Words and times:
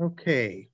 Okay. 0.00 0.66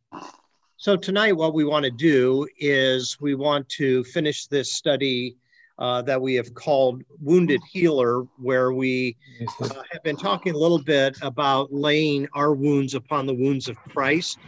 So 0.77 0.97
tonight, 0.97 1.33
what 1.33 1.53
we 1.53 1.65
want 1.65 1.85
to 1.85 1.91
do 1.91 2.47
is 2.59 3.21
we 3.21 3.35
want 3.35 3.69
to 3.71 4.05
finish 4.05 4.47
this 4.47 4.73
study 4.73 5.37
uh, 5.81 6.03
that 6.03 6.23
we 6.23 6.35
have 6.35 6.55
called 6.55 7.03
Wounded 7.21 7.61
Healer, 7.73 8.23
where 8.39 8.73
we 8.73 9.17
uh, 9.61 9.83
have 9.91 10.05
been 10.05 10.17
talking 10.17 10.55
a 10.55 10.57
little 10.57 10.79
bit 10.79 11.17
about 11.23 11.73
laying 11.73 12.29
our 12.35 12.55
wounds 12.55 12.95
upon 12.95 13.27
the 13.27 13.35
wounds 13.35 13.69
of 13.69 13.77
Christ. 13.77 14.39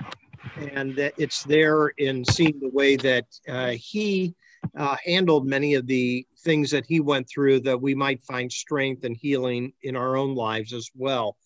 And 0.56 0.94
that 0.94 1.14
it's 1.18 1.42
there 1.42 1.88
in 1.98 2.24
seeing 2.24 2.60
the 2.60 2.70
way 2.70 2.94
that 2.94 3.26
uh, 3.48 3.70
he 3.70 4.32
uh, 4.76 4.96
handled 5.04 5.44
many 5.44 5.74
of 5.74 5.88
the 5.88 6.24
things 6.44 6.70
that 6.70 6.86
he 6.86 7.00
went 7.00 7.28
through 7.28 7.60
that 7.62 7.80
we 7.80 7.96
might 7.96 8.22
find 8.22 8.50
strength 8.50 9.02
and 9.02 9.16
healing 9.16 9.72
in 9.82 9.96
our 9.96 10.16
own 10.16 10.36
lives 10.36 10.72
as 10.72 10.88
well. 10.94 11.36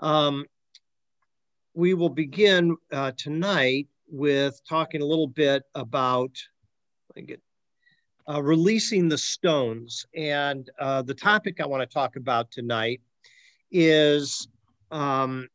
Um, 0.00 0.44
we 1.78 1.94
will 1.94 2.08
begin 2.08 2.76
uh, 2.90 3.12
tonight 3.16 3.86
with 4.10 4.60
talking 4.68 5.00
a 5.00 5.04
little 5.04 5.28
bit 5.28 5.62
about 5.76 6.36
get, 7.24 7.40
uh, 8.28 8.42
releasing 8.42 9.08
the 9.08 9.16
stones. 9.16 10.04
And 10.12 10.68
uh, 10.80 11.02
the 11.02 11.14
topic 11.14 11.60
I 11.60 11.66
want 11.66 11.88
to 11.88 11.94
talk 11.94 12.16
about 12.16 12.50
tonight 12.50 13.00
is 13.70 14.48
um, 14.90 15.46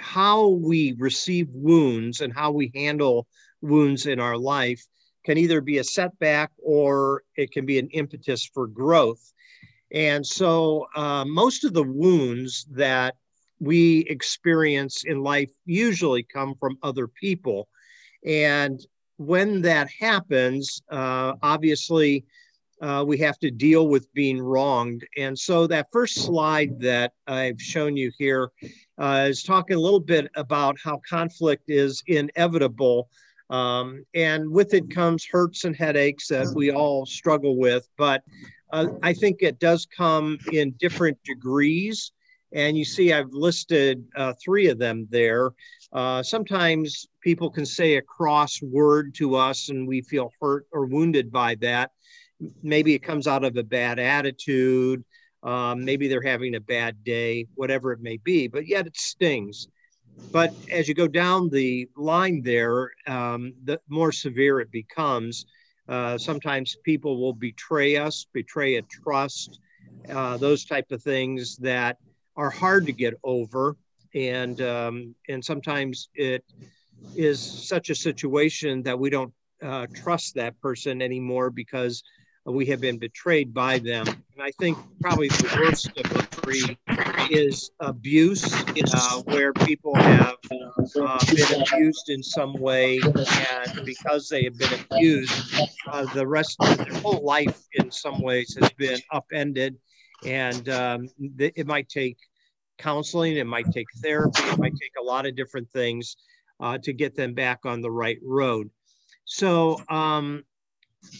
how 0.00 0.48
we 0.48 0.96
receive 0.98 1.48
wounds 1.52 2.22
and 2.22 2.32
how 2.32 2.50
we 2.50 2.72
handle 2.74 3.28
wounds 3.60 4.06
in 4.06 4.18
our 4.18 4.36
life 4.36 4.84
can 5.24 5.38
either 5.38 5.60
be 5.60 5.78
a 5.78 5.84
setback 5.84 6.50
or 6.58 7.22
it 7.36 7.52
can 7.52 7.66
be 7.66 7.78
an 7.78 7.86
impetus 7.90 8.44
for 8.52 8.66
growth. 8.66 9.32
And 9.92 10.26
so 10.26 10.88
uh, 10.96 11.24
most 11.24 11.62
of 11.62 11.72
the 11.72 11.84
wounds 11.84 12.66
that 12.72 13.14
we 13.62 14.00
experience 14.08 15.04
in 15.04 15.22
life 15.22 15.50
usually 15.64 16.24
come 16.24 16.56
from 16.56 16.76
other 16.82 17.06
people. 17.06 17.68
And 18.26 18.84
when 19.18 19.62
that 19.62 19.88
happens, 19.88 20.82
uh, 20.90 21.34
obviously, 21.42 22.24
uh, 22.80 23.04
we 23.06 23.16
have 23.18 23.38
to 23.38 23.52
deal 23.52 23.86
with 23.86 24.12
being 24.14 24.42
wronged. 24.42 25.06
And 25.16 25.38
so, 25.38 25.68
that 25.68 25.86
first 25.92 26.16
slide 26.16 26.80
that 26.80 27.12
I've 27.28 27.62
shown 27.62 27.96
you 27.96 28.10
here 28.18 28.50
uh, 28.98 29.26
is 29.28 29.44
talking 29.44 29.76
a 29.76 29.80
little 29.80 30.00
bit 30.00 30.28
about 30.34 30.76
how 30.82 31.00
conflict 31.08 31.64
is 31.68 32.02
inevitable. 32.08 33.08
Um, 33.48 34.04
and 34.14 34.50
with 34.50 34.74
it 34.74 34.90
comes 34.90 35.24
hurts 35.24 35.62
and 35.64 35.76
headaches 35.76 36.26
that 36.28 36.52
we 36.56 36.72
all 36.72 37.06
struggle 37.06 37.56
with. 37.56 37.86
But 37.96 38.24
uh, 38.72 38.88
I 39.02 39.12
think 39.12 39.42
it 39.42 39.60
does 39.60 39.86
come 39.86 40.38
in 40.52 40.72
different 40.80 41.22
degrees. 41.22 42.10
And 42.54 42.76
you 42.76 42.84
see, 42.84 43.12
I've 43.12 43.32
listed 43.32 44.04
uh, 44.16 44.34
three 44.42 44.68
of 44.68 44.78
them 44.78 45.06
there. 45.10 45.50
Uh, 45.92 46.22
sometimes 46.22 47.06
people 47.20 47.50
can 47.50 47.66
say 47.66 47.96
a 47.96 48.02
cross 48.02 48.60
word 48.62 49.14
to 49.16 49.36
us 49.36 49.68
and 49.68 49.86
we 49.86 50.02
feel 50.02 50.32
hurt 50.40 50.66
or 50.72 50.86
wounded 50.86 51.30
by 51.30 51.54
that. 51.56 51.90
Maybe 52.62 52.94
it 52.94 53.00
comes 53.00 53.26
out 53.26 53.44
of 53.44 53.56
a 53.56 53.62
bad 53.62 53.98
attitude. 53.98 55.04
Um, 55.42 55.84
maybe 55.84 56.08
they're 56.08 56.22
having 56.22 56.54
a 56.54 56.60
bad 56.60 57.02
day, 57.04 57.46
whatever 57.54 57.92
it 57.92 58.00
may 58.00 58.16
be, 58.18 58.48
but 58.48 58.66
yet 58.66 58.86
it 58.86 58.96
stings. 58.96 59.68
But 60.30 60.54
as 60.70 60.88
you 60.88 60.94
go 60.94 61.08
down 61.08 61.50
the 61.50 61.88
line 61.96 62.42
there, 62.42 62.90
um, 63.06 63.52
the 63.64 63.80
more 63.88 64.12
severe 64.12 64.60
it 64.60 64.70
becomes. 64.70 65.46
Uh, 65.88 66.16
sometimes 66.16 66.76
people 66.84 67.20
will 67.20 67.34
betray 67.34 67.96
us, 67.96 68.26
betray 68.32 68.76
a 68.76 68.82
trust, 68.82 69.58
uh, 70.08 70.36
those 70.36 70.64
type 70.64 70.90
of 70.90 71.02
things 71.02 71.56
that 71.56 71.98
are 72.36 72.50
hard 72.50 72.86
to 72.86 72.92
get 72.92 73.14
over, 73.24 73.76
and 74.14 74.60
um, 74.60 75.14
and 75.28 75.44
sometimes 75.44 76.08
it 76.14 76.44
is 77.16 77.40
such 77.40 77.90
a 77.90 77.94
situation 77.94 78.82
that 78.82 78.98
we 78.98 79.10
don't 79.10 79.32
uh, 79.62 79.86
trust 79.94 80.34
that 80.34 80.58
person 80.60 81.02
anymore 81.02 81.50
because 81.50 82.02
we 82.44 82.66
have 82.66 82.80
been 82.80 82.98
betrayed 82.98 83.54
by 83.54 83.78
them. 83.78 84.06
And 84.08 84.42
I 84.42 84.50
think 84.58 84.76
probably 85.00 85.28
the 85.28 85.58
worst 85.60 85.88
of 85.88 86.08
the 86.10 86.22
three 86.22 86.76
is 87.30 87.70
abuse, 87.80 88.52
uh, 88.94 89.22
where 89.22 89.52
people 89.52 89.94
have 89.94 90.36
uh, 90.50 91.18
been 91.26 91.62
abused 91.62 92.08
in 92.08 92.22
some 92.22 92.54
way, 92.54 92.98
and 93.04 93.84
because 93.84 94.28
they 94.28 94.44
have 94.44 94.58
been 94.58 94.72
abused, 94.90 95.54
uh, 95.86 96.04
the 96.14 96.26
rest 96.26 96.56
of 96.60 96.78
their 96.78 96.94
whole 97.00 97.22
life 97.24 97.62
in 97.74 97.90
some 97.90 98.20
ways 98.20 98.56
has 98.60 98.70
been 98.72 98.98
upended, 99.12 99.76
and 100.26 100.68
um, 100.68 101.08
th- 101.38 101.52
it 101.56 101.66
might 101.66 101.88
take 101.88 102.16
counseling, 102.78 103.36
it 103.36 103.46
might 103.46 103.70
take 103.72 103.86
therapy, 104.02 104.42
it 104.42 104.58
might 104.58 104.74
take 104.76 104.92
a 105.00 105.02
lot 105.02 105.26
of 105.26 105.36
different 105.36 105.70
things 105.70 106.16
uh, 106.60 106.78
to 106.78 106.92
get 106.92 107.14
them 107.14 107.34
back 107.34 107.60
on 107.64 107.80
the 107.80 107.90
right 107.90 108.18
road. 108.22 108.70
So 109.24 109.78
um, 109.88 110.44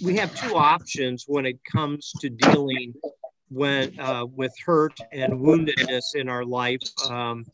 we 0.03 0.17
have 0.17 0.35
two 0.35 0.57
options 0.57 1.25
when 1.27 1.47
it 1.47 1.59
comes 1.65 2.13
to 2.21 2.31
dealing 2.31 2.95
when 3.51 3.99
uh, 4.01 4.25
with 4.25 4.53
hurt 4.65 4.99
and 5.13 5.35
woundedness 5.35 6.15
in 6.15 6.29
our 6.29 6.45
life. 6.45 6.81
Um, 7.09 7.45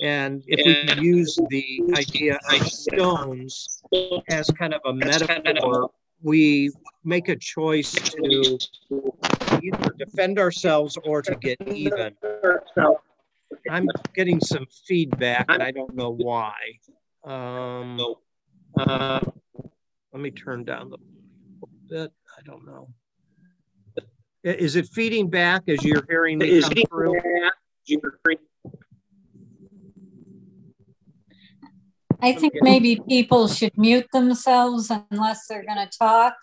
and 0.00 0.42
if 0.46 0.64
we 0.66 0.74
can 0.86 1.02
use 1.02 1.38
the 1.48 1.80
idea 1.94 2.38
of 2.50 2.66
stones 2.66 3.82
as 4.28 4.50
kind 4.50 4.74
of 4.74 4.82
a 4.84 4.92
metaphor, 4.92 5.90
we 6.22 6.70
make 7.04 7.28
a 7.28 7.36
choice 7.36 7.92
to 7.92 8.58
either 9.62 9.94
defend 9.98 10.38
ourselves 10.38 10.98
or 11.04 11.22
to 11.22 11.34
get 11.36 11.60
even. 11.66 12.14
I'm 13.70 13.88
getting 14.14 14.40
some 14.40 14.66
feedback 14.86 15.46
and 15.48 15.62
I 15.62 15.70
don't 15.70 15.94
know 15.94 16.10
why. 16.10 16.54
Um, 17.24 18.00
uh, 18.78 19.20
let 20.12 20.22
me 20.22 20.30
turn 20.30 20.64
down 20.64 20.90
the 20.90 20.98
bit. 21.88 22.12
I 22.38 22.42
don't 22.44 22.66
know. 22.66 22.88
Is 24.44 24.76
it 24.76 24.88
feeding 24.88 25.28
back 25.28 25.64
as 25.68 25.84
you're 25.84 26.04
hearing 26.08 26.38
me 26.38 26.60
come 26.60 26.72
through? 26.88 27.20
I 32.22 32.32
think 32.32 32.54
maybe 32.60 33.00
people 33.08 33.48
should 33.48 33.76
mute 33.76 34.06
themselves 34.12 34.90
unless 35.10 35.46
they're 35.46 35.64
going 35.64 35.78
to 35.78 35.98
talk. 35.98 36.34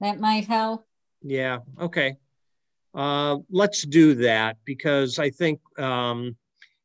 That 0.00 0.20
might 0.20 0.46
help. 0.46 0.84
Yeah. 1.22 1.58
Okay. 1.78 2.16
Uh, 2.94 3.38
let's 3.50 3.82
do 3.82 4.14
that 4.14 4.56
because 4.64 5.18
I 5.18 5.30
think 5.30 5.60
um, 5.78 6.36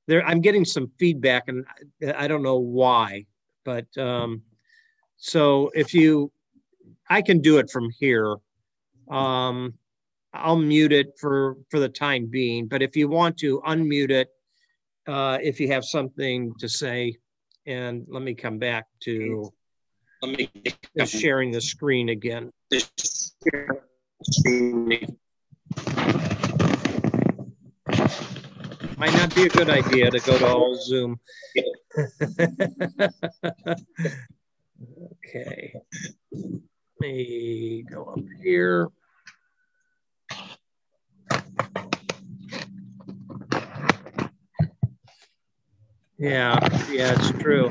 there 0.07 0.23
I'm 0.23 0.41
getting 0.41 0.65
some 0.65 0.91
feedback 0.99 1.47
and 1.47 1.65
I 2.15 2.27
don't 2.27 2.43
know 2.43 2.59
why, 2.59 3.25
but 3.63 3.85
um, 3.97 4.43
so 5.17 5.71
if 5.73 5.93
you, 5.93 6.31
I 7.09 7.21
can 7.21 7.41
do 7.41 7.57
it 7.57 7.69
from 7.69 7.89
here. 7.99 8.35
Um, 9.09 9.73
I'll 10.33 10.57
mute 10.57 10.91
it 10.91 11.17
for 11.19 11.57
for 11.69 11.79
the 11.79 11.87
time 11.87 12.25
being, 12.25 12.67
but 12.67 12.81
if 12.81 12.95
you 12.95 13.07
want 13.07 13.37
to 13.37 13.61
unmute 13.61 14.11
it, 14.11 14.29
uh, 15.07 15.37
if 15.41 15.59
you 15.59 15.69
have 15.69 15.85
something 15.85 16.53
to 16.59 16.67
say, 16.67 17.15
and 17.65 18.05
let 18.09 18.21
me 18.21 18.33
come 18.33 18.57
back 18.57 18.85
to 19.01 19.51
let 20.21 20.37
me 20.37 20.49
sharing 21.05 21.51
the 21.51 21.61
screen 21.61 22.09
again. 22.09 22.51
Might 28.97 29.13
not 29.13 29.35
be 29.35 29.45
a 29.45 29.49
good 29.49 29.69
idea 29.69 30.09
to 30.09 30.19
go 30.19 30.37
to 30.37 30.47
all 30.47 30.75
Zoom. 30.75 31.19
okay. 35.13 35.73
Let 36.31 36.51
me 37.01 37.85
go 37.89 38.05
up 38.05 38.19
here. 38.41 38.89
Yeah, 46.17 46.57
yeah, 46.89 47.13
it's 47.17 47.31
true. 47.31 47.69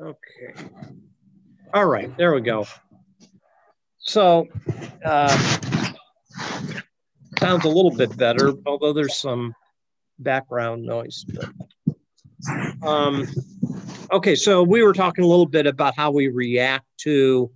Okay. 0.00 0.54
All 1.72 1.86
right, 1.86 2.14
there 2.18 2.34
we 2.34 2.42
go. 2.42 2.66
So, 3.98 4.46
uh, 5.04 5.79
sounds 7.40 7.64
a 7.64 7.68
little 7.68 7.90
bit 7.90 8.14
better, 8.18 8.52
although 8.66 8.92
there's 8.92 9.16
some 9.16 9.54
background 10.18 10.84
noise. 10.84 11.24
Um, 12.82 13.26
okay, 14.12 14.34
so 14.34 14.62
we 14.62 14.82
were 14.82 14.92
talking 14.92 15.24
a 15.24 15.26
little 15.26 15.46
bit 15.46 15.66
about 15.66 15.96
how 15.96 16.10
we 16.10 16.28
react 16.28 16.84
to 16.98 17.50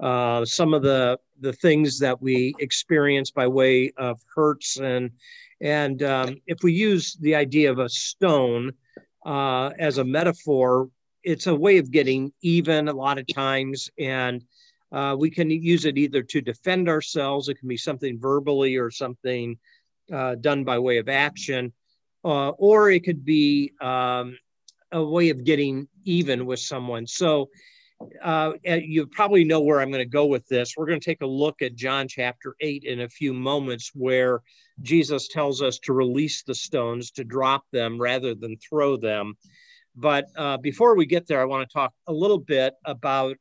uh, 0.00 0.44
some 0.44 0.72
of 0.72 0.82
the 0.82 1.18
the 1.40 1.52
things 1.52 1.98
that 1.98 2.22
we 2.22 2.54
experience 2.60 3.32
by 3.32 3.46
way 3.46 3.92
of 3.96 4.20
hurts 4.34 4.78
and 4.78 5.10
and 5.60 6.02
um, 6.02 6.36
if 6.46 6.62
we 6.62 6.72
use 6.72 7.14
the 7.14 7.34
idea 7.34 7.70
of 7.70 7.80
a 7.80 7.88
stone 7.88 8.72
uh, 9.26 9.70
as 9.78 9.98
a 9.98 10.04
metaphor, 10.04 10.88
it's 11.22 11.46
a 11.46 11.54
way 11.54 11.78
of 11.78 11.90
getting 11.90 12.32
even 12.42 12.88
a 12.88 12.92
lot 12.92 13.18
of 13.18 13.26
times 13.26 13.90
and 13.98 14.44
uh, 14.94 15.16
we 15.18 15.28
can 15.28 15.50
use 15.50 15.84
it 15.84 15.98
either 15.98 16.22
to 16.22 16.40
defend 16.40 16.88
ourselves, 16.88 17.48
it 17.48 17.58
can 17.58 17.68
be 17.68 17.76
something 17.76 18.18
verbally 18.18 18.76
or 18.76 18.90
something 18.92 19.58
uh, 20.12 20.36
done 20.36 20.62
by 20.62 20.78
way 20.78 20.98
of 20.98 21.08
action, 21.08 21.72
uh, 22.24 22.50
or 22.50 22.90
it 22.90 23.02
could 23.02 23.24
be 23.24 23.72
um, 23.80 24.38
a 24.92 25.02
way 25.02 25.30
of 25.30 25.42
getting 25.42 25.88
even 26.04 26.46
with 26.46 26.60
someone. 26.60 27.08
So 27.08 27.50
uh, 28.22 28.52
you 28.64 29.06
probably 29.08 29.42
know 29.42 29.60
where 29.60 29.80
I'm 29.80 29.90
going 29.90 29.98
to 29.98 30.08
go 30.08 30.26
with 30.26 30.46
this. 30.46 30.74
We're 30.76 30.86
going 30.86 31.00
to 31.00 31.04
take 31.04 31.22
a 31.22 31.26
look 31.26 31.60
at 31.60 31.74
John 31.74 32.06
chapter 32.06 32.54
8 32.60 32.84
in 32.84 33.00
a 33.00 33.08
few 33.08 33.34
moments, 33.34 33.90
where 33.94 34.42
Jesus 34.82 35.26
tells 35.26 35.60
us 35.60 35.80
to 35.80 35.92
release 35.92 36.44
the 36.44 36.54
stones, 36.54 37.10
to 37.12 37.24
drop 37.24 37.64
them 37.72 38.00
rather 38.00 38.32
than 38.34 38.56
throw 38.58 38.96
them. 38.96 39.34
But 39.96 40.26
uh, 40.36 40.58
before 40.58 40.96
we 40.96 41.06
get 41.06 41.26
there, 41.26 41.40
I 41.40 41.46
want 41.46 41.68
to 41.68 41.72
talk 41.72 41.92
a 42.06 42.12
little 42.12 42.38
bit 42.38 42.74
about 42.84 43.36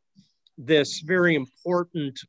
this 0.57 0.99
very 0.99 1.35
important 1.35 2.19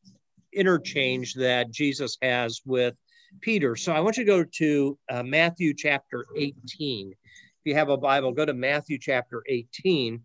interchange 0.52 1.34
that 1.34 1.70
Jesus 1.70 2.16
has 2.22 2.60
with 2.64 2.94
Peter. 3.40 3.76
So 3.76 3.92
I 3.92 4.00
want 4.00 4.16
you 4.16 4.24
to 4.24 4.30
go 4.30 4.44
to 4.44 4.98
uh, 5.10 5.22
Matthew 5.22 5.74
chapter 5.74 6.26
18. 6.36 7.10
If 7.10 7.16
you 7.64 7.74
have 7.74 7.88
a 7.88 7.96
Bible, 7.96 8.32
go 8.32 8.44
to 8.44 8.54
Matthew 8.54 8.98
chapter 8.98 9.42
18. 9.48 10.22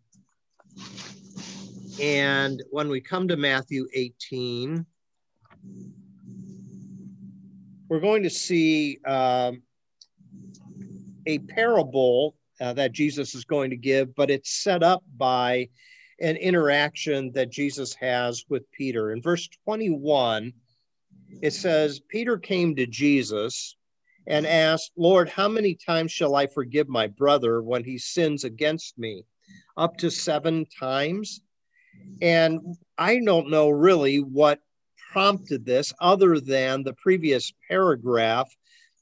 And 2.01 2.63
when 2.69 2.89
we 2.89 3.01
come 3.01 3.27
to 3.27 3.35
Matthew 3.35 3.87
18, 3.93 4.85
we're 7.89 7.99
going 7.99 8.23
to 8.23 8.29
see 8.29 8.99
um, 9.05 9.63
a 11.25 11.39
parable 11.39 12.35
uh, 12.61 12.73
that 12.73 12.91
Jesus 12.91 13.35
is 13.35 13.45
going 13.45 13.69
to 13.71 13.75
give, 13.75 14.15
but 14.15 14.29
it's 14.29 14.63
set 14.63 14.83
up 14.83 15.03
by 15.17 15.69
an 16.21 16.35
interaction 16.35 17.31
that 17.33 17.51
Jesus 17.51 17.93
has 17.95 18.45
with 18.49 18.69
Peter. 18.71 19.11
In 19.11 19.21
verse 19.21 19.47
21, 19.65 20.53
it 21.41 21.51
says, 21.51 22.01
Peter 22.09 22.37
came 22.37 22.75
to 22.75 22.85
Jesus 22.85 23.75
and 24.27 24.45
asked, 24.45 24.91
Lord, 24.95 25.29
how 25.29 25.47
many 25.47 25.75
times 25.75 26.11
shall 26.11 26.35
I 26.35 26.47
forgive 26.47 26.87
my 26.87 27.07
brother 27.07 27.61
when 27.61 27.83
he 27.83 27.97
sins 27.97 28.43
against 28.43 28.97
me? 28.97 29.25
Up 29.77 29.97
to 29.97 30.11
seven 30.11 30.65
times? 30.79 31.41
And 32.21 32.59
I 32.97 33.19
don't 33.19 33.49
know 33.49 33.69
really 33.69 34.17
what 34.17 34.59
prompted 35.11 35.65
this 35.65 35.93
other 35.99 36.39
than 36.39 36.83
the 36.83 36.93
previous 36.93 37.51
paragraph. 37.67 38.49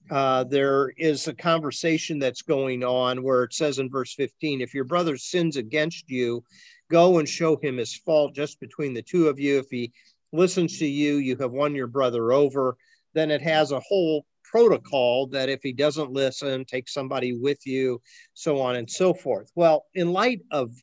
Uh, 0.09 0.45
there 0.45 0.93
is 0.97 1.27
a 1.27 1.33
conversation 1.33 2.17
that's 2.17 2.41
going 2.41 2.83
on 2.83 3.21
where 3.21 3.43
it 3.43 3.53
says 3.53 3.79
in 3.79 3.89
verse 3.89 4.13
15 4.13 4.61
if 4.61 4.73
your 4.73 4.85
brother 4.85 5.17
sins 5.17 5.57
against 5.57 6.09
you, 6.09 6.41
go 6.89 7.19
and 7.19 7.27
show 7.27 7.57
him 7.57 7.77
his 7.77 7.95
fault 7.95 8.33
just 8.33 8.59
between 8.59 8.93
the 8.93 9.01
two 9.01 9.27
of 9.27 9.39
you. 9.39 9.59
If 9.59 9.69
he 9.69 9.91
listens 10.31 10.77
to 10.79 10.87
you, 10.87 11.15
you 11.17 11.35
have 11.37 11.51
won 11.51 11.75
your 11.75 11.87
brother 11.87 12.31
over. 12.31 12.77
Then 13.13 13.31
it 13.31 13.41
has 13.41 13.71
a 13.71 13.79
whole 13.79 14.25
protocol 14.43 15.27
that 15.27 15.49
if 15.49 15.61
he 15.61 15.73
doesn't 15.73 16.11
listen, 16.11 16.65
take 16.65 16.87
somebody 16.87 17.33
with 17.33 17.65
you, 17.65 18.01
so 18.33 18.61
on 18.61 18.75
and 18.75 18.89
so 18.89 19.13
forth. 19.13 19.51
Well, 19.55 19.85
in 19.93 20.13
light 20.13 20.41
of 20.51 20.73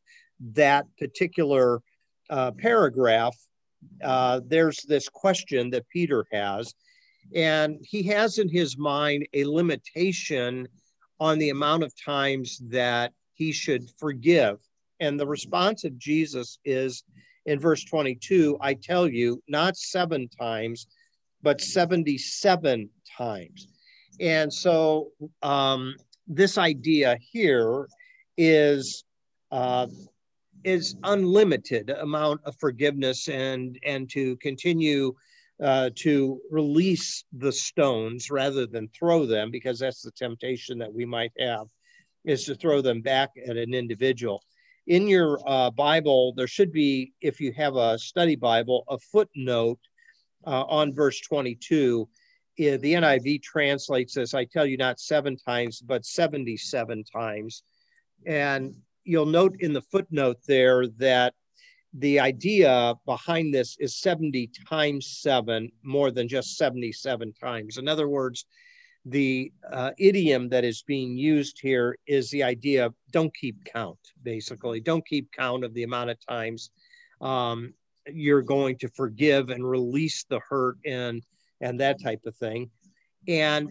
that 0.53 0.87
particular 0.99 1.81
uh, 2.31 2.53
paragraph, 2.53 3.37
uh, 4.03 4.41
there's 4.47 4.83
this 4.83 5.09
question 5.09 5.71
that 5.71 5.89
Peter 5.89 6.27
has, 6.33 6.75
and 7.35 7.79
he 7.83 8.03
has 8.05 8.39
in 8.39 8.49
his 8.49 8.77
mind 8.77 9.27
a 9.33 9.45
limitation 9.45 10.69
on 11.21 11.39
the 11.39 11.51
amount 11.51 11.83
of 11.83 11.93
times 12.03 12.61
that 12.69 13.13
he 13.35 13.53
should 13.53 13.89
forgive. 13.99 14.59
And 15.05 15.21
the 15.21 15.27
response 15.27 15.85
of 15.85 15.99
Jesus 15.99 16.59
is 16.65 17.05
in 17.45 17.61
verse 17.61 17.85
22 17.85 18.57
I 18.61 18.75
tell 18.75 19.07
you, 19.07 19.43
not 19.49 19.77
seven 19.77 20.29
times, 20.29 20.87
but 21.43 21.61
77 21.61 22.89
times. 23.19 23.69
And 24.19 24.53
so 24.53 25.11
um, 25.43 25.95
this 26.27 26.57
idea 26.57 27.19
here 27.21 27.87
is 28.39 29.05
uh, 29.53 29.89
is 30.65 30.97
unlimited 31.05 31.91
amount 31.91 32.41
of 32.45 32.57
forgiveness 32.57 33.29
and 33.29 33.79
and 33.85 34.09
to 34.11 34.37
continue 34.37 35.15
uh, 35.63 35.91
to 35.97 36.41
release 36.51 37.25
the 37.33 37.53
stones 37.53 38.31
rather 38.31 38.67
than 38.67 38.89
throw 38.89 39.27
them 39.27 39.51
because 39.51 39.79
that's 39.79 40.03
the 40.03 40.11
temptation 40.13 40.79
that 40.79 40.93
we 40.93 41.05
might 41.05 41.33
have 41.39 41.67
is 42.25 42.45
to 42.45 42.55
throw 42.55 42.81
them 42.81 43.03
back 43.03 43.31
at 43.47 43.57
an 43.57 43.75
individual 43.75 44.43
in 44.87 45.09
your 45.09 45.39
uh, 45.47 45.71
bible 45.71 46.33
there 46.37 46.47
should 46.47 46.73
be 46.73 47.13
if 47.21 47.41
you 47.41 47.53
have 47.53 47.77
a 47.77 47.99
study 47.99 48.37
bible 48.37 48.85
a 48.89 48.99
footnote 48.99 49.79
uh, 50.47 50.65
on 50.65 50.93
verse 50.95 51.21
22 51.21 52.09
the 52.57 52.79
niv 52.79 53.43
translates 53.43 54.15
this 54.15 54.35
i 54.35 54.45
tell 54.45 54.67
you 54.67 54.77
not 54.77 55.01
seven 55.01 55.37
times 55.37 55.81
but 55.81 56.05
77 56.05 57.05
times 57.05 57.63
and 58.27 58.75
you'll 59.05 59.27
note 59.27 59.57
in 59.61 59.73
the 59.73 59.83
footnote 59.83 60.39
there 60.47 60.87
that 60.99 61.35
the 61.95 62.19
idea 62.19 62.95
behind 63.07 63.55
this 63.55 63.77
is 63.79 63.97
70 63.97 64.51
times 64.69 65.19
seven, 65.21 65.71
more 65.83 66.11
than 66.11 66.27
just 66.27 66.57
77 66.57 67.33
times. 67.35 67.79
In 67.79 67.87
other 67.87 68.09
words, 68.09 68.47
the 69.07 69.53
uh, 69.71 69.91
idiom 69.99 70.49
that 70.49 70.65
is 70.65 70.83
being 70.83 71.17
used 71.17 71.59
here 71.61 71.99
is 72.07 72.31
the 72.31 72.43
idea 72.43 72.87
of 72.87 72.95
don't 73.13 73.35
keep 73.35 73.63
count, 73.65 73.99
basically. 74.23 74.81
Don't 74.81 75.07
keep 75.07 75.31
count 75.33 75.65
of 75.65 75.75
the 75.75 75.83
amount 75.83 76.11
of 76.11 76.27
times 76.27 76.71
um, 77.21 77.75
you're 78.07 78.43
going 78.43 78.79
to 78.79 78.89
forgive 78.89 79.51
and 79.51 79.69
release 79.69 80.25
the 80.29 80.41
hurt 80.49 80.77
and, 80.87 81.23
and 81.61 81.79
that 81.81 82.03
type 82.03 82.21
of 82.27 82.35
thing. 82.37 82.71
And 83.29 83.71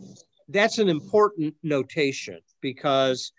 that's 0.49 0.77
an 0.77 0.89
important 0.89 1.55
notation 1.63 2.39
because 2.61 3.31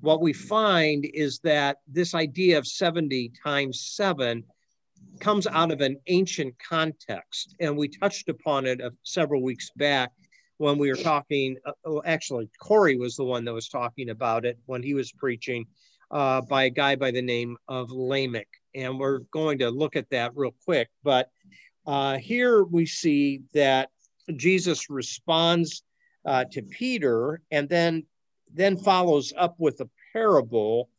what 0.00 0.20
we 0.20 0.32
find 0.32 1.06
is 1.12 1.40
that 1.40 1.78
this 1.88 2.14
idea 2.14 2.58
of 2.58 2.66
70 2.66 3.32
times 3.42 3.92
7 3.94 4.44
comes 5.20 5.46
out 5.48 5.72
of 5.72 5.80
an 5.80 5.96
ancient 6.06 6.54
context. 6.58 7.54
And 7.60 7.76
we 7.76 7.88
touched 7.88 8.28
upon 8.28 8.66
it 8.66 8.80
several 9.02 9.42
weeks 9.42 9.70
back 9.76 10.12
when 10.62 10.78
we 10.78 10.88
were 10.88 10.96
talking. 10.96 11.56
Uh, 11.66 11.72
oh, 11.84 12.02
actually, 12.04 12.48
Corey 12.60 12.96
was 12.96 13.16
the 13.16 13.24
one 13.24 13.44
that 13.44 13.52
was 13.52 13.68
talking 13.68 14.10
about 14.10 14.46
it 14.46 14.56
when 14.66 14.80
he 14.80 14.94
was 14.94 15.10
preaching 15.10 15.66
uh, 16.12 16.40
by 16.40 16.64
a 16.64 16.70
guy 16.70 16.94
by 16.94 17.10
the 17.10 17.20
name 17.20 17.56
of 17.66 17.90
Lamech. 17.90 18.46
And 18.72 18.96
we're 18.98 19.20
going 19.32 19.58
to 19.58 19.70
look 19.70 19.96
at 19.96 20.08
that 20.10 20.30
real 20.36 20.54
quick. 20.64 20.88
But 21.02 21.30
uh, 21.84 22.18
here 22.18 22.62
we 22.62 22.86
see 22.86 23.42
that 23.54 23.90
Jesus 24.36 24.88
responds 24.88 25.82
uh, 26.24 26.44
to 26.52 26.62
Peter 26.62 27.42
and 27.50 27.68
then 27.68 28.06
then 28.54 28.76
follows 28.76 29.32
up 29.36 29.56
with 29.58 29.80
a 29.80 29.88
parable, 30.12 30.90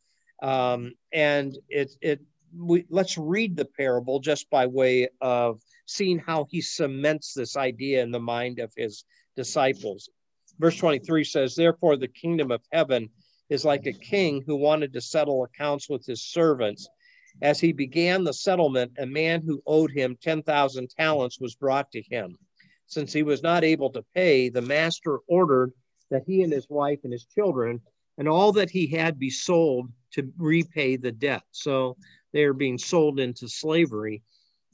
um, 0.42 0.92
and 1.12 1.56
it 1.70 1.92
it 2.02 2.20
we 2.54 2.84
let's 2.90 3.16
read 3.16 3.56
the 3.56 3.64
parable 3.64 4.20
just 4.20 4.50
by 4.50 4.66
way 4.66 5.08
of 5.22 5.62
seeing 5.86 6.18
how 6.18 6.46
he 6.50 6.60
cements 6.60 7.32
this 7.32 7.56
idea 7.56 8.02
in 8.02 8.10
the 8.10 8.20
mind 8.20 8.58
of 8.58 8.72
his 8.76 9.04
disciples. 9.36 10.08
Verse 10.58 10.76
23 10.76 11.24
says, 11.24 11.54
Therefore, 11.54 11.96
the 11.96 12.08
kingdom 12.08 12.50
of 12.50 12.62
heaven 12.72 13.08
is 13.50 13.64
like 13.64 13.86
a 13.86 13.92
king 13.92 14.42
who 14.46 14.56
wanted 14.56 14.92
to 14.92 15.00
settle 15.00 15.44
accounts 15.44 15.88
with 15.88 16.06
his 16.06 16.22
servants. 16.22 16.88
As 17.42 17.60
he 17.60 17.72
began 17.72 18.24
the 18.24 18.32
settlement, 18.32 18.92
a 18.98 19.06
man 19.06 19.42
who 19.42 19.62
owed 19.66 19.90
him 19.90 20.16
10,000 20.22 20.88
talents 20.90 21.40
was 21.40 21.56
brought 21.56 21.90
to 21.92 22.02
him. 22.02 22.38
Since 22.86 23.12
he 23.12 23.22
was 23.22 23.42
not 23.42 23.64
able 23.64 23.90
to 23.90 24.04
pay, 24.14 24.48
the 24.48 24.62
master 24.62 25.18
ordered 25.26 25.72
that 26.10 26.22
he 26.26 26.42
and 26.42 26.52
his 26.52 26.68
wife 26.68 27.00
and 27.02 27.12
his 27.12 27.26
children 27.26 27.80
and 28.18 28.28
all 28.28 28.52
that 28.52 28.70
he 28.70 28.86
had 28.86 29.18
be 29.18 29.30
sold 29.30 29.90
to 30.12 30.32
repay 30.38 30.96
the 30.96 31.10
debt. 31.10 31.42
So 31.50 31.96
they 32.32 32.44
are 32.44 32.52
being 32.52 32.78
sold 32.78 33.18
into 33.18 33.48
slavery. 33.48 34.22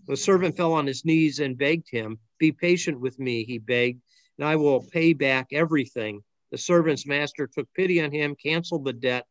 The 0.06 0.16
servant 0.16 0.56
fell 0.56 0.72
on 0.72 0.86
his 0.86 1.04
knees 1.04 1.38
and 1.40 1.56
begged 1.56 1.88
him, 1.90 2.18
Be 2.38 2.52
patient 2.52 3.00
with 3.00 3.18
me, 3.18 3.44
he 3.44 3.58
begged, 3.58 4.02
and 4.40 4.48
I 4.48 4.56
will 4.56 4.82
pay 4.82 5.12
back 5.12 5.48
everything. 5.52 6.22
The 6.50 6.56
servant's 6.56 7.06
master 7.06 7.46
took 7.46 7.68
pity 7.74 8.00
on 8.00 8.10
him, 8.10 8.34
canceled 8.34 8.86
the 8.86 8.94
debt, 8.94 9.26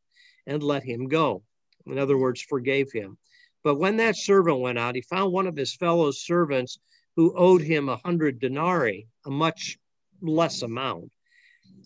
and 0.46 0.62
let 0.62 0.84
him 0.84 1.08
go. 1.08 1.42
In 1.88 1.98
other 1.98 2.16
words, 2.16 2.44
forgave 2.44 2.92
him. 2.92 3.18
But 3.64 3.80
when 3.80 3.98
that 3.98 4.18
servant 4.18 4.60
went 4.60 4.78
out, 4.78 4.94
he 4.94 5.02
found 5.02 5.34
one 5.34 5.48
of 5.48 5.58
his 5.58 5.76
fellow 5.76 6.12
servants 6.12 6.78
who 7.16 7.36
owed 7.36 7.64
him 7.64 7.90
a 7.90 7.98
hundred 7.98 8.40
denarii, 8.40 9.08
a 9.26 9.32
much 9.32 9.80
less 10.22 10.62
amount. 10.62 11.10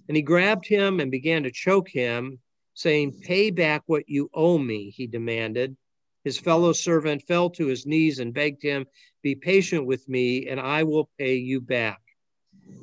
And 0.09 0.17
he 0.17 0.21
grabbed 0.21 0.67
him 0.67 0.99
and 0.99 1.09
began 1.09 1.43
to 1.43 1.51
choke 1.51 1.87
him, 1.87 2.39
saying, 2.73 3.21
Pay 3.21 3.51
back 3.51 3.83
what 3.85 4.09
you 4.09 4.29
owe 4.33 4.57
me, 4.57 4.89
he 4.89 5.07
demanded. 5.07 5.77
His 6.25 6.37
fellow 6.37 6.73
servant 6.73 7.23
fell 7.23 7.49
to 7.51 7.67
his 7.67 7.85
knees 7.85 8.19
and 8.19 8.33
begged 8.33 8.61
him, 8.61 8.85
Be 9.21 9.33
patient 9.33 9.85
with 9.85 10.09
me, 10.09 10.47
and 10.47 10.59
I 10.59 10.83
will 10.83 11.09
pay 11.17 11.35
you 11.35 11.61
back. 11.61 12.02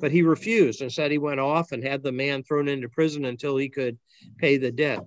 But 0.00 0.12
he 0.12 0.22
refused 0.22 0.80
and 0.80 0.92
said 0.92 1.10
he 1.10 1.18
went 1.18 1.40
off 1.40 1.72
and 1.72 1.84
had 1.84 2.02
the 2.02 2.12
man 2.12 2.42
thrown 2.42 2.68
into 2.68 2.88
prison 2.88 3.26
until 3.26 3.56
he 3.56 3.68
could 3.68 3.98
pay 4.38 4.56
the 4.56 4.72
debt. 4.72 5.00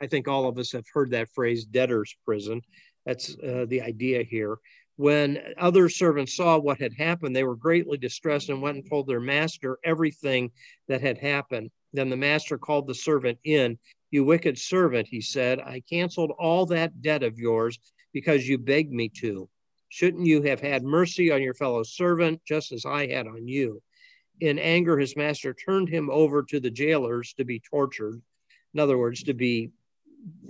I 0.00 0.06
think 0.06 0.28
all 0.28 0.48
of 0.48 0.58
us 0.58 0.72
have 0.72 0.84
heard 0.92 1.10
that 1.10 1.30
phrase, 1.34 1.64
debtor's 1.64 2.14
prison. 2.24 2.62
That's 3.04 3.36
uh, 3.38 3.66
the 3.68 3.82
idea 3.82 4.22
here. 4.22 4.58
When 4.96 5.38
other 5.58 5.88
servants 5.88 6.36
saw 6.36 6.58
what 6.58 6.80
had 6.80 6.94
happened, 6.94 7.36
they 7.36 7.44
were 7.44 7.56
greatly 7.56 7.98
distressed 7.98 8.48
and 8.48 8.62
went 8.62 8.76
and 8.76 8.88
told 8.88 9.06
their 9.06 9.20
master 9.20 9.78
everything 9.84 10.50
that 10.88 11.02
had 11.02 11.18
happened. 11.18 11.70
Then 11.92 12.08
the 12.08 12.16
master 12.16 12.56
called 12.58 12.86
the 12.86 12.94
servant 12.94 13.38
in. 13.44 13.78
You 14.10 14.24
wicked 14.24 14.58
servant, 14.58 15.08
he 15.08 15.20
said, 15.20 15.60
I 15.60 15.82
canceled 15.88 16.32
all 16.38 16.64
that 16.66 17.02
debt 17.02 17.22
of 17.22 17.38
yours 17.38 17.78
because 18.12 18.48
you 18.48 18.56
begged 18.56 18.92
me 18.92 19.10
to. 19.20 19.48
Shouldn't 19.88 20.26
you 20.26 20.42
have 20.42 20.60
had 20.60 20.82
mercy 20.82 21.30
on 21.30 21.42
your 21.42 21.54
fellow 21.54 21.82
servant 21.82 22.40
just 22.46 22.72
as 22.72 22.84
I 22.86 23.06
had 23.06 23.26
on 23.26 23.46
you? 23.46 23.82
In 24.40 24.58
anger, 24.58 24.98
his 24.98 25.16
master 25.16 25.54
turned 25.54 25.88
him 25.88 26.10
over 26.10 26.42
to 26.44 26.60
the 26.60 26.70
jailers 26.70 27.32
to 27.34 27.44
be 27.44 27.60
tortured. 27.60 28.20
In 28.74 28.80
other 28.80 28.98
words, 28.98 29.22
to 29.24 29.34
be, 29.34 29.70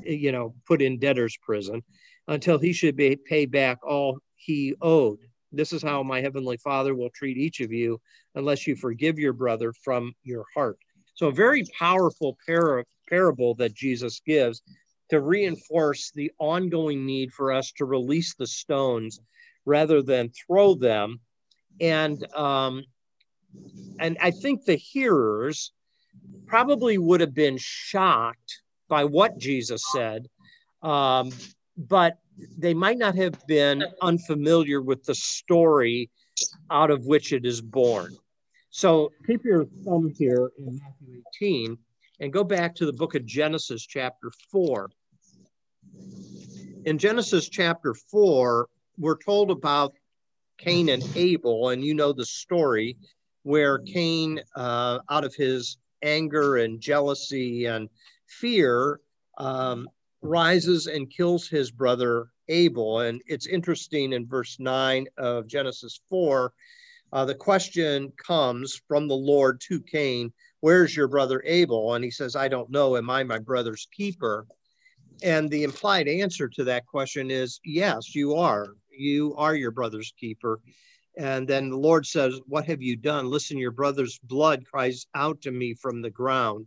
you 0.03 0.33
know, 0.33 0.55
put 0.67 0.83
in 0.83 0.99
debtor's 0.99 1.37
prison 1.37 1.83
until 2.29 2.59
he 2.59 2.73
should 2.73 2.97
be 2.97 3.17
paid 3.17 3.51
back 3.51 3.79
all 3.87 4.19
he 4.35 4.75
owed. 4.81 5.19
This 5.53 5.73
is 5.73 5.83
how 5.83 6.03
my 6.03 6.21
heavenly 6.21 6.57
Father 6.57 6.95
will 6.95 7.11
treat 7.11 7.37
each 7.37 7.61
of 7.61 7.73
you 7.73 8.01
unless 8.35 8.67
you 8.67 8.75
forgive 8.77 9.19
your 9.19 9.33
brother 9.33 9.73
from 9.85 10.13
your 10.25 10.45
heart. 10.55 10.79
So, 11.15 11.29
a 11.29 11.33
very 11.33 11.65
powerful 11.79 12.37
par- 12.47 12.85
parable 13.09 13.55
that 13.55 13.75
Jesus 13.75 14.21
gives 14.27 14.63
to 15.11 15.21
reinforce 15.21 16.11
the 16.11 16.33
ongoing 16.39 17.07
need 17.07 17.33
for 17.33 17.53
us 17.53 17.73
to 17.77 17.85
release 17.85 18.35
the 18.35 18.47
stones 18.47 19.21
rather 19.65 20.03
than 20.03 20.31
throw 20.31 20.75
them. 20.75 21.21
And 21.81 22.27
um, 22.35 22.83
and 23.99 24.17
I 24.21 24.31
think 24.31 24.65
the 24.65 24.77
hearers 24.77 25.73
probably 26.47 26.99
would 26.99 27.21
have 27.21 27.35
been 27.35 27.57
shocked 27.59 28.63
by 28.89 29.05
what 29.05 29.39
Jesus 29.39 29.83
said, 29.93 30.27
um, 30.83 31.31
but 31.77 32.19
they 32.59 32.75
might 32.75 32.99
not 32.99 33.15
have 33.15 33.35
been 33.47 33.85
unfamiliar 34.03 34.81
with 34.81 35.05
the 35.05 35.15
story 35.15 36.11
out 36.71 36.91
of 36.91 37.07
which 37.07 37.33
it 37.33 37.45
is 37.45 37.61
born. 37.61 38.17
So 38.71 39.11
keep 39.27 39.45
your 39.45 39.65
thumb 39.85 40.13
here 40.17 40.51
in 40.59 40.79
Matthew 40.79 41.23
18 41.43 41.79
and 42.21 42.33
go 42.33 42.45
back 42.45 42.75
to 42.77 42.87
the 42.87 42.93
book 42.93 43.15
of 43.15 43.25
Genesis, 43.25 43.87
chapter 43.87 44.31
4. 44.51 44.91
In 46.85 46.99
Genesis 46.99 47.49
chapter 47.49 47.95
4, 47.95 48.69
we're 48.99 49.19
told 49.19 49.51
about 49.51 49.95
Cain 50.59 50.89
and 50.89 51.03
Abel, 51.17 51.71
and 51.71 51.85
you 51.85 51.95
know 51.95 52.13
the 52.13 52.25
story 52.25 52.97
where 53.47 53.79
Cain, 53.79 54.41
uh, 54.57 54.99
out 55.09 55.25
of 55.25 55.35
his 55.35 55.79
anger 56.03 56.57
and 56.57 56.81
jealousy 56.81 57.67
and 57.67 57.89
fear, 58.27 59.01
um, 59.39 59.89
rises 60.21 60.89
and 60.89 61.09
kills 61.11 61.47
his 61.47 61.71
brother 61.71 62.27
Abel. 62.49 63.01
And 63.01 63.23
it's 63.27 63.47
interesting 63.47 64.13
in 64.13 64.27
verse 64.27 64.59
9 64.59 65.07
of 65.17 65.47
Genesis 65.47 66.01
4 66.09 66.53
uh, 67.13 67.25
the 67.25 67.35
question 67.35 68.13
comes 68.17 68.81
from 68.89 69.07
the 69.07 69.17
Lord 69.17 69.61
to 69.69 69.81
Cain, 69.81 70.33
Where's 70.61 70.97
your 70.97 71.07
brother 71.07 71.43
Abel? 71.47 71.95
And 71.95 72.05
he 72.05 72.11
says, 72.11 72.35
I 72.35 72.49
don't 72.49 72.71
know. 72.71 72.97
Am 72.97 73.09
I 73.09 73.23
my 73.23 73.39
brother's 73.39 73.87
keeper? 73.97 74.47
And 75.23 75.49
the 75.49 75.63
implied 75.63 76.09
answer 76.09 76.49
to 76.49 76.65
that 76.65 76.87
question 76.87 77.31
is, 77.31 77.61
Yes, 77.65 78.15
you 78.15 78.35
are. 78.35 78.75
You 78.91 79.35
are 79.37 79.55
your 79.55 79.71
brother's 79.71 80.13
keeper. 80.19 80.61
And 81.17 81.49
then 81.49 81.71
the 81.71 81.79
Lord 81.79 82.07
says, 82.07 82.41
What 82.47 82.67
have 82.67 82.83
you 82.83 82.97
done? 82.97 83.31
Listen, 83.31 83.59
your 83.59 83.71
brother's 83.71 84.19
blood 84.19 84.65
cries 84.71 85.07
out 85.15 85.41
to 85.43 85.51
me 85.51 85.75
from 85.75 86.03
the 86.03 86.11
ground. 86.11 86.67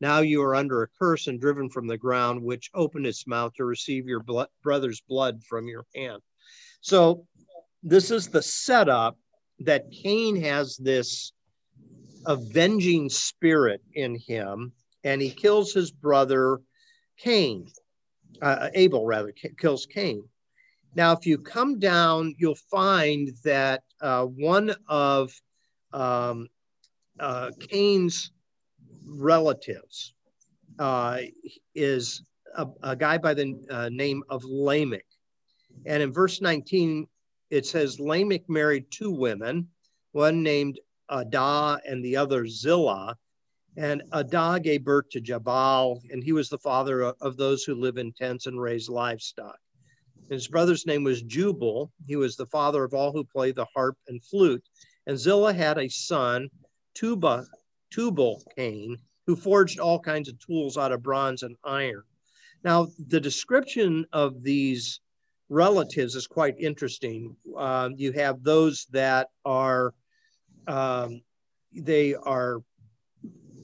Now 0.00 0.20
you 0.20 0.42
are 0.42 0.54
under 0.54 0.82
a 0.82 0.88
curse 0.98 1.26
and 1.26 1.38
driven 1.38 1.68
from 1.68 1.86
the 1.86 1.98
ground, 1.98 2.42
which 2.42 2.70
opened 2.74 3.06
its 3.06 3.26
mouth 3.26 3.52
to 3.54 3.64
receive 3.64 4.06
your 4.06 4.24
brother's 4.62 5.02
blood 5.02 5.42
from 5.44 5.68
your 5.68 5.84
hand. 5.94 6.22
So, 6.80 7.26
this 7.82 8.10
is 8.10 8.28
the 8.28 8.42
setup 8.42 9.18
that 9.60 9.90
Cain 9.90 10.40
has 10.42 10.76
this 10.76 11.32
avenging 12.26 13.10
spirit 13.10 13.82
in 13.94 14.16
him, 14.16 14.72
and 15.04 15.20
he 15.20 15.30
kills 15.30 15.72
his 15.72 15.90
brother 15.90 16.60
Cain, 17.18 17.66
uh, 18.40 18.68
Abel 18.74 19.06
rather, 19.06 19.32
kills 19.58 19.86
Cain. 19.86 20.24
Now, 20.94 21.12
if 21.12 21.24
you 21.24 21.38
come 21.38 21.78
down, 21.78 22.34
you'll 22.38 22.56
find 22.56 23.30
that 23.44 23.82
uh, 24.00 24.24
one 24.24 24.74
of 24.88 25.32
um, 25.92 26.48
uh, 27.18 27.50
Cain's 27.60 28.32
relatives 29.06 30.14
uh, 30.78 31.18
is 31.74 32.22
a, 32.56 32.66
a, 32.82 32.96
guy 32.96 33.18
by 33.18 33.34
the 33.34 33.54
uh, 33.70 33.88
name 33.90 34.22
of 34.30 34.42
Lamech. 34.44 35.06
And 35.86 36.02
in 36.02 36.12
verse 36.12 36.40
19, 36.40 37.06
it 37.50 37.66
says 37.66 38.00
Lamech 38.00 38.48
married 38.48 38.86
two 38.90 39.10
women, 39.10 39.68
one 40.12 40.42
named 40.42 40.80
Adah 41.08 41.78
and 41.86 42.04
the 42.04 42.16
other 42.16 42.46
Zillah. 42.46 43.16
And 43.76 44.02
Adah 44.12 44.58
gave 44.60 44.84
birth 44.84 45.08
to 45.10 45.20
Jabal, 45.20 46.02
and 46.10 46.22
he 46.22 46.32
was 46.32 46.48
the 46.48 46.58
father 46.58 47.02
of 47.02 47.36
those 47.36 47.62
who 47.62 47.74
live 47.74 47.98
in 47.98 48.12
tents 48.12 48.46
and 48.46 48.60
raise 48.60 48.88
livestock. 48.88 49.58
His 50.30 50.46
brother's 50.46 50.86
name 50.86 51.02
was 51.02 51.22
Jubal. 51.22 51.90
He 52.06 52.14
was 52.14 52.36
the 52.36 52.46
father 52.46 52.84
of 52.84 52.94
all 52.94 53.10
who 53.10 53.24
play 53.24 53.50
the 53.50 53.66
harp 53.74 53.96
and 54.06 54.22
flute. 54.22 54.62
And 55.06 55.18
Zillah 55.18 55.52
had 55.52 55.76
a 55.76 55.88
son, 55.88 56.48
Tuba, 56.94 57.46
Tubal 57.90 58.40
Cain, 58.56 58.96
who 59.26 59.34
forged 59.34 59.80
all 59.80 59.98
kinds 59.98 60.28
of 60.28 60.38
tools 60.38 60.78
out 60.78 60.92
of 60.92 61.02
bronze 61.02 61.42
and 61.42 61.56
iron. 61.64 62.04
Now, 62.62 62.88
the 63.08 63.20
description 63.20 64.06
of 64.12 64.42
these 64.42 65.00
relatives 65.48 66.14
is 66.14 66.28
quite 66.28 66.54
interesting. 66.60 67.36
Uh, 67.56 67.90
you 67.96 68.12
have 68.12 68.44
those 68.44 68.86
that 68.92 69.28
are 69.44 69.92
um, 70.68 71.22
they 71.72 72.14
are 72.14 72.62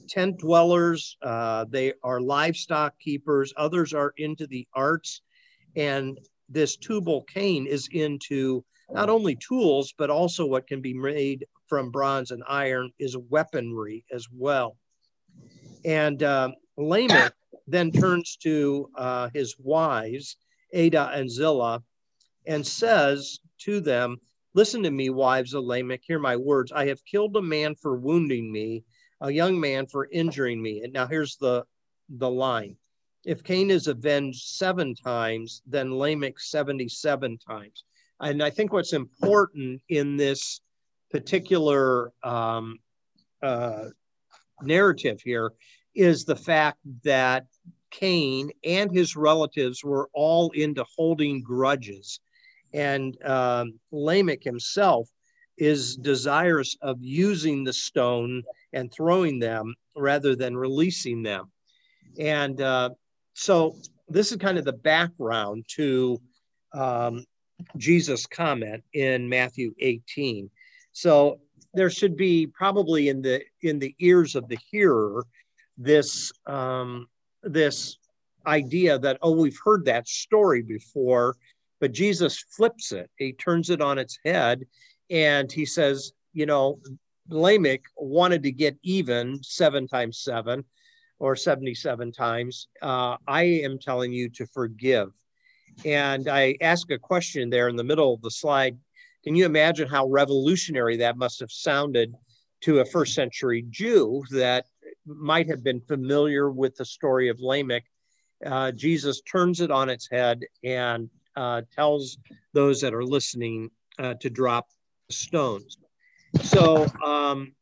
tent 0.09 0.39
dwellers, 0.39 1.15
uh, 1.21 1.65
they 1.69 1.93
are 2.03 2.19
livestock 2.19 2.99
keepers, 2.99 3.53
others 3.55 3.93
are 3.93 4.13
into 4.17 4.47
the 4.47 4.67
arts, 4.73 5.21
and 5.75 6.17
this 6.49 6.77
Tubal 6.77 7.23
Cain 7.23 7.67
is 7.67 7.87
into 7.91 8.63
not 8.91 9.09
only 9.09 9.35
tools 9.35 9.93
but 9.97 10.09
also 10.09 10.45
what 10.45 10.67
can 10.67 10.81
be 10.81 10.93
made 10.93 11.45
from 11.67 11.91
bronze 11.91 12.31
and 12.31 12.43
iron 12.47 12.91
is 12.99 13.17
weaponry 13.17 14.05
as 14.11 14.27
well. 14.31 14.77
And 15.83 16.23
uh, 16.23 16.51
Lamech 16.77 17.33
then 17.67 17.91
turns 17.91 18.37
to 18.37 18.89
uh, 18.95 19.29
his 19.33 19.55
wives 19.59 20.37
Adah 20.73 21.11
and 21.13 21.29
Zillah, 21.29 21.83
and 22.45 22.65
says 22.65 23.39
to 23.59 23.79
them, 23.79 24.17
Listen 24.53 24.81
to 24.83 24.91
me, 24.91 25.09
wives 25.09 25.53
of 25.53 25.63
Lamech, 25.63 26.01
hear 26.03 26.19
my 26.19 26.35
words. 26.35 26.71
I 26.71 26.87
have 26.87 27.05
killed 27.05 27.35
a 27.37 27.41
man 27.41 27.75
for 27.75 27.95
wounding 27.95 28.51
me, 28.51 28.83
a 29.21 29.29
young 29.29 29.59
man 29.59 29.85
for 29.85 30.07
injuring 30.11 30.61
me. 30.61 30.81
And 30.81 30.91
now 30.91 31.05
here's 31.05 31.37
the, 31.37 31.63
the 32.09 32.29
line. 32.29 32.75
If 33.27 33.43
Cain 33.43 33.69
is 33.69 33.87
avenged 33.87 34.41
seven 34.47 34.95
times, 34.95 35.61
then 35.67 35.93
Lamech 35.93 36.39
77 36.39 37.37
times. 37.39 37.83
And 38.21 38.41
I 38.41 38.49
think 38.49 38.71
what's 38.71 38.93
important 38.93 39.81
in 39.89 40.15
this 40.15 40.61
particular 41.11 42.13
um, 42.23 42.79
uh, 43.43 43.89
narrative 44.61 45.19
here 45.21 45.51
is 45.93 46.23
the 46.23 46.37
fact 46.37 46.79
that 47.03 47.47
Cain 47.91 48.49
and 48.63 48.89
his 48.89 49.17
relatives 49.17 49.83
were 49.83 50.09
all 50.13 50.49
into 50.51 50.85
holding 50.95 51.41
grudges. 51.41 52.21
And 52.73 53.21
um, 53.25 53.77
Lamech 53.91 54.41
himself 54.41 55.09
is 55.57 55.97
desirous 55.97 56.77
of 56.81 56.99
using 57.01 57.65
the 57.65 57.73
stone 57.73 58.43
and 58.71 58.89
throwing 58.89 59.39
them 59.39 59.75
rather 59.97 60.33
than 60.33 60.55
releasing 60.55 61.23
them. 61.23 61.51
And 62.17 62.61
uh, 62.61 62.91
so 63.37 63.75
this 64.09 64.31
is 64.31 64.37
kind 64.37 64.57
of 64.57 64.65
the 64.65 64.73
background 64.73 65.65
to 65.75 66.19
um, 66.73 67.23
Jesus' 67.77 68.25
comment 68.25 68.83
in 68.93 69.29
Matthew 69.29 69.75
18. 69.79 70.49
So 70.91 71.39
there 71.75 71.91
should 71.91 72.17
be 72.17 72.47
probably 72.47 73.09
in 73.09 73.21
the 73.21 73.43
in 73.61 73.77
the 73.77 73.93
ears 73.99 74.35
of 74.35 74.47
the 74.47 74.57
hearer 74.71 75.23
this 75.77 76.31
um, 76.47 77.07
this 77.43 77.99
idea 78.47 78.97
that, 78.97 79.19
oh, 79.21 79.31
we've 79.31 79.59
heard 79.63 79.85
that 79.85 80.07
story 80.07 80.63
before, 80.63 81.35
but 81.79 81.91
Jesus 81.91 82.43
flips 82.55 82.91
it. 82.91 83.07
He 83.17 83.33
turns 83.33 83.69
it 83.69 83.81
on 83.81 83.99
its 83.99 84.17
head 84.25 84.65
and 85.11 85.51
he 85.51 85.65
says, 85.65 86.11
you 86.33 86.47
know, 86.47 86.79
Lamech 87.29 87.83
wanted 87.97 88.41
to 88.43 88.51
get 88.51 88.77
even 88.81 89.43
seven 89.43 89.87
times 89.87 90.17
seven 90.17 90.63
or 91.19 91.35
77 91.35 92.11
times. 92.11 92.67
Uh, 92.81 93.17
I 93.27 93.43
am 93.43 93.79
telling 93.79 94.11
you 94.11 94.29
to 94.29 94.45
forgive. 94.45 95.09
And 95.85 96.27
I 96.27 96.55
ask 96.61 96.89
a 96.91 96.97
question 96.97 97.49
there 97.49 97.69
in 97.69 97.75
the 97.75 97.83
middle 97.83 98.13
of 98.13 98.21
the 98.21 98.31
slide. 98.31 98.77
Can 99.23 99.35
you 99.35 99.45
imagine 99.45 99.87
how 99.87 100.07
revolutionary 100.07 100.97
that 100.97 101.17
must 101.17 101.39
have 101.39 101.51
sounded 101.51 102.13
to 102.61 102.79
a 102.79 102.85
first 102.85 103.13
century 103.13 103.65
Jew 103.69 104.23
that 104.31 104.65
might 105.05 105.47
have 105.47 105.63
been 105.63 105.81
familiar 105.81 106.49
with 106.49 106.75
the 106.75 106.85
story 106.85 107.29
of 107.29 107.39
Lamech, 107.39 107.83
uh, 108.45 108.71
Jesus 108.71 109.21
turns 109.21 109.61
it 109.61 109.71
on 109.71 109.89
its 109.89 110.07
head 110.09 110.41
and 110.63 111.09
uh, 111.35 111.61
tells 111.75 112.17
those 112.53 112.81
that 112.81 112.93
are 112.93 113.03
listening 113.03 113.69
uh, 113.99 114.15
to 114.15 114.29
drop 114.29 114.67
stones. 115.09 115.77
So 116.41 116.85
um, 117.03 117.53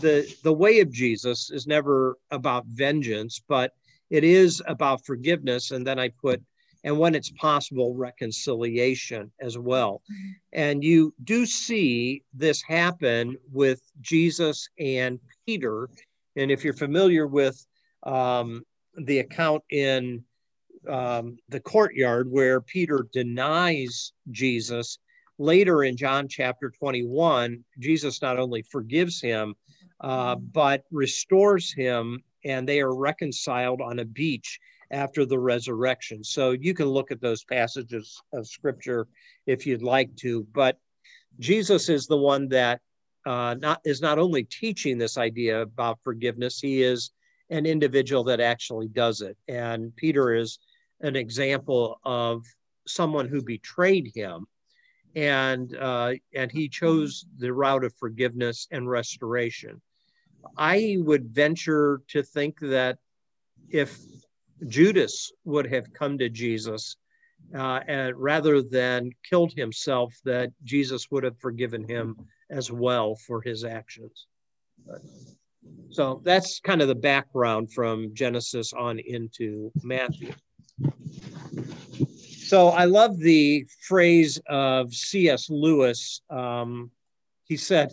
the 0.00 0.32
the 0.42 0.52
way 0.52 0.80
of 0.80 0.90
Jesus 0.90 1.50
is 1.50 1.66
never 1.66 2.16
about 2.30 2.66
vengeance, 2.66 3.40
but 3.48 3.72
it 4.10 4.24
is 4.24 4.62
about 4.66 5.04
forgiveness. 5.04 5.70
And 5.70 5.86
then 5.86 5.98
I 5.98 6.08
put, 6.08 6.42
and 6.84 6.98
when 6.98 7.14
it's 7.14 7.30
possible, 7.30 7.94
reconciliation 7.94 9.30
as 9.40 9.58
well. 9.58 10.02
And 10.52 10.82
you 10.82 11.14
do 11.24 11.46
see 11.46 12.22
this 12.32 12.62
happen 12.62 13.36
with 13.52 13.82
Jesus 14.00 14.68
and 14.78 15.20
Peter. 15.46 15.88
And 16.36 16.50
if 16.50 16.64
you're 16.64 16.74
familiar 16.74 17.26
with 17.26 17.66
um, 18.04 18.64
the 18.96 19.18
account 19.18 19.62
in 19.70 20.24
um, 20.88 21.36
the 21.48 21.60
courtyard 21.60 22.30
where 22.30 22.60
Peter 22.60 23.06
denies 23.12 24.12
Jesus, 24.30 24.98
later 25.38 25.84
in 25.84 25.96
John 25.96 26.28
chapter 26.28 26.70
21, 26.70 27.64
Jesus 27.78 28.20
not 28.20 28.38
only 28.38 28.62
forgives 28.62 29.20
him, 29.20 29.54
uh, 30.00 30.36
but 30.36 30.84
restores 30.90 31.72
him, 31.72 32.22
and 32.44 32.68
they 32.68 32.80
are 32.80 32.94
reconciled 32.94 33.80
on 33.80 34.00
a 34.00 34.04
beach 34.04 34.58
after 34.90 35.24
the 35.24 35.38
resurrection. 35.38 36.24
So 36.24 36.52
you 36.52 36.74
can 36.74 36.86
look 36.86 37.10
at 37.10 37.20
those 37.20 37.44
passages 37.44 38.20
of 38.32 38.46
scripture 38.46 39.06
if 39.46 39.66
you'd 39.66 39.82
like 39.82 40.14
to. 40.16 40.46
But 40.52 40.78
Jesus 41.38 41.88
is 41.88 42.06
the 42.06 42.16
one 42.16 42.48
that 42.48 42.80
uh, 43.26 43.54
not 43.58 43.80
is 43.84 44.00
not 44.00 44.18
only 44.18 44.44
teaching 44.44 44.96
this 44.96 45.18
idea 45.18 45.62
about 45.62 45.98
forgiveness, 46.02 46.60
he 46.60 46.82
is 46.82 47.10
an 47.50 47.66
individual 47.66 48.24
that 48.24 48.40
actually 48.40 48.88
does 48.88 49.20
it. 49.20 49.36
And 49.48 49.94
Peter 49.96 50.34
is 50.34 50.58
an 51.00 51.16
example 51.16 52.00
of 52.04 52.44
someone 52.86 53.28
who 53.28 53.42
betrayed 53.42 54.10
him 54.14 54.46
and 55.14 55.76
uh, 55.76 56.12
and 56.34 56.50
he 56.50 56.68
chose 56.68 57.26
the 57.38 57.52
route 57.52 57.84
of 57.84 57.94
forgiveness 57.94 58.68
and 58.70 58.88
restoration. 58.88 59.80
I 60.56 60.96
would 61.00 61.28
venture 61.28 62.00
to 62.08 62.22
think 62.22 62.60
that 62.60 62.98
if 63.70 63.98
Judas 64.66 65.32
would 65.44 65.66
have 65.66 65.92
come 65.92 66.18
to 66.18 66.28
Jesus 66.28 66.96
uh, 67.54 67.80
and 67.86 68.16
rather 68.16 68.62
than 68.62 69.10
killed 69.28 69.52
himself, 69.52 70.14
that 70.24 70.52
Jesus 70.64 71.10
would 71.10 71.24
have 71.24 71.38
forgiven 71.38 71.88
him 71.88 72.16
as 72.50 72.70
well 72.70 73.14
for 73.14 73.40
his 73.40 73.64
actions. 73.64 74.26
So 75.90 76.20
that's 76.24 76.60
kind 76.60 76.82
of 76.82 76.88
the 76.88 76.94
background 76.94 77.72
from 77.72 78.14
Genesis 78.14 78.72
on 78.72 78.98
into 78.98 79.72
Matthew. 79.82 80.32
So 82.48 82.68
I 82.68 82.86
love 82.86 83.18
the 83.18 83.66
phrase 83.86 84.40
of 84.48 84.94
C.S. 84.94 85.50
Lewis. 85.50 86.22
Um, 86.30 86.90
he 87.44 87.58
said, 87.58 87.92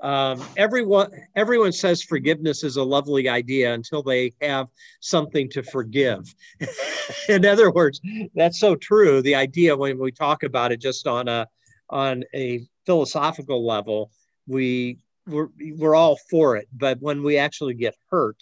um, 0.00 0.40
everyone 0.56 1.10
everyone 1.34 1.72
says 1.72 2.00
forgiveness 2.04 2.62
is 2.62 2.76
a 2.76 2.82
lovely 2.84 3.28
idea 3.28 3.74
until 3.74 4.04
they 4.04 4.34
have 4.40 4.68
something 5.00 5.50
to 5.50 5.64
forgive. 5.64 6.32
In 7.28 7.44
other 7.44 7.72
words, 7.72 8.00
that's 8.36 8.60
so 8.60 8.76
true. 8.76 9.20
The 9.20 9.34
idea 9.34 9.76
when 9.76 9.98
we 9.98 10.12
talk 10.12 10.44
about 10.44 10.70
it 10.70 10.80
just 10.80 11.08
on 11.08 11.26
a 11.26 11.48
on 11.90 12.22
a 12.32 12.68
philosophical 12.86 13.66
level, 13.66 14.12
we 14.46 14.98
we're, 15.26 15.48
we're 15.76 15.96
all 15.96 16.16
for 16.30 16.56
it, 16.56 16.68
but 16.72 17.00
when 17.00 17.24
we 17.24 17.36
actually 17.36 17.74
get 17.74 17.96
hurt, 18.12 18.36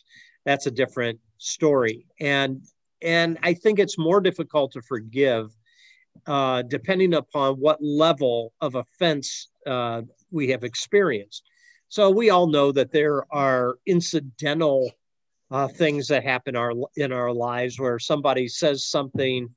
that's 0.45 0.67
a 0.67 0.71
different 0.71 1.19
story. 1.39 2.05
And 2.21 2.61
and 3.03 3.39
I 3.43 3.55
think 3.55 3.79
it's 3.79 3.99
more 3.99 4.21
difficult 4.21 4.73
to 4.73 4.83
forgive 4.83 5.55
uh, 6.27 6.63
depending 6.63 7.15
upon 7.15 7.55
what 7.55 7.83
level 7.83 8.53
of 8.61 8.75
offense 8.75 9.49
uh, 9.67 10.03
we 10.31 10.49
have 10.49 10.65
experienced. 10.65 11.43
So 11.89 12.11
we 12.11 12.31
all 12.31 12.47
know 12.47 12.73
that 12.73 12.93
there 12.93 13.25
are 13.33 13.79
incidental 13.87 14.91
uh, 15.51 15.69
things 15.69 16.09
that 16.09 16.25
happen 16.25 16.57
our, 16.57 16.73
in 16.97 17.13
our 17.13 17.33
lives 17.33 17.79
where 17.79 17.99
somebody 17.99 18.49
says 18.49 18.85
something 18.85 19.49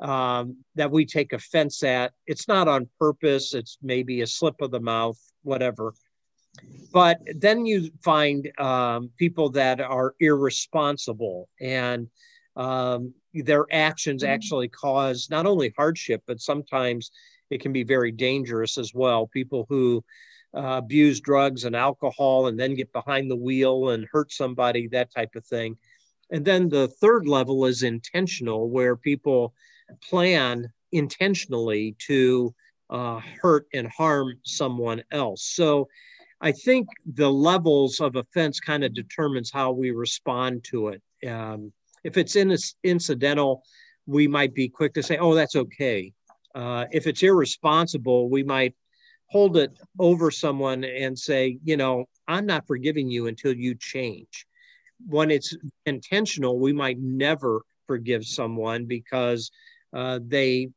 um, 0.00 0.56
that 0.74 0.90
we 0.90 1.04
take 1.04 1.32
offense 1.32 1.82
at. 1.82 2.12
It's 2.26 2.48
not 2.48 2.68
on 2.68 2.88
purpose, 2.98 3.54
it's 3.54 3.78
maybe 3.82 4.22
a 4.22 4.26
slip 4.26 4.60
of 4.60 4.70
the 4.70 4.80
mouth, 4.80 5.18
whatever. 5.42 5.94
But 6.92 7.20
then 7.36 7.66
you 7.66 7.90
find 8.02 8.50
um, 8.58 9.10
people 9.18 9.50
that 9.50 9.80
are 9.80 10.14
irresponsible 10.20 11.48
and 11.60 12.08
um, 12.56 13.12
their 13.32 13.66
actions 13.72 14.22
mm-hmm. 14.22 14.32
actually 14.32 14.68
cause 14.68 15.28
not 15.30 15.46
only 15.46 15.72
hardship, 15.76 16.22
but 16.26 16.40
sometimes 16.40 17.10
it 17.50 17.60
can 17.60 17.72
be 17.72 17.84
very 17.84 18.12
dangerous 18.12 18.78
as 18.78 18.92
well. 18.94 19.26
People 19.26 19.66
who 19.68 20.04
uh, 20.56 20.78
abuse 20.78 21.20
drugs 21.20 21.64
and 21.64 21.74
alcohol 21.74 22.46
and 22.46 22.58
then 22.58 22.74
get 22.74 22.92
behind 22.92 23.30
the 23.30 23.36
wheel 23.36 23.90
and 23.90 24.06
hurt 24.10 24.32
somebody, 24.32 24.86
that 24.88 25.12
type 25.12 25.34
of 25.34 25.44
thing. 25.44 25.76
And 26.30 26.44
then 26.44 26.68
the 26.68 26.88
third 26.88 27.26
level 27.26 27.66
is 27.66 27.82
intentional, 27.82 28.70
where 28.70 28.96
people 28.96 29.52
plan 30.08 30.72
intentionally 30.92 31.96
to 32.06 32.54
uh, 32.88 33.20
hurt 33.42 33.66
and 33.74 33.88
harm 33.88 34.34
someone 34.44 35.02
else. 35.10 35.42
So 35.42 35.88
I 36.40 36.52
think 36.52 36.88
the 37.04 37.30
levels 37.30 38.00
of 38.00 38.16
offense 38.16 38.60
kind 38.60 38.84
of 38.84 38.94
determines 38.94 39.50
how 39.50 39.72
we 39.72 39.90
respond 39.90 40.64
to 40.64 40.88
it. 40.88 41.28
Um, 41.28 41.72
if 42.04 42.16
it's 42.16 42.36
in 42.36 42.54
incidental, 42.84 43.64
we 44.06 44.28
might 44.28 44.54
be 44.54 44.68
quick 44.68 44.94
to 44.94 45.02
say, 45.02 45.16
"Oh, 45.16 45.34
that's 45.34 45.56
okay." 45.56 46.12
Uh, 46.54 46.86
if 46.92 47.06
it's 47.06 47.22
irresponsible, 47.22 48.28
we 48.28 48.44
might 48.44 48.74
hold 49.26 49.56
it 49.56 49.72
over 49.98 50.30
someone 50.30 50.84
and 50.84 51.18
say, 51.18 51.58
you 51.64 51.76
know, 51.76 52.04
I'm 52.28 52.46
not 52.46 52.66
forgiving 52.66 53.10
you 53.10 53.26
until 53.26 53.52
you 53.52 53.74
change. 53.74 54.46
When 55.08 55.30
it's 55.30 55.56
intentional, 55.86 56.60
we 56.60 56.72
might 56.72 56.98
never 57.00 57.62
forgive 57.86 58.24
someone 58.24 58.86
because 58.86 59.50
uh, 59.92 60.20
they 60.26 60.68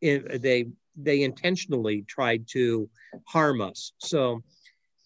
they 0.00 0.66
they 0.96 1.22
intentionally 1.22 2.04
tried 2.08 2.46
to 2.48 2.88
harm 3.26 3.60
us. 3.60 3.92
So 3.98 4.42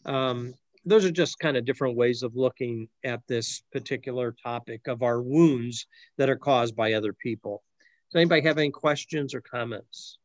um, 0.05 0.55
those 0.85 1.05
are 1.05 1.11
just 1.11 1.39
kind 1.39 1.57
of 1.57 1.65
different 1.65 1.97
ways 1.97 2.23
of 2.23 2.37
looking 2.37 2.89
at 3.05 3.21
this 3.27 3.63
particular 3.73 4.35
topic 4.43 4.87
of 4.89 5.03
our 5.03 5.21
wounds 5.21 5.87
that 6.17 6.31
are 6.31 6.37
caused 6.37 6.75
by 6.75 6.95
other 6.95 7.13
people. 7.13 7.63
Does 8.11 8.21
anybody 8.21 8.43
have 8.43 8.59
any 8.59 8.71
questions 8.71 9.35
or 9.35 9.41
comments? 9.41 10.19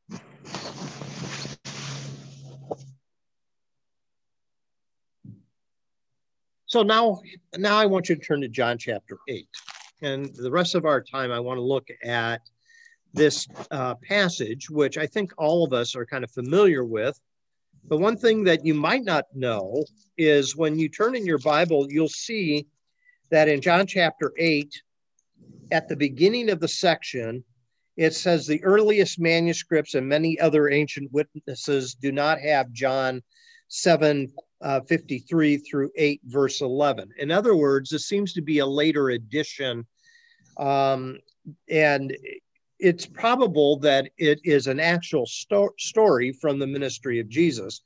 So 6.67 6.83
now, 6.83 7.21
now 7.57 7.77
I 7.77 7.85
want 7.85 8.09
you 8.09 8.15
to 8.15 8.21
turn 8.21 8.41
to 8.41 8.49
John 8.49 8.77
chapter 8.77 9.17
8. 9.29 9.47
And 10.01 10.35
the 10.35 10.51
rest 10.51 10.75
of 10.75 10.85
our 10.85 11.01
time, 11.01 11.31
I 11.31 11.39
want 11.39 11.57
to 11.57 11.61
look 11.61 11.87
at 12.03 12.41
this 13.13 13.47
uh, 13.71 13.95
passage, 13.95 14.69
which 14.69 14.97
I 14.97 15.07
think 15.07 15.31
all 15.37 15.63
of 15.63 15.71
us 15.71 15.95
are 15.95 16.05
kind 16.05 16.23
of 16.23 16.31
familiar 16.31 16.83
with. 16.83 17.19
But 17.88 18.00
one 18.00 18.17
thing 18.17 18.43
that 18.45 18.65
you 18.65 18.74
might 18.74 19.04
not 19.04 19.26
know 19.34 19.86
is 20.17 20.56
when 20.56 20.80
you 20.80 20.89
turn 20.89 21.15
in 21.15 21.26
your 21.26 21.38
Bible, 21.38 21.88
you'll 21.89 22.08
see 22.08 22.65
that 23.30 23.48
in 23.48 23.62
John 23.62 23.86
chapter 23.86 24.32
8, 24.38 24.71
at 25.71 25.88
the 25.88 25.95
beginning 25.95 26.50
of 26.50 26.60
the 26.60 26.67
section, 26.67 27.43
it 27.98 28.13
says 28.13 28.45
the 28.45 28.63
earliest 28.63 29.19
manuscripts 29.19 29.93
and 29.93 30.08
many 30.08 30.39
other 30.39 30.69
ancient 30.69 31.12
witnesses 31.12 31.95
do 31.95 32.12
not 32.12 32.39
have 32.39 32.71
John 32.71 33.21
7 33.69 34.32
uh, 34.62 34.82
53 34.82 35.58
through 35.58 35.91
8, 35.95 36.21
verse 36.26 36.62
11. 36.62 37.10
In 37.19 37.32
other 37.32 37.56
words, 37.56 37.89
this 37.89 38.08
seems 38.08 38.34
to 38.34 38.41
be 38.41 38.60
a 38.60 38.65
later 38.65 39.10
addition. 39.10 39.86
Um, 40.58 41.19
and 41.69 42.15
it's 42.86 43.08
probable 43.08 43.80
that 43.80 44.12
it 44.19 44.39
is 44.43 44.67
an 44.67 44.80
actual 44.80 45.26
sto- 45.26 45.74
story 45.80 46.32
from 46.32 46.60
the 46.60 46.67
ministry 46.67 47.19
of 47.19 47.28
Jesus. 47.28 47.82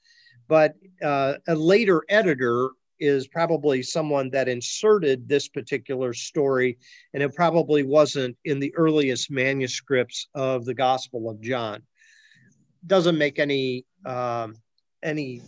But 0.50 0.76
uh, 1.02 1.36
a 1.48 1.56
later 1.56 2.04
editor 2.10 2.72
is 3.00 3.26
probably 3.26 3.82
someone 3.82 4.30
that 4.32 4.50
inserted 4.50 5.30
this 5.30 5.48
particular 5.48 6.14
story, 6.14 6.78
and 7.14 7.24
it 7.24 7.34
probably 7.34 7.84
wasn't 7.84 8.36
in 8.44 8.60
the 8.60 8.76
earliest 8.76 9.32
manuscripts 9.32 10.28
of 10.36 10.66
the 10.66 10.74
Gospel 10.74 11.30
of 11.30 11.40
John. 11.40 11.82
Doesn't 12.86 13.18
make 13.18 13.40
any 13.40 13.86
um, 14.06 14.56
any 15.02 15.42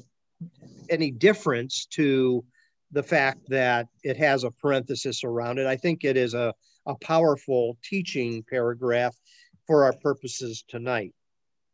any 0.90 1.12
difference 1.12 1.88
to 1.88 2.46
the 2.94 3.04
fact 3.04 3.42
that 3.50 3.90
it 4.04 4.16
has 4.16 4.46
a 4.46 4.52
parenthesis 4.52 5.26
around 5.26 5.60
it. 5.60 5.68
I 5.68 5.76
think 5.76 6.06
it 6.06 6.16
is 6.16 6.34
a, 6.34 6.54
a 6.86 6.96
powerful 6.96 7.78
teaching 7.84 8.46
paragraph 8.50 9.16
for 9.72 9.86
our 9.86 9.94
purposes 9.94 10.66
tonight. 10.68 11.14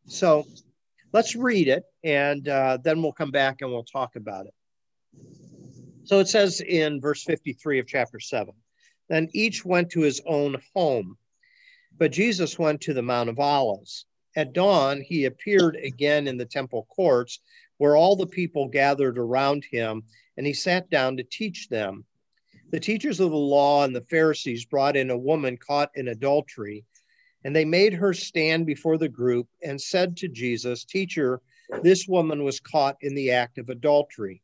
So 0.06 0.46
let's 1.12 1.34
read 1.34 1.66
it 1.66 1.82
and 2.04 2.46
uh, 2.46 2.78
then 2.80 3.02
we'll 3.02 3.10
come 3.10 3.32
back 3.32 3.56
and 3.60 3.72
we'll 3.72 3.82
talk 3.82 4.14
about 4.14 4.46
it. 4.46 4.54
So 6.04 6.20
it 6.20 6.28
says 6.28 6.60
in 6.60 7.00
verse 7.00 7.24
53 7.24 7.80
of 7.80 7.88
chapter 7.88 8.20
7 8.20 8.54
Then 9.08 9.28
each 9.32 9.64
went 9.64 9.90
to 9.90 10.02
his 10.02 10.20
own 10.26 10.62
home, 10.76 11.18
but 11.98 12.12
Jesus 12.12 12.56
went 12.56 12.82
to 12.82 12.94
the 12.94 13.02
Mount 13.02 13.30
of 13.30 13.40
Olives. 13.40 14.06
At 14.36 14.52
dawn, 14.52 15.00
he 15.00 15.24
appeared 15.24 15.74
again 15.74 16.28
in 16.28 16.36
the 16.36 16.46
temple 16.46 16.86
courts 16.94 17.40
where 17.78 17.96
all 17.96 18.14
the 18.14 18.28
people 18.28 18.68
gathered 18.68 19.18
around 19.18 19.64
him, 19.72 20.04
and 20.36 20.46
he 20.46 20.54
sat 20.54 20.88
down 20.88 21.16
to 21.16 21.24
teach 21.24 21.68
them. 21.68 22.04
The 22.70 22.78
teachers 22.78 23.18
of 23.18 23.32
the 23.32 23.36
law 23.36 23.82
and 23.82 23.96
the 23.96 24.02
Pharisees 24.02 24.66
brought 24.66 24.96
in 24.96 25.10
a 25.10 25.18
woman 25.18 25.56
caught 25.56 25.90
in 25.96 26.06
adultery, 26.06 26.84
and 27.44 27.54
they 27.54 27.64
made 27.64 27.94
her 27.94 28.12
stand 28.12 28.66
before 28.66 28.98
the 28.98 29.08
group 29.08 29.48
and 29.62 29.80
said 29.80 30.16
to 30.16 30.28
Jesus, 30.28 30.84
Teacher, 30.84 31.40
this 31.82 32.08
woman 32.08 32.44
was 32.44 32.60
caught 32.60 32.96
in 33.00 33.14
the 33.14 33.30
act 33.30 33.58
of 33.58 33.68
adultery. 33.68 34.42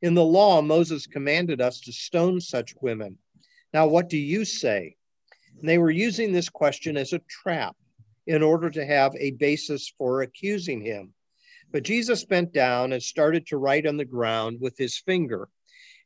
In 0.00 0.14
the 0.14 0.24
law, 0.24 0.60
Moses 0.60 1.06
commanded 1.06 1.60
us 1.60 1.80
to 1.82 1.92
stone 1.92 2.40
such 2.40 2.74
women. 2.80 3.18
Now, 3.72 3.86
what 3.86 4.08
do 4.08 4.18
you 4.18 4.44
say? 4.44 4.96
And 5.60 5.68
they 5.68 5.78
were 5.78 5.90
using 5.90 6.32
this 6.32 6.48
question 6.48 6.96
as 6.96 7.12
a 7.12 7.20
trap 7.20 7.76
in 8.26 8.42
order 8.42 8.70
to 8.70 8.84
have 8.84 9.14
a 9.16 9.32
basis 9.32 9.92
for 9.96 10.22
accusing 10.22 10.80
him. 10.80 11.12
But 11.70 11.84
Jesus 11.84 12.24
bent 12.24 12.52
down 12.52 12.92
and 12.92 13.02
started 13.02 13.46
to 13.46 13.56
write 13.56 13.86
on 13.86 13.96
the 13.96 14.04
ground 14.04 14.58
with 14.60 14.76
his 14.76 14.98
finger. 14.98 15.48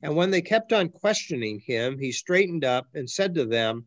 And 0.02 0.14
when 0.14 0.30
they 0.30 0.42
kept 0.42 0.72
on 0.72 0.90
questioning 0.90 1.60
him, 1.60 1.98
he 1.98 2.12
straightened 2.12 2.64
up 2.64 2.86
and 2.94 3.08
said 3.08 3.34
to 3.34 3.46
them, 3.46 3.86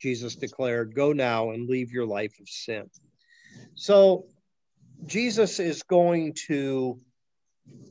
Jesus 0.00 0.36
declared, 0.36 0.94
Go 0.94 1.12
now 1.12 1.50
and 1.50 1.68
leave 1.68 1.92
your 1.92 2.06
life 2.06 2.34
of 2.40 2.48
sin. 2.48 2.88
So 3.74 4.26
Jesus 5.06 5.60
is 5.60 5.82
going 5.82 6.34
to 6.46 6.98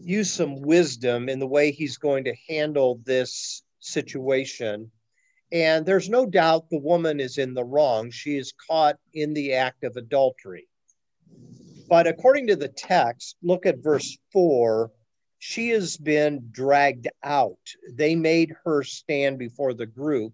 use 0.02 0.32
some 0.32 0.62
wisdom 0.62 1.30
in 1.30 1.40
the 1.40 1.48
way 1.48 1.72
he's 1.72 1.98
going 1.98 2.24
to 2.26 2.36
handle 2.48 3.00
this 3.06 3.64
situation. 3.80 4.92
And 5.52 5.86
there's 5.86 6.10
no 6.10 6.26
doubt 6.26 6.70
the 6.70 6.80
woman 6.80 7.20
is 7.20 7.38
in 7.38 7.54
the 7.54 7.64
wrong. 7.64 8.12
She 8.12 8.38
is 8.38 8.54
caught 8.68 8.98
in 9.14 9.34
the 9.34 9.54
act 9.54 9.84
of 9.84 9.96
adultery. 9.96 10.68
But 11.88 12.06
according 12.06 12.48
to 12.48 12.56
the 12.56 12.68
text, 12.68 13.36
look 13.42 13.66
at 13.66 13.84
verse 13.84 14.18
4 14.32 14.92
she 15.40 15.70
has 15.70 15.96
been 15.98 16.50
dragged 16.52 17.08
out. 17.24 17.58
They 17.92 18.14
made 18.14 18.54
her 18.66 18.84
stand 18.84 19.40
before 19.40 19.74
the 19.74 19.86
group. 19.86 20.34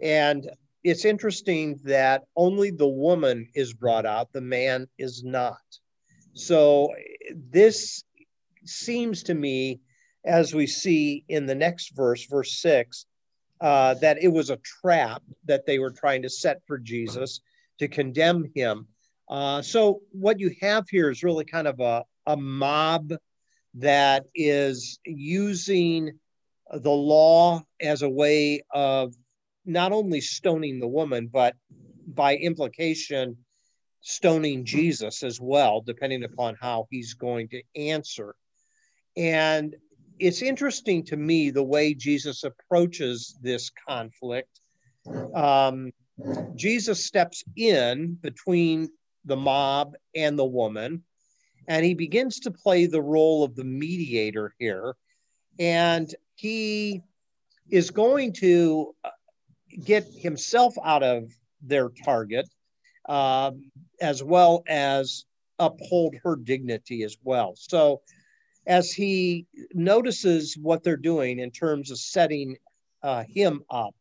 And 0.00 0.48
it's 0.84 1.04
interesting 1.04 1.78
that 1.84 2.24
only 2.36 2.70
the 2.70 2.88
woman 2.88 3.48
is 3.54 3.72
brought 3.72 4.06
out, 4.06 4.32
the 4.32 4.40
man 4.40 4.86
is 4.98 5.24
not. 5.24 5.58
So 6.34 6.94
this 7.50 8.04
seems 8.64 9.22
to 9.24 9.34
me, 9.34 9.80
as 10.24 10.54
we 10.54 10.66
see 10.66 11.24
in 11.28 11.46
the 11.46 11.54
next 11.54 11.96
verse, 11.96 12.26
verse 12.26 12.60
six, 12.60 13.06
uh, 13.60 13.94
that 13.94 14.22
it 14.22 14.28
was 14.28 14.50
a 14.50 14.58
trap 14.58 15.22
that 15.46 15.66
they 15.66 15.78
were 15.78 15.90
trying 15.90 16.22
to 16.22 16.30
set 16.30 16.60
for 16.66 16.78
Jesus 16.78 17.40
to 17.78 17.88
condemn 17.88 18.50
him. 18.54 18.86
Uh, 19.28 19.60
so 19.62 20.00
what 20.12 20.38
you 20.38 20.54
have 20.60 20.88
here 20.88 21.10
is 21.10 21.24
really 21.24 21.44
kind 21.44 21.66
of 21.66 21.80
a, 21.80 22.04
a 22.26 22.36
mob 22.36 23.12
that 23.74 24.24
is 24.34 24.98
using 25.04 26.12
the 26.72 26.90
law 26.90 27.62
as 27.80 28.02
a 28.02 28.08
way 28.08 28.62
of 28.72 29.14
not 29.68 29.92
only 29.92 30.20
stoning 30.20 30.80
the 30.80 30.88
woman, 30.88 31.28
but 31.30 31.54
by 32.06 32.36
implication, 32.36 33.36
stoning 34.00 34.64
Jesus 34.64 35.22
as 35.22 35.40
well, 35.40 35.82
depending 35.82 36.24
upon 36.24 36.56
how 36.60 36.86
he's 36.90 37.12
going 37.14 37.48
to 37.48 37.62
answer. 37.76 38.34
And 39.16 39.76
it's 40.18 40.40
interesting 40.40 41.04
to 41.04 41.16
me 41.16 41.50
the 41.50 41.62
way 41.62 41.92
Jesus 41.92 42.44
approaches 42.44 43.36
this 43.42 43.70
conflict. 43.86 44.60
Um, 45.34 45.92
Jesus 46.56 47.04
steps 47.04 47.44
in 47.54 48.14
between 48.14 48.88
the 49.26 49.36
mob 49.36 49.94
and 50.16 50.38
the 50.38 50.46
woman, 50.46 51.04
and 51.68 51.84
he 51.84 51.92
begins 51.92 52.40
to 52.40 52.50
play 52.50 52.86
the 52.86 53.02
role 53.02 53.44
of 53.44 53.54
the 53.54 53.64
mediator 53.64 54.54
here. 54.58 54.96
And 55.58 56.12
he 56.36 57.02
is 57.70 57.90
going 57.90 58.32
to 58.32 58.94
get 59.84 60.04
himself 60.16 60.74
out 60.84 61.02
of 61.02 61.30
their 61.62 61.90
target, 62.04 62.48
uh, 63.08 63.52
as 64.00 64.22
well 64.22 64.62
as 64.68 65.24
uphold 65.58 66.14
her 66.22 66.36
dignity 66.36 67.02
as 67.02 67.16
well. 67.22 67.54
So, 67.56 68.02
as 68.66 68.92
he 68.92 69.46
notices 69.72 70.56
what 70.60 70.82
they're 70.82 70.96
doing 70.96 71.38
in 71.38 71.50
terms 71.50 71.90
of 71.90 71.98
setting 71.98 72.56
uh, 73.02 73.24
him 73.26 73.62
up, 73.70 73.94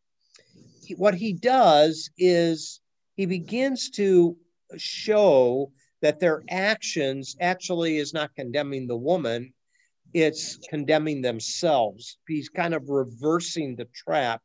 he, 0.84 0.94
what 0.96 1.16
he 1.16 1.34
does 1.34 2.10
is 2.18 2.82
he 3.16 3.26
begins 3.26 3.90
to 3.92 4.36
show 4.76 5.72
that 6.02 6.20
their 6.20 6.44
actions 6.50 7.36
actually 7.40 7.98
is 7.98 8.14
not 8.14 8.36
condemning 8.36 8.88
the 8.88 8.98
woman, 8.98 9.54
it's 10.14 10.58
condemning 10.70 11.22
themselves. 11.22 12.18
He's 12.28 12.50
kind 12.50 12.74
of 12.74 12.90
reversing 12.90 13.76
the 13.76 13.88
trap 13.96 14.42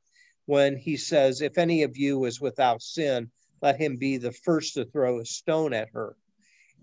when 0.46 0.76
he 0.76 0.96
says, 0.96 1.40
If 1.40 1.58
any 1.58 1.82
of 1.82 1.96
you 1.96 2.24
is 2.24 2.40
without 2.40 2.82
sin, 2.82 3.30
let 3.60 3.80
him 3.80 3.96
be 3.96 4.16
the 4.16 4.32
first 4.32 4.74
to 4.74 4.84
throw 4.84 5.20
a 5.20 5.24
stone 5.24 5.72
at 5.72 5.88
her. 5.92 6.16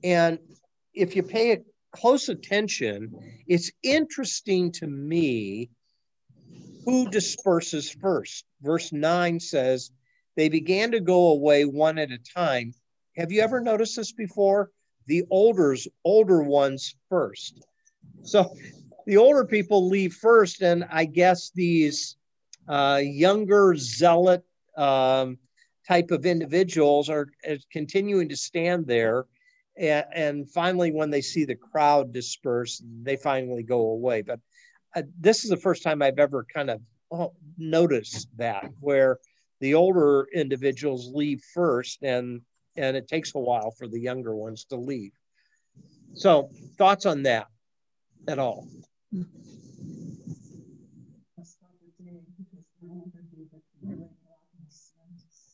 And 0.04 0.40
if 0.94 1.16
you 1.16 1.24
pay 1.24 1.60
close 1.92 2.30
attention, 2.30 3.14
it's 3.48 3.72
interesting 3.84 4.72
to 4.74 4.88
me 4.88 5.70
who 6.86 7.10
disperses 7.10 7.90
first. 7.90 8.46
Verse 8.62 8.94
9 8.94 9.40
says, 9.40 9.92
They 10.36 10.50
began 10.50 10.92
to 10.92 11.00
go 11.00 11.30
away 11.30 11.66
one 11.66 11.98
at 11.98 12.12
a 12.12 12.18
time, 12.18 12.74
have 13.20 13.34
you 13.34 13.42
ever 13.42 13.60
noticed 13.60 13.98
this 13.98 14.14
before? 14.14 14.72
The 15.08 15.26
older's 15.30 15.90
older 16.06 16.42
ones 16.42 16.96
first. 17.10 17.62
So 18.24 18.56
the 19.06 19.18
older 19.18 19.44
people 19.44 19.90
leave 19.90 20.14
first, 20.14 20.62
and 20.62 20.86
I 20.90 21.04
guess 21.04 21.52
these 21.54 22.16
uh, 22.70 23.02
younger 23.04 23.76
zealot 23.76 24.44
um, 24.78 25.38
type 25.88 26.12
of 26.12 26.26
individuals 26.26 27.10
are, 27.10 27.28
are, 27.48 27.58
continuing 27.72 28.30
to 28.30 28.38
stand 28.38 28.86
there. 28.86 29.26
And, 29.78 30.06
and, 30.14 30.52
finally, 30.52 30.92
when 30.92 31.10
they 31.10 31.22
see 31.22 31.46
the 31.46 31.56
crowd 31.56 32.14
disperse, 32.14 32.82
they 33.02 33.16
finally 33.16 33.64
go 33.64 33.80
away. 33.88 34.22
But 34.22 34.40
uh, 34.96 35.04
this 35.20 35.44
is 35.44 35.50
the 35.50 35.58
first 35.58 35.84
time 35.84 36.02
I've 36.02 36.20
ever 36.20 36.46
kind 36.54 36.70
of 36.70 36.82
oh, 37.12 37.34
noticed 37.58 38.28
that, 38.38 38.70
where 38.80 39.20
the 39.62 39.74
older 39.74 40.28
individuals 40.34 41.12
leave 41.14 41.42
first 41.54 42.04
and 42.04 42.42
and 42.78 42.96
it 42.96 43.08
takes 43.08 43.36
a 43.36 43.40
while 43.40 43.72
for 43.72 43.88
the 43.88 44.00
younger 44.00 44.36
ones 44.36 44.64
to 44.66 44.76
leave. 44.76 45.12
So, 46.14 46.50
thoughts 46.78 47.06
on 47.06 47.24
that 47.24 47.48
at 48.28 48.40
all? 48.40 48.68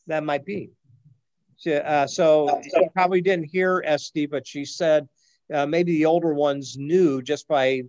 That 0.06 0.24
might 0.24 0.44
be. 0.44 0.70
Uh, 1.66 2.06
so 2.06 2.60
probably 2.92 3.20
didn't 3.20 3.46
hear 3.46 3.82
Esty, 3.86 4.26
but 4.26 4.46
she 4.46 4.64
said 4.64 5.08
uh, 5.52 5.66
maybe 5.66 5.92
the 5.92 6.06
older 6.06 6.34
ones 6.34 6.76
knew 6.76 7.22
just 7.22 7.48
by 7.48 7.82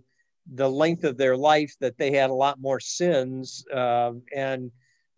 the 0.54 0.68
length 0.68 1.04
of 1.04 1.16
their 1.18 1.36
life 1.36 1.74
that 1.80 1.98
they 1.98 2.12
had 2.12 2.30
a 2.30 2.34
lot 2.34 2.58
more 2.58 2.80
sins, 2.80 3.64
uh, 3.72 4.12
and 4.34 4.70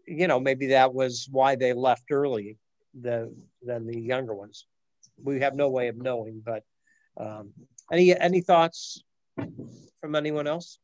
you 0.06 0.26
know 0.26 0.40
maybe 0.40 0.66
that 0.66 0.92
was 0.92 1.28
why 1.30 1.54
they 1.54 1.72
left 1.72 2.10
early 2.10 2.58
the 3.00 3.32
than 3.62 3.86
the 3.86 3.98
younger 3.98 4.34
ones. 4.34 4.66
We 5.22 5.40
have 5.40 5.54
no 5.54 5.68
way 5.68 5.88
of 5.88 5.96
knowing, 5.96 6.42
but 6.44 6.64
um, 7.16 7.52
any 7.92 8.18
any 8.18 8.40
thoughts 8.40 9.04
from 10.00 10.16
anyone 10.16 10.48
else? 10.48 10.78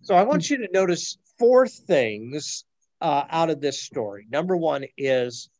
So 0.00 0.14
I 0.14 0.22
want 0.22 0.48
you 0.48 0.56
to 0.58 0.68
notice 0.72 1.18
four 1.38 1.66
things 1.68 2.64
uh, 3.02 3.24
out 3.28 3.50
of 3.50 3.60
this 3.60 3.82
story. 3.82 4.26
Number 4.30 4.56
one 4.56 4.86
is 4.96 5.50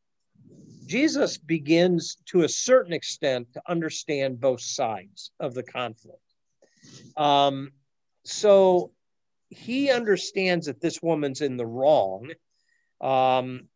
Jesus 0.87 1.37
begins 1.37 2.17
to 2.27 2.43
a 2.43 2.49
certain 2.49 2.93
extent 2.93 3.49
to 3.55 3.63
understand 3.69 4.41
both 4.41 4.61
sides 4.61 5.33
of 5.41 5.53
the 5.53 5.63
conflict. 5.65 6.21
Um, 7.17 7.73
so 8.25 8.93
he 9.49 9.91
understands 9.91 10.67
that 10.67 10.81
this 10.81 11.03
woman's 11.03 11.41
in 11.41 11.57
the 11.57 11.67
wrong. 11.67 12.31
Um, 13.01 13.69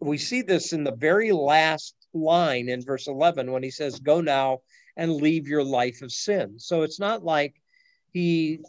we 0.00 0.18
see 0.18 0.42
this 0.42 0.72
in 0.72 0.82
the 0.82 0.94
very 0.94 1.30
last 1.32 1.94
line 2.12 2.68
in 2.68 2.82
verse 2.82 3.06
11 3.06 3.50
when 3.50 3.62
he 3.62 3.70
says, 3.70 4.00
Go 4.00 4.20
now 4.20 4.58
and 4.96 5.12
leave 5.12 5.46
your 5.46 5.64
life 5.64 6.02
of 6.02 6.10
sin. 6.10 6.58
So 6.58 6.82
it's 6.82 6.98
not 6.98 7.24
like 7.24 7.54
he 8.12 8.60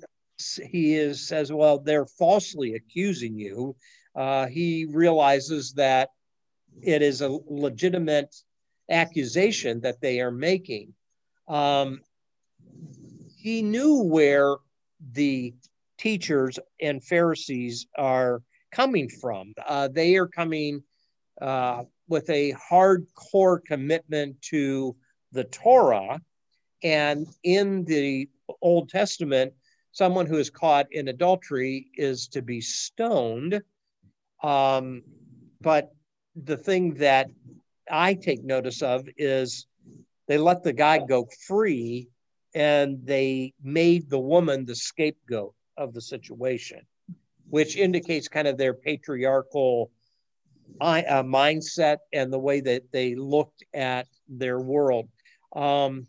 he 0.70 0.96
is 0.96 1.28
says, 1.28 1.52
well, 1.52 1.80
they're 1.80 2.06
falsely 2.06 2.76
accusing 2.76 3.38
you. 3.38 3.76
Uh, 4.18 4.48
he 4.48 4.86
realizes 4.86 5.74
that 5.74 6.10
it 6.82 7.02
is 7.02 7.22
a 7.22 7.40
legitimate 7.48 8.36
accusation 8.90 9.80
that 9.82 10.02
they 10.02 10.20
are 10.20 10.32
making. 10.32 10.94
Um, 11.48 12.02
he 13.38 13.62
knew 13.62 14.02
where 14.02 14.56
the 15.14 15.54
teachers 15.98 16.58
and 16.82 17.04
Pharisees 17.04 17.88
are 17.98 18.42
coming 18.72 19.08
from. 19.10 19.54
Uh, 19.66 19.88
they 19.88 20.16
are 20.16 20.28
coming 20.28 20.84
uh, 21.42 21.84
with 22.08 22.30
a 22.30 22.54
hardcore 22.54 23.64
commitment 23.66 24.42
to 24.42 24.96
the 25.32 25.44
Torah. 25.46 26.20
And 26.84 27.28
in 27.44 27.86
the 27.86 28.30
Old 28.62 28.90
Testament, 28.90 29.54
someone 29.92 30.26
who 30.26 30.38
is 30.38 30.50
caught 30.50 30.88
in 30.92 31.08
adultery 31.08 31.88
is 31.96 32.28
to 32.30 32.42
be 32.42 32.62
stoned. 32.62 33.62
Um, 34.44 35.04
but 35.62 35.92
the 36.36 36.58
thing 36.58 36.96
that 36.96 37.30
I 37.90 38.14
take 38.14 38.44
notice 38.44 38.82
of 38.82 39.08
is 39.18 39.66
they 40.28 40.38
let 40.38 40.64
the 40.64 40.74
guy 40.74 41.00
go 41.00 41.28
free 41.48 42.10
and 42.54 43.06
they 43.06 43.54
made 43.64 44.10
the 44.10 44.20
woman 44.20 44.66
the 44.66 44.76
scapegoat 44.76 45.54
of 45.78 45.94
the 45.94 46.02
situation, 46.02 46.82
which 47.50 47.76
indicates 47.78 48.28
kind 48.28 48.48
of 48.48 48.58
their 48.58 48.74
patriarchal 48.74 49.92
uh, 50.82 51.24
mindset 51.24 51.98
and 52.14 52.32
the 52.32 52.40
way 52.40 52.62
that 52.62 52.84
they 52.92 53.16
looked 53.16 53.64
at 53.74 54.08
their 54.28 54.60
world. 54.60 55.08
Um, 55.56 56.08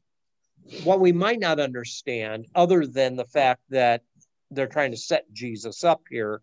what 0.82 1.00
we 1.00 1.12
might 1.12 1.40
not 1.40 1.60
understand, 1.60 2.46
other 2.54 2.86
than 2.86 3.16
the 3.16 3.24
fact 3.24 3.62
that 3.70 4.02
they're 4.50 4.66
trying 4.66 4.90
to 4.90 4.96
set 4.96 5.24
Jesus 5.32 5.84
up 5.84 6.02
here, 6.10 6.40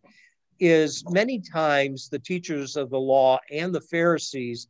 is 0.60 1.04
many 1.10 1.40
times 1.40 2.10
the 2.10 2.20
teachers 2.20 2.76
of 2.76 2.90
the 2.90 3.00
law 3.00 3.40
and 3.52 3.74
the 3.74 3.82
Pharisees 3.82 4.68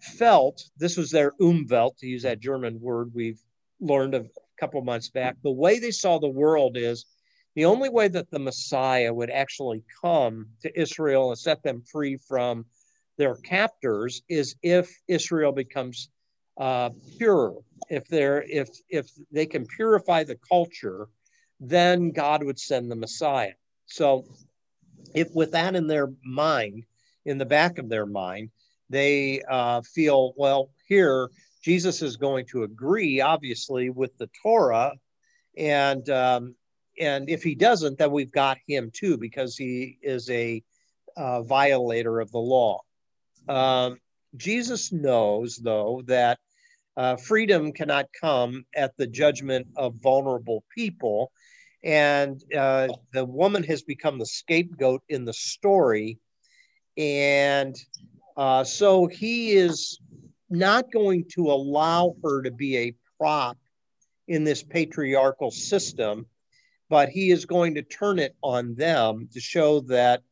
felt 0.00 0.62
this 0.76 0.96
was 0.96 1.10
their 1.10 1.32
Umwelt, 1.40 1.96
to 1.98 2.06
use 2.06 2.22
that 2.22 2.40
German 2.40 2.80
word 2.80 3.10
we've 3.14 3.40
learned 3.80 4.14
a 4.14 4.26
couple 4.58 4.82
months 4.82 5.08
back. 5.08 5.36
The 5.42 5.50
way 5.50 5.78
they 5.78 5.90
saw 5.90 6.18
the 6.18 6.28
world 6.28 6.76
is 6.76 7.06
the 7.54 7.64
only 7.64 7.88
way 7.88 8.08
that 8.08 8.30
the 8.30 8.38
Messiah 8.38 9.12
would 9.12 9.30
actually 9.30 9.82
come 10.02 10.46
to 10.62 10.80
Israel 10.80 11.30
and 11.30 11.38
set 11.38 11.62
them 11.62 11.82
free 11.90 12.16
from 12.16 12.64
their 13.16 13.36
captors 13.36 14.22
is 14.28 14.56
if 14.62 14.90
Israel 15.06 15.52
becomes 15.52 16.08
uh, 16.58 16.90
pure. 17.16 17.56
If 17.90 18.06
they're 18.08 18.42
if 18.42 18.68
if 18.88 19.10
they 19.30 19.46
can 19.46 19.66
purify 19.66 20.24
the 20.24 20.38
culture, 20.48 21.08
then 21.60 22.10
God 22.10 22.42
would 22.42 22.58
send 22.58 22.90
the 22.90 22.96
Messiah. 22.96 23.52
So, 23.86 24.24
if 25.14 25.28
with 25.34 25.52
that 25.52 25.74
in 25.74 25.86
their 25.86 26.12
mind, 26.24 26.84
in 27.24 27.38
the 27.38 27.46
back 27.46 27.78
of 27.78 27.88
their 27.88 28.06
mind, 28.06 28.50
they 28.90 29.42
uh, 29.48 29.82
feel 29.82 30.34
well 30.36 30.70
here 30.86 31.30
Jesus 31.64 32.02
is 32.02 32.18
going 32.18 32.44
to 32.48 32.64
agree, 32.64 33.22
obviously, 33.22 33.88
with 33.88 34.14
the 34.18 34.28
Torah, 34.42 34.92
and 35.56 36.06
um, 36.10 36.54
and 37.00 37.30
if 37.30 37.42
he 37.42 37.54
doesn't, 37.54 37.96
then 37.96 38.12
we've 38.12 38.30
got 38.30 38.58
him 38.68 38.90
too 38.92 39.16
because 39.16 39.56
he 39.56 39.98
is 40.02 40.28
a 40.28 40.62
uh, 41.16 41.40
violator 41.40 42.20
of 42.20 42.30
the 42.32 42.38
law. 42.38 42.82
Um, 43.48 43.98
Jesus 44.36 44.92
knows, 44.92 45.56
though, 45.56 46.02
that 46.04 46.38
uh, 46.98 47.16
freedom 47.16 47.72
cannot 47.72 48.08
come 48.20 48.66
at 48.76 48.94
the 48.98 49.06
judgment 49.06 49.66
of 49.74 49.94
vulnerable 50.02 50.64
people. 50.74 51.32
And 51.84 52.42
uh, 52.56 52.88
the 53.12 53.24
woman 53.24 53.62
has 53.64 53.82
become 53.82 54.18
the 54.18 54.26
scapegoat 54.26 55.02
in 55.08 55.24
the 55.24 55.34
story. 55.34 56.18
And 56.96 57.76
uh, 58.36 58.64
so 58.64 59.06
he 59.06 59.52
is 59.52 60.00
not 60.48 60.90
going 60.90 61.26
to 61.34 61.50
allow 61.50 62.16
her 62.22 62.42
to 62.42 62.50
be 62.50 62.76
a 62.78 62.94
prop 63.18 63.58
in 64.28 64.44
this 64.44 64.62
patriarchal 64.62 65.50
system, 65.50 66.26
but 66.88 67.10
he 67.10 67.30
is 67.30 67.44
going 67.44 67.74
to 67.74 67.82
turn 67.82 68.18
it 68.18 68.34
on 68.42 68.74
them 68.74 69.28
to 69.32 69.40
show 69.40 69.80
that 69.80 70.22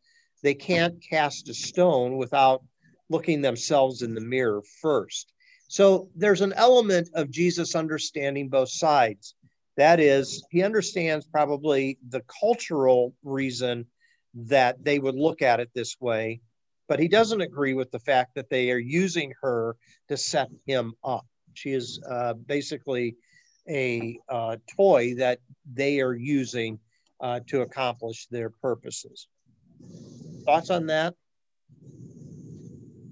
they 0.42 0.54
can't 0.54 1.02
cast 1.02 1.48
a 1.48 1.54
stone 1.54 2.16
without 2.16 2.62
looking 3.10 3.42
themselves 3.42 4.02
in 4.02 4.14
the 4.14 4.20
mirror 4.20 4.62
first. 4.80 5.32
So 5.68 6.08
there's 6.16 6.40
an 6.40 6.52
element 6.54 7.08
of 7.14 7.30
Jesus 7.30 7.74
understanding 7.74 8.48
both 8.48 8.70
sides. 8.70 9.34
That 9.76 10.00
is, 10.00 10.44
he 10.50 10.62
understands 10.62 11.26
probably 11.26 11.98
the 12.08 12.22
cultural 12.40 13.14
reason 13.22 13.86
that 14.34 14.82
they 14.84 14.98
would 14.98 15.14
look 15.14 15.42
at 15.42 15.60
it 15.60 15.70
this 15.74 15.96
way, 16.00 16.40
but 16.88 17.00
he 17.00 17.08
doesn't 17.08 17.40
agree 17.40 17.74
with 17.74 17.90
the 17.90 17.98
fact 17.98 18.34
that 18.34 18.50
they 18.50 18.70
are 18.70 18.78
using 18.78 19.32
her 19.40 19.76
to 20.08 20.16
set 20.16 20.50
him 20.66 20.94
up. 21.04 21.26
She 21.54 21.72
is 21.72 22.00
uh, 22.10 22.34
basically 22.34 23.16
a 23.68 24.18
uh, 24.28 24.56
toy 24.76 25.14
that 25.16 25.38
they 25.72 26.00
are 26.00 26.14
using 26.14 26.78
uh, 27.20 27.40
to 27.46 27.62
accomplish 27.62 28.26
their 28.26 28.50
purposes. 28.50 29.28
Thoughts 30.44 30.70
on 30.70 30.86
that? 30.86 31.14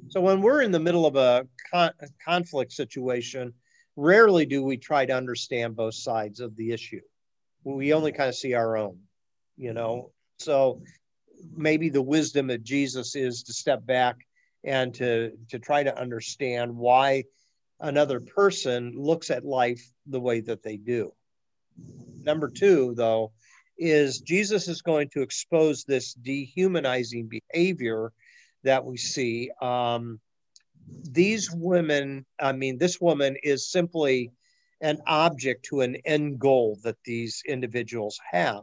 So 0.09 0.21
when 0.21 0.43
we're 0.43 0.63
in 0.63 0.73
the 0.73 0.81
middle 0.81 1.07
of 1.07 1.15
a, 1.15 1.47
con- 1.73 1.93
a 2.01 2.09
conflict 2.25 2.73
situation, 2.73 3.55
rarely 4.01 4.47
do 4.47 4.63
we 4.63 4.79
try 4.79 5.05
to 5.05 5.13
understand 5.13 5.77
both 5.77 5.95
sides 5.95 6.41
of 6.41 6.57
the 6.57 6.73
issue. 6.73 7.01
We 7.65 7.93
only 7.93 8.13
kind 8.13 8.31
of 8.31 8.35
see 8.35 8.55
our 8.55 8.77
own, 8.77 8.99
you 9.59 9.75
know. 9.75 10.13
So 10.39 10.83
maybe 11.55 11.91
the 11.91 12.03
wisdom 12.03 12.49
of 12.49 12.65
Jesus 12.65 13.15
is 13.15 13.43
to 13.45 13.53
step 13.53 13.85
back 13.85 14.17
and 14.65 14.95
to 14.95 15.33
to 15.51 15.59
try 15.59 15.83
to 15.83 15.99
understand 15.99 16.75
why 16.75 17.25
another 17.79 18.21
person 18.21 18.95
looks 18.97 19.31
at 19.31 19.45
life 19.45 19.83
the 20.07 20.21
way 20.21 20.41
that 20.41 20.63
they 20.63 20.77
do. 20.79 21.13
Number 22.23 22.49
2 22.49 22.95
though 22.97 23.33
is 23.77 24.21
Jesus 24.21 24.69
is 24.69 24.83
going 24.83 25.11
to 25.11 25.23
expose 25.23 25.85
this 25.85 26.15
dehumanizing 26.15 27.29
behavior 27.29 28.13
that 28.65 28.85
we 28.85 28.97
see. 28.97 29.51
Um, 29.61 30.21
these 31.03 31.51
women, 31.53 32.25
I 32.41 32.53
mean, 32.53 32.79
this 32.79 33.01
woman 33.01 33.37
is 33.43 33.71
simply 33.71 34.31
an 34.81 34.99
object 35.07 35.65
to 35.67 35.83
an 35.83 35.97
end 36.05 36.39
goal 36.39 36.79
that 36.83 36.97
these 37.05 37.43
individuals 37.47 38.19
have. 38.31 38.63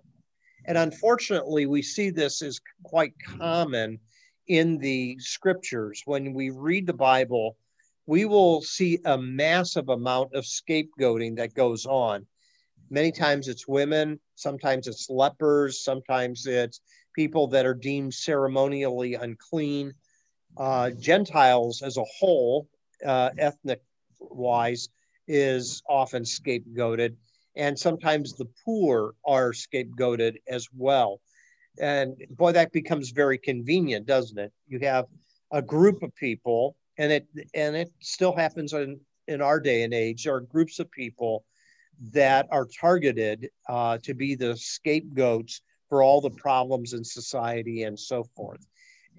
And 0.65 0.77
unfortunately, 0.77 1.65
we 1.65 1.81
see 1.81 2.09
this 2.09 2.41
as 2.41 2.59
quite 2.83 3.13
common 3.37 3.99
in 4.47 4.77
the 4.77 5.17
scriptures. 5.19 6.01
When 6.05 6.33
we 6.33 6.49
read 6.49 6.87
the 6.87 6.93
Bible, 6.93 7.57
we 8.05 8.25
will 8.25 8.61
see 8.61 8.99
a 9.05 9.17
massive 9.17 9.89
amount 9.89 10.33
of 10.33 10.45
scapegoating 10.45 11.35
that 11.37 11.53
goes 11.53 11.85
on. 11.85 12.25
Many 12.89 13.11
times 13.11 13.47
it's 13.47 13.67
women, 13.67 14.19
sometimes 14.35 14.87
it's 14.87 15.09
lepers, 15.09 15.83
sometimes 15.83 16.47
it's 16.47 16.79
people 17.13 17.47
that 17.47 17.65
are 17.65 17.73
deemed 17.73 18.13
ceremonially 18.13 19.15
unclean. 19.15 19.93
Uh, 20.57 20.89
Gentiles 20.91 21.81
as 21.81 21.97
a 21.97 22.03
whole, 22.03 22.67
uh, 23.05 23.29
ethnic 23.37 23.81
wise, 24.19 24.89
is 25.27 25.83
often 25.87 26.23
scapegoated. 26.23 27.15
And 27.55 27.77
sometimes 27.77 28.33
the 28.33 28.47
poor 28.63 29.13
are 29.25 29.51
scapegoated 29.51 30.37
as 30.47 30.67
well. 30.75 31.21
And 31.79 32.15
boy, 32.31 32.53
that 32.53 32.71
becomes 32.71 33.11
very 33.11 33.37
convenient, 33.37 34.05
doesn't 34.05 34.37
it? 34.37 34.51
You 34.67 34.79
have 34.79 35.05
a 35.51 35.61
group 35.61 36.01
of 36.01 36.15
people, 36.15 36.75
and 36.97 37.11
it 37.11 37.27
and 37.53 37.75
it 37.75 37.91
still 37.99 38.35
happens 38.35 38.73
in, 38.73 38.99
in 39.27 39.41
our 39.41 39.59
day 39.59 39.83
and 39.83 39.93
age. 39.93 40.23
There 40.23 40.35
are 40.35 40.41
groups 40.41 40.79
of 40.79 40.89
people 40.91 41.45
that 42.13 42.47
are 42.51 42.67
targeted 42.79 43.49
uh, 43.69 43.97
to 44.03 44.13
be 44.13 44.35
the 44.35 44.55
scapegoats 44.55 45.61
for 45.89 46.03
all 46.03 46.21
the 46.21 46.31
problems 46.31 46.93
in 46.93 47.03
society 47.03 47.83
and 47.83 47.99
so 47.99 48.23
forth. 48.35 48.65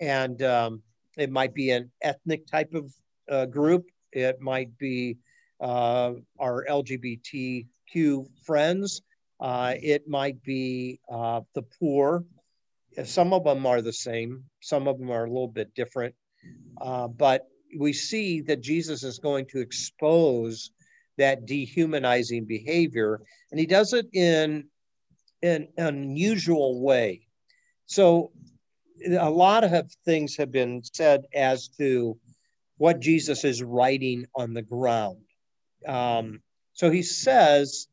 And 0.00 0.42
um, 0.42 0.82
it 1.20 1.30
might 1.30 1.54
be 1.54 1.70
an 1.70 1.90
ethnic 2.02 2.46
type 2.46 2.74
of 2.74 2.92
uh, 3.30 3.46
group. 3.46 3.86
It 4.12 4.40
might 4.40 4.76
be 4.78 5.18
uh, 5.60 6.12
our 6.38 6.64
LGBTQ 6.68 8.26
friends. 8.44 9.02
Uh, 9.40 9.74
it 9.80 10.08
might 10.08 10.42
be 10.42 11.00
uh, 11.10 11.40
the 11.54 11.62
poor. 11.78 12.24
Some 13.04 13.32
of 13.32 13.44
them 13.44 13.66
are 13.66 13.80
the 13.80 13.92
same. 13.92 14.44
Some 14.60 14.88
of 14.88 14.98
them 14.98 15.10
are 15.10 15.24
a 15.24 15.28
little 15.28 15.48
bit 15.48 15.74
different. 15.74 16.14
Uh, 16.80 17.08
but 17.08 17.46
we 17.76 17.92
see 17.92 18.40
that 18.42 18.60
Jesus 18.60 19.02
is 19.04 19.18
going 19.18 19.46
to 19.46 19.60
expose 19.60 20.70
that 21.16 21.46
dehumanizing 21.46 22.44
behavior, 22.44 23.20
and 23.50 23.58
he 23.58 23.66
does 23.66 23.92
it 23.92 24.06
in 24.12 24.64
an 25.42 25.68
unusual 25.76 26.80
way. 26.80 27.26
So, 27.86 28.32
a 29.06 29.30
lot 29.30 29.64
of 29.64 29.92
things 30.04 30.36
have 30.36 30.50
been 30.50 30.82
said 30.92 31.26
as 31.34 31.68
to 31.68 32.18
what 32.78 33.00
Jesus 33.00 33.44
is 33.44 33.62
writing 33.62 34.26
on 34.34 34.54
the 34.54 34.62
ground. 34.62 35.18
Um, 35.86 36.40
So 36.74 36.90
he 36.90 37.02
says 37.02 37.88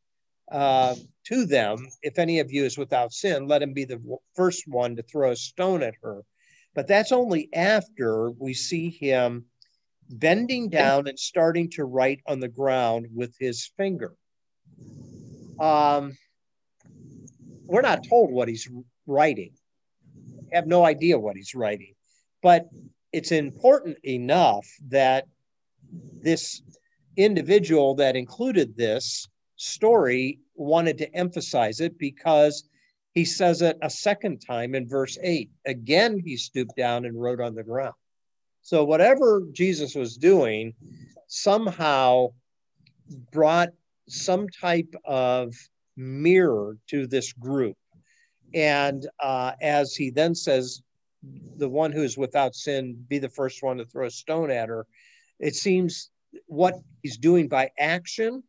uh, 0.51 0.95
to 1.25 1.45
them, 1.45 1.87
If 2.03 2.19
any 2.19 2.39
of 2.39 2.51
you 2.51 2.65
is 2.65 2.77
without 2.77 3.13
sin, 3.13 3.47
let 3.47 3.63
him 3.63 3.73
be 3.73 3.85
the 3.85 4.01
first 4.35 4.67
one 4.67 4.95
to 4.95 5.03
throw 5.03 5.31
a 5.31 5.35
stone 5.35 5.81
at 5.81 5.95
her. 6.03 6.21
But 6.75 6.87
that's 6.87 7.11
only 7.11 7.49
after 7.53 8.29
we 8.31 8.53
see 8.53 8.89
him 8.89 9.45
bending 10.09 10.69
down 10.69 11.07
and 11.07 11.17
starting 11.17 11.69
to 11.71 11.85
write 11.85 12.21
on 12.27 12.39
the 12.39 12.47
ground 12.47 13.07
with 13.13 13.35
his 13.39 13.71
finger. 13.75 14.13
Um, 15.59 16.15
we're 17.67 17.81
not 17.81 18.05
told 18.07 18.29
what 18.31 18.47
he's 18.47 18.69
writing. 19.07 19.53
Have 20.51 20.67
no 20.67 20.85
idea 20.85 21.19
what 21.19 21.35
he's 21.35 21.55
writing, 21.55 21.93
but 22.41 22.67
it's 23.11 23.31
important 23.31 23.97
enough 24.03 24.67
that 24.89 25.25
this 26.21 26.61
individual 27.17 27.95
that 27.95 28.15
included 28.15 28.75
this 28.75 29.27
story 29.55 30.39
wanted 30.55 30.97
to 30.97 31.15
emphasize 31.15 31.79
it 31.79 31.97
because 31.97 32.67
he 33.13 33.23
says 33.23 33.61
it 33.61 33.77
a 33.81 33.89
second 33.89 34.39
time 34.39 34.75
in 34.75 34.87
verse 34.87 35.17
8. 35.21 35.49
Again, 35.65 36.21
he 36.23 36.35
stooped 36.35 36.75
down 36.75 37.05
and 37.05 37.19
wrote 37.19 37.39
on 37.39 37.55
the 37.55 37.63
ground. 37.63 37.93
So, 38.61 38.83
whatever 38.83 39.43
Jesus 39.53 39.95
was 39.95 40.17
doing 40.17 40.73
somehow 41.27 42.29
brought 43.31 43.69
some 44.09 44.49
type 44.49 44.93
of 45.05 45.53
mirror 45.95 46.77
to 46.87 47.07
this 47.07 47.31
group. 47.33 47.77
And 48.55 49.05
uh, 49.19 49.51
as 49.61 49.95
he 49.95 50.09
then 50.09 50.33
says, 50.33 50.81
the 51.57 51.69
one 51.69 51.91
who 51.91 52.01
is 52.03 52.17
without 52.17 52.55
sin 52.55 53.05
be 53.09 53.19
the 53.19 53.29
first 53.29 53.61
one 53.61 53.77
to 53.77 53.85
throw 53.85 54.07
a 54.07 54.11
stone 54.11 54.49
at 54.49 54.69
her, 54.69 54.87
it 55.39 55.55
seems 55.55 56.09
what 56.47 56.75
he's 57.03 57.17
doing 57.17 57.47
by 57.47 57.69
action 57.77 58.41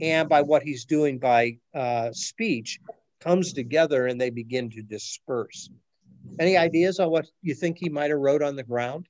and 0.00 0.28
by 0.28 0.42
what 0.42 0.62
he's 0.62 0.84
doing 0.84 1.18
by 1.18 1.58
uh, 1.74 2.10
speech 2.12 2.80
comes 3.20 3.52
together 3.52 4.06
and 4.06 4.20
they 4.20 4.30
begin 4.30 4.70
to 4.70 4.82
disperse. 4.82 5.70
Any 6.38 6.56
ideas 6.56 6.98
on 6.98 7.10
what 7.10 7.26
you 7.42 7.54
think 7.54 7.78
he 7.78 7.88
might 7.88 8.10
have 8.10 8.18
wrote 8.18 8.42
on 8.42 8.56
the 8.56 8.62
ground? 8.62 9.06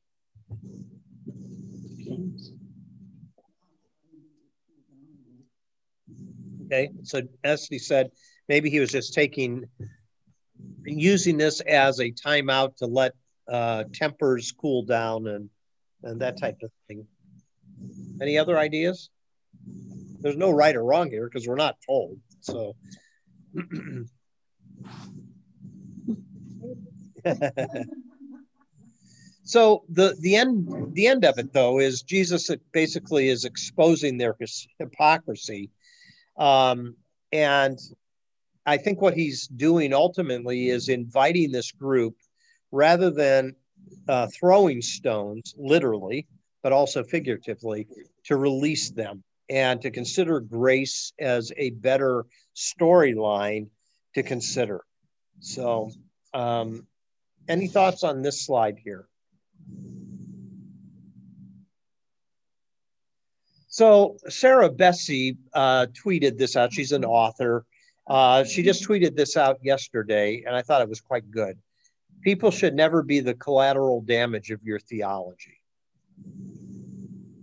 Okay, 6.67 6.91
so 7.03 7.21
he 7.45 7.79
said, 7.79 8.11
maybe 8.49 8.71
he 8.71 8.81
was 8.81 8.91
just 8.91 9.13
taking, 9.13 9.65
using 10.85 11.37
this 11.37 11.61
as 11.61 12.01
a 12.01 12.11
timeout 12.11 12.77
to 12.77 12.87
let 12.87 13.15
uh, 13.49 13.85
tempers 13.93 14.53
cool 14.53 14.83
down 14.83 15.27
and 15.27 15.49
and 16.05 16.21
that 16.21 16.39
type 16.39 16.59
of 16.63 16.71
thing. 16.89 17.07
Any 18.21 18.37
other 18.39 18.59
ideas? 18.59 19.11
There's 20.21 20.37
no 20.37 20.51
right 20.51 20.75
or 20.75 20.85
wrong 20.85 21.11
here 21.11 21.29
because 21.29 21.47
we're 21.47 21.55
not 21.57 21.77
told. 21.87 22.19
So. 22.41 22.75
so 29.45 29.85
the 29.89 30.17
the 30.21 30.37
end 30.37 30.95
the 30.95 31.07
end 31.07 31.25
of 31.25 31.39
it 31.39 31.53
though 31.53 31.79
is 31.79 32.03
Jesus 32.03 32.51
basically 32.73 33.29
is 33.29 33.45
exposing 33.45 34.19
their 34.19 34.37
hypocrisy, 34.79 35.71
um, 36.37 36.97
and 37.33 37.79
I 38.65 38.77
think 38.77 39.01
what 39.01 39.15
he's 39.15 39.49
doing 39.49 39.93
ultimately 39.93 40.69
is 40.69 40.89
inviting 40.89 41.51
this 41.51 41.73
group 41.73 42.17
rather 42.71 43.11
than 43.11 43.57
uh, 44.09 44.29
throwing 44.29 44.81
stones 44.81 45.55
literally, 45.59 46.27
but 46.63 46.73
also 46.73 47.03
figuratively 47.03 47.87
to 48.25 48.37
release 48.37 48.91
them 48.91 49.25
and 49.51 49.83
to 49.83 49.91
consider 49.91 50.41
grace 50.41 51.13
as 51.19 51.53
a 51.57 51.71
better 51.71 52.25
storyline 52.55 53.69
to 54.15 54.23
consider. 54.23 54.85
So, 55.41 55.91
um, 56.33 56.87
any 57.49 57.67
thoughts 57.67 58.05
on 58.05 58.23
this 58.23 58.47
slide 58.47 58.79
here? 58.83 59.09
So, 63.67 64.19
Sarah 64.29 64.71
Bessey 64.71 65.37
uh, 65.53 65.87
tweeted 65.93 66.39
this 66.39 66.57
out. 66.57 66.73
She's 66.73 66.93
an 66.93 67.05
author. 67.05 67.65
Uh, 68.09 68.45
she 68.45 68.63
just 68.63 68.87
tweeted 68.87 69.17
this 69.17 69.37
out 69.37 69.59
yesterday, 69.63 70.43
and 70.47 70.55
I 70.55 70.63
thought 70.63 70.83
it 70.83 70.89
was 70.89 71.01
quite 71.01 71.31
good. 71.31 71.59
People 72.23 72.51
should 72.51 72.75
never 72.75 73.03
be 73.03 73.21
the 73.21 73.35
collateral 73.35 74.01
damage 74.01 74.51
of 74.51 74.63
your 74.63 74.79
theology. 74.79 75.59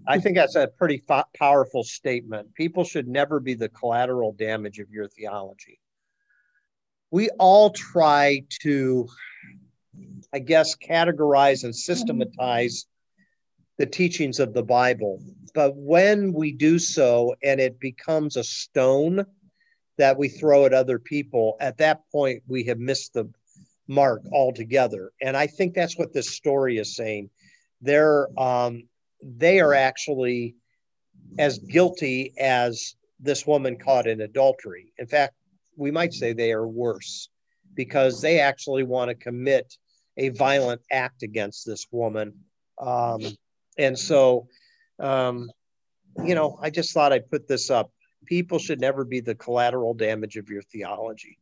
I 0.08 0.20
think 0.20 0.36
that's 0.36 0.56
a 0.56 0.68
pretty 0.68 1.04
fa- 1.08 1.26
powerful 1.38 1.84
statement. 1.84 2.54
People 2.56 2.84
should 2.84 3.08
never 3.08 3.40
be 3.40 3.54
the 3.54 3.70
collateral 3.70 4.32
damage 4.32 4.80
of 4.80 4.90
your 4.90 5.08
theology. 5.08 5.80
We 7.12 7.30
all 7.40 7.70
try 7.70 8.44
to, 8.62 9.08
I 10.34 10.40
guess, 10.40 10.76
categorize 10.76 11.64
and 11.64 11.76
systematize 11.76 12.86
the 13.78 13.86
teachings 13.86 14.40
of 14.40 14.54
the 14.54 14.64
Bible. 14.64 15.22
But 15.54 15.76
when 15.76 16.34
we 16.34 16.52
do 16.52 16.80
so 16.80 17.36
and 17.44 17.60
it 17.60 17.80
becomes 17.80 18.36
a 18.36 18.44
stone 18.44 19.26
that 20.00 20.18
we 20.18 20.30
throw 20.30 20.66
at 20.66 20.74
other 20.74 20.98
people, 20.98 21.58
at 21.60 21.78
that 21.78 22.02
point 22.12 22.42
we 22.48 22.64
have 22.64 22.80
missed 22.80 23.14
the 23.14 23.30
mark 23.88 24.22
altogether. 24.32 25.12
And 25.22 25.36
I 25.36 25.46
think 25.46 25.74
that's 25.74 25.98
what 25.98 26.14
this 26.14 26.30
story 26.30 26.78
is 26.78 26.96
saying. 26.96 27.30
They're 27.82 28.28
um, 28.40 28.84
they 29.22 29.60
are 29.60 29.74
actually 29.74 30.56
as 31.38 31.60
guilty 31.60 32.34
as 32.40 32.96
this 33.20 33.46
woman 33.46 33.78
caught 33.78 34.08
in 34.08 34.22
adultery. 34.22 34.94
In 34.98 35.06
fact, 35.06 35.34
we 35.76 35.92
might 35.92 36.14
say 36.14 36.32
they 36.32 36.54
are 36.54 36.68
worse 36.68 37.30
because 37.76 38.22
they 38.22 38.40
actually 38.40 38.84
want 38.84 39.10
to 39.10 39.16
commit 39.16 39.76
a 40.18 40.30
violent 40.30 40.82
act 40.92 41.24
against 41.24 41.66
this 41.66 41.88
woman. 41.92 42.34
Um, 42.78 43.22
and 43.78 43.98
so, 43.98 44.48
um, 45.00 45.50
you 46.24 46.36
know, 46.36 46.58
I 46.62 46.70
just 46.70 46.94
thought 46.94 47.14
I'd 47.14 47.30
put 47.30 47.48
this 47.48 47.70
up. 47.70 47.92
People 48.26 48.60
should 48.60 48.80
never 48.80 49.04
be 49.04 49.20
the 49.22 49.36
collateral 49.36 49.94
damage 49.94 50.36
of 50.38 50.50
your 50.50 50.62
theology. 50.62 51.38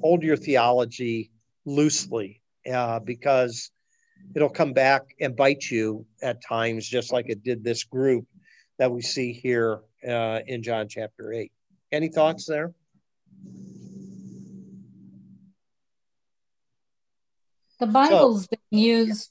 Hold 0.00 0.22
your 0.22 0.36
theology 0.36 1.30
loosely 1.64 2.42
uh, 2.70 3.00
because 3.00 3.70
it'll 4.34 4.48
come 4.48 4.72
back 4.72 5.02
and 5.20 5.36
bite 5.36 5.70
you 5.70 6.06
at 6.22 6.42
times, 6.42 6.88
just 6.88 7.12
like 7.12 7.28
it 7.28 7.42
did 7.42 7.64
this 7.64 7.84
group 7.84 8.26
that 8.78 8.90
we 8.90 9.02
see 9.02 9.32
here 9.32 9.80
uh, 10.06 10.40
in 10.46 10.62
John 10.62 10.88
chapter 10.88 11.32
8. 11.32 11.52
Any 11.92 12.08
thoughts 12.08 12.46
there? 12.46 12.74
The 17.80 17.86
Bible's 17.86 18.44
so, 18.44 18.48
been 18.50 18.78
used, 18.78 19.30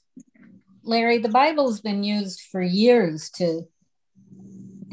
Larry, 0.82 1.18
the 1.18 1.28
Bible's 1.28 1.80
been 1.80 2.04
used 2.04 2.40
for 2.40 2.62
years 2.62 3.30
to 3.30 3.62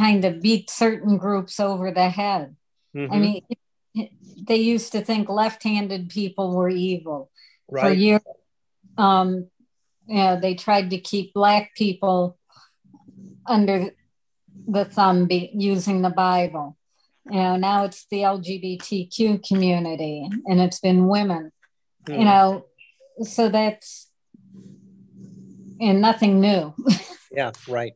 kind 0.02 0.26
of 0.26 0.42
beat 0.42 0.70
certain 0.70 1.18
groups 1.18 1.60
over 1.60 1.92
the 1.92 2.10
head. 2.10 2.56
Mm-hmm. 2.96 3.14
I 3.14 3.20
mean, 3.20 4.10
they 4.48 4.56
used 4.56 4.92
to 4.94 5.02
think 5.02 5.30
left 5.30 5.62
handed 5.64 6.10
people 6.10 6.56
were 6.56 6.70
evil. 6.70 7.30
Right. 7.70 7.84
For 7.84 7.94
years, 7.94 8.22
um, 8.98 9.48
you 10.08 10.16
know, 10.16 10.40
they 10.40 10.56
tried 10.56 10.90
to 10.90 10.98
keep 10.98 11.36
black 11.36 11.76
people 11.76 12.40
under 13.46 13.92
the 14.68 14.86
thumb 14.86 15.28
be, 15.28 15.52
using 15.54 16.02
the 16.02 16.10
Bible. 16.10 16.78
You 17.30 17.38
know, 17.38 17.56
now 17.58 17.86
it's 17.86 18.08
the 18.10 18.22
LGBTQ 18.22 19.48
community 19.48 20.28
and 20.48 20.60
it's 20.60 20.80
been 20.80 21.08
women. 21.08 21.52
Mm. 22.08 22.20
You 22.20 22.26
know, 22.26 22.66
so 23.22 23.50
that's 23.50 24.10
and 25.80 26.02
nothing 26.02 26.42
new. 26.42 26.74
yeah, 27.32 27.52
right. 27.68 27.94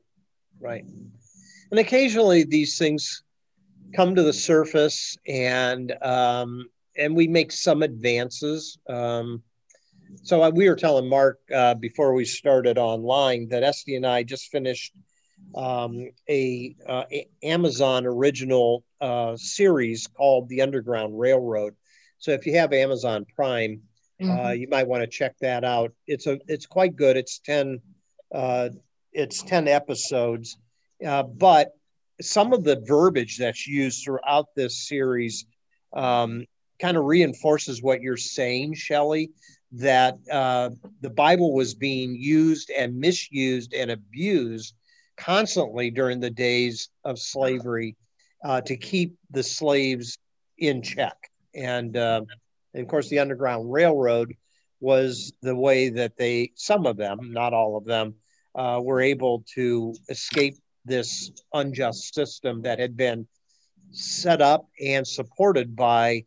Right. 0.59 0.85
And 1.71 1.79
occasionally 1.79 2.43
these 2.43 2.77
things 2.77 3.23
come 3.95 4.15
to 4.15 4.23
the 4.23 4.33
surface 4.33 5.15
and 5.27 5.93
um 6.01 6.69
and 6.97 7.15
we 7.15 7.27
make 7.27 7.51
some 7.51 7.83
advances. 7.83 8.77
Um 8.89 9.43
so 10.23 10.43
uh, 10.43 10.51
we 10.53 10.69
were 10.69 10.75
telling 10.75 11.09
Mark 11.09 11.39
uh, 11.53 11.73
before 11.73 12.13
we 12.13 12.25
started 12.25 12.77
online 12.77 13.49
that 13.49 13.63
Esty 13.63 13.95
and 13.95 14.05
I 14.05 14.23
just 14.23 14.51
finished 14.51 14.93
um, 15.55 16.09
a, 16.29 16.75
uh, 16.87 17.03
a, 17.11 17.27
Amazon 17.43 18.05
original 18.05 18.83
uh, 19.01 19.35
series 19.37 20.07
called 20.07 20.49
The 20.49 20.61
Underground 20.61 21.17
Railroad. 21.19 21.75
So 22.17 22.31
if 22.31 22.45
you 22.45 22.57
have 22.57 22.73
Amazon 22.73 23.25
Prime, 23.35 23.81
uh, 24.21 24.25
mm-hmm. 24.25 24.61
you 24.61 24.67
might 24.69 24.87
want 24.87 25.01
to 25.03 25.07
check 25.07 25.35
that 25.41 25.63
out. 25.63 25.91
It's 26.07 26.25
a 26.25 26.39
it's 26.47 26.65
quite 26.65 26.95
good. 26.95 27.17
It's 27.17 27.39
ten 27.39 27.81
uh, 28.33 28.69
it's 29.11 29.43
ten 29.43 29.67
episodes, 29.67 30.57
but 31.01 31.71
some 32.21 32.53
of 32.53 32.63
the 32.63 32.81
verbiage 32.87 33.37
that's 33.37 33.67
used 33.67 34.03
throughout 34.03 34.47
this 34.55 34.87
series 34.87 35.45
um, 35.93 36.45
kind 36.79 36.97
of 36.97 37.05
reinforces 37.05 37.81
what 37.81 38.01
you're 38.01 38.17
saying, 38.17 38.73
Shelley 38.73 39.31
that 39.71 40.17
uh, 40.31 40.69
the 41.01 41.09
Bible 41.09 41.53
was 41.53 41.73
being 41.73 42.15
used 42.15 42.69
and 42.69 42.97
misused 42.97 43.73
and 43.73 43.91
abused 43.91 44.73
constantly 45.17 45.91
during 45.91 46.21
the 46.21 46.29
days 46.29 46.89
of 47.03 47.19
slavery. 47.19 47.95
uh, 48.45 48.61
to 48.61 48.77
keep 48.77 49.17
the 49.31 49.43
slaves 49.43 50.19
in 50.59 50.81
check. 50.81 51.17
And, 51.55 51.97
uh, 51.97 52.21
and 52.73 52.83
of 52.83 52.87
course, 52.87 53.09
the 53.09 53.19
Underground 53.19 53.71
Railroad 53.71 54.35
was 54.79 55.33
the 55.41 55.55
way 55.55 55.89
that 55.89 56.15
they, 56.15 56.51
some 56.55 56.85
of 56.85 56.95
them, 56.95 57.31
not 57.31 57.53
all 57.53 57.75
of 57.75 57.85
them, 57.85 58.13
uh, 58.53 58.79
were 58.83 59.01
able 59.01 59.43
to 59.55 59.95
escape 60.09 60.55
this 60.85 61.31
unjust 61.53 62.13
system 62.13 62.61
that 62.61 62.79
had 62.79 62.95
been 62.95 63.27
set 63.91 64.41
up 64.41 64.67
and 64.81 65.07
supported 65.07 65.75
by 65.75 66.23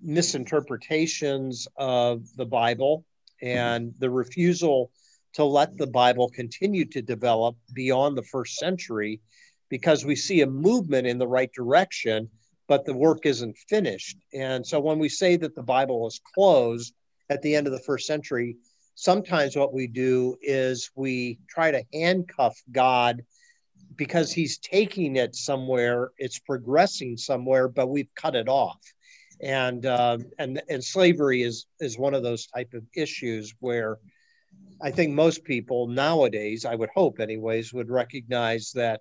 misinterpretations 0.00 1.68
of 1.76 2.24
the 2.36 2.46
Bible 2.46 3.04
and 3.42 3.92
the 3.98 4.10
refusal 4.10 4.90
to 5.34 5.44
let 5.44 5.76
the 5.76 5.86
Bible 5.86 6.28
continue 6.30 6.84
to 6.86 7.02
develop 7.02 7.56
beyond 7.72 8.16
the 8.16 8.22
first 8.22 8.56
century 8.56 9.20
because 9.68 10.04
we 10.04 10.16
see 10.16 10.40
a 10.40 10.46
movement 10.46 11.06
in 11.06 11.18
the 11.18 11.28
right 11.28 11.52
direction, 11.52 12.28
but 12.66 12.84
the 12.84 12.94
work 12.94 13.26
isn't 13.26 13.56
finished. 13.68 14.16
And 14.32 14.66
so 14.66 14.80
when 14.80 14.98
we 14.98 15.08
say 15.08 15.36
that 15.36 15.54
the 15.54 15.62
Bible 15.62 16.06
is 16.06 16.20
closed 16.34 16.94
at 17.28 17.42
the 17.42 17.54
end 17.54 17.66
of 17.66 17.72
the 17.72 17.80
first 17.80 18.06
century, 18.06 18.56
sometimes 18.94 19.56
what 19.56 19.74
we 19.74 19.86
do 19.86 20.36
is 20.40 20.90
we 20.94 21.38
try 21.48 21.70
to 21.70 21.84
handcuff 21.92 22.60
God 22.72 23.22
because 23.98 24.32
he's 24.32 24.56
taking 24.58 25.16
it 25.16 25.34
somewhere, 25.34 26.12
it's 26.16 26.38
progressing 26.38 27.18
somewhere, 27.18 27.68
but 27.68 27.88
we've 27.88 28.14
cut 28.14 28.34
it 28.34 28.48
off. 28.48 28.78
And 29.40 29.84
uh, 29.84 30.18
and 30.38 30.62
and 30.68 30.82
slavery 30.82 31.42
is 31.42 31.66
is 31.78 31.98
one 31.98 32.14
of 32.14 32.22
those 32.22 32.46
type 32.46 32.72
of 32.74 32.82
issues 32.96 33.54
where 33.60 33.98
I 34.80 34.90
think 34.90 35.12
most 35.12 35.44
people 35.44 35.88
nowadays, 35.88 36.64
I 36.64 36.74
would 36.74 36.90
hope 36.94 37.20
anyways, 37.20 37.72
would 37.72 37.90
recognize 37.90 38.72
that 38.72 39.00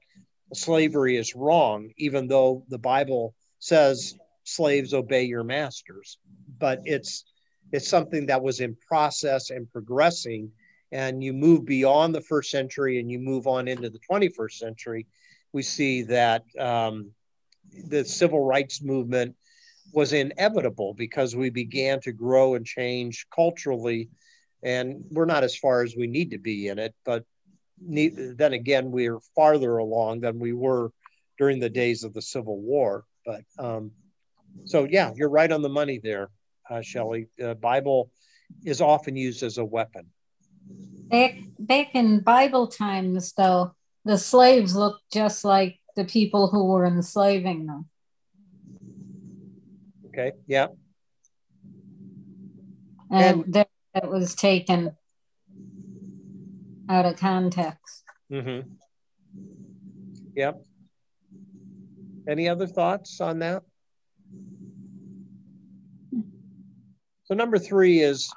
slavery 0.54 1.18
is 1.18 1.36
wrong, 1.36 1.90
even 1.98 2.28
though 2.28 2.64
the 2.68 2.78
Bible 2.78 3.34
says 3.60 4.16
slaves 4.44 4.94
obey 4.94 5.24
your 5.24 5.44
masters. 5.44 6.18
But 6.60 6.82
it's 6.86 7.24
it's 7.72 7.88
something 7.88 8.26
that 8.28 8.42
was 8.42 8.60
in 8.60 8.78
process 8.88 9.50
and 9.50 9.72
progressing. 9.72 10.52
And 10.92 11.24
you 11.24 11.34
move 11.34 11.66
beyond 11.66 12.16
the 12.16 12.22
first 12.22 12.50
century 12.50 13.00
and 13.00 13.12
you 13.12 13.20
move 13.20 13.46
on 13.46 13.68
into 13.68 13.90
the 13.90 14.00
21st 14.10 14.54
century, 14.54 15.08
we 15.52 15.62
see 15.62 16.04
that 16.04 16.44
um, 16.58 17.12
the 17.86 18.06
civil 18.06 18.44
rights 18.44 18.82
movement 18.82 19.36
was 19.94 20.14
inevitable 20.14 20.94
because 20.94 21.36
we 21.36 21.50
began 21.50 22.00
to 22.02 22.12
grow 22.12 22.56
and 22.56 22.66
change 22.66 23.26
culturally. 23.34 24.10
And 24.64 25.04
we're 25.10 25.26
not 25.26 25.44
as 25.44 25.56
far 25.56 25.84
as 25.84 25.96
we 25.96 26.08
need 26.08 26.32
to 26.32 26.38
be 26.38 26.68
in 26.68 26.80
it, 26.80 26.96
but 27.06 27.24
then 27.80 28.54
again, 28.54 28.92
we're 28.92 29.20
farther 29.36 29.78
along 29.78 30.22
than 30.22 30.40
we 30.40 30.54
were 30.54 30.92
during 31.38 31.60
the 31.60 31.70
days 31.70 32.04
of 32.04 32.14
the 32.14 32.22
Civil 32.22 32.60
War. 32.60 33.06
But 33.26 33.44
um, 33.60 33.92
so, 34.66 34.88
yeah, 34.90 35.12
you're 35.16 35.30
right 35.30 35.52
on 35.52 35.62
the 35.62 35.70
money 35.70 36.00
there, 36.02 36.30
uh, 36.70 36.82
Shelley. 36.82 37.28
The 37.38 37.56
Bible 37.56 38.12
is 38.64 38.82
often 38.82 39.16
used 39.16 39.44
as 39.44 39.58
a 39.58 39.66
weapon. 39.66 40.08
Back, 41.10 41.36
back 41.58 41.96
in 41.96 42.20
Bible 42.20 42.68
times, 42.68 43.34
though, 43.34 43.74
the 44.06 44.18
slaves 44.18 44.76
looked 44.76 45.04
just 45.12 45.44
like 45.44 45.80
the 45.96 46.06
people 46.06 46.48
who 46.48 46.66
were 46.66 46.86
enslaving 46.86 47.66
them. 47.66 47.90
Okay, 50.08 50.34
yeah. 50.48 50.68
And, 53.10 53.44
and 53.44 53.54
that, 53.54 53.70
that 53.94 54.10
was 54.10 54.36
taken 54.36 54.96
out 56.90 57.06
of 57.06 57.18
context. 57.18 58.04
Mm-hmm. 58.32 58.70
Yep. 60.36 60.62
Any 62.28 62.50
other 62.50 62.68
thoughts 62.68 63.22
on 63.22 63.40
that? 63.40 63.64
So 67.24 67.34
number 67.34 67.58
three 67.58 68.02
is 68.02 68.32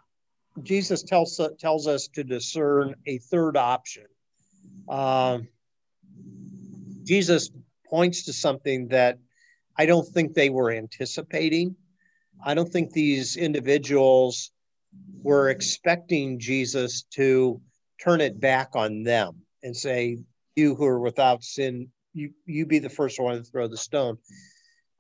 Jesus 0.62 1.02
tells 1.02 1.40
tells 1.58 1.86
us 1.86 2.08
to 2.08 2.24
discern 2.24 2.94
a 3.06 3.18
third 3.18 3.56
option. 3.56 4.04
Um, 4.88 5.48
Jesus 7.04 7.50
points 7.88 8.24
to 8.24 8.32
something 8.32 8.88
that 8.88 9.18
I 9.76 9.86
don't 9.86 10.06
think 10.06 10.34
they 10.34 10.50
were 10.50 10.70
anticipating. 10.70 11.74
I 12.44 12.54
don't 12.54 12.70
think 12.70 12.92
these 12.92 13.36
individuals 13.36 14.52
were 15.22 15.50
expecting 15.50 16.38
Jesus 16.38 17.02
to 17.14 17.60
turn 18.02 18.20
it 18.20 18.40
back 18.40 18.70
on 18.74 19.02
them 19.02 19.42
and 19.62 19.76
say, 19.76 20.18
You 20.56 20.74
who 20.74 20.84
are 20.86 21.00
without 21.00 21.42
sin, 21.42 21.88
you, 22.14 22.30
you 22.46 22.66
be 22.66 22.78
the 22.78 22.88
first 22.88 23.20
one 23.20 23.36
to 23.36 23.44
throw 23.44 23.68
the 23.68 23.76
stone. 23.76 24.18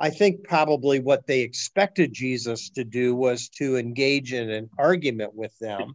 I 0.00 0.08
think 0.08 0.44
probably 0.44 0.98
what 0.98 1.26
they 1.26 1.40
expected 1.40 2.12
Jesus 2.12 2.70
to 2.70 2.84
do 2.84 3.14
was 3.14 3.50
to 3.50 3.76
engage 3.76 4.32
in 4.32 4.48
an 4.50 4.70
argument 4.78 5.34
with 5.34 5.56
them. 5.58 5.94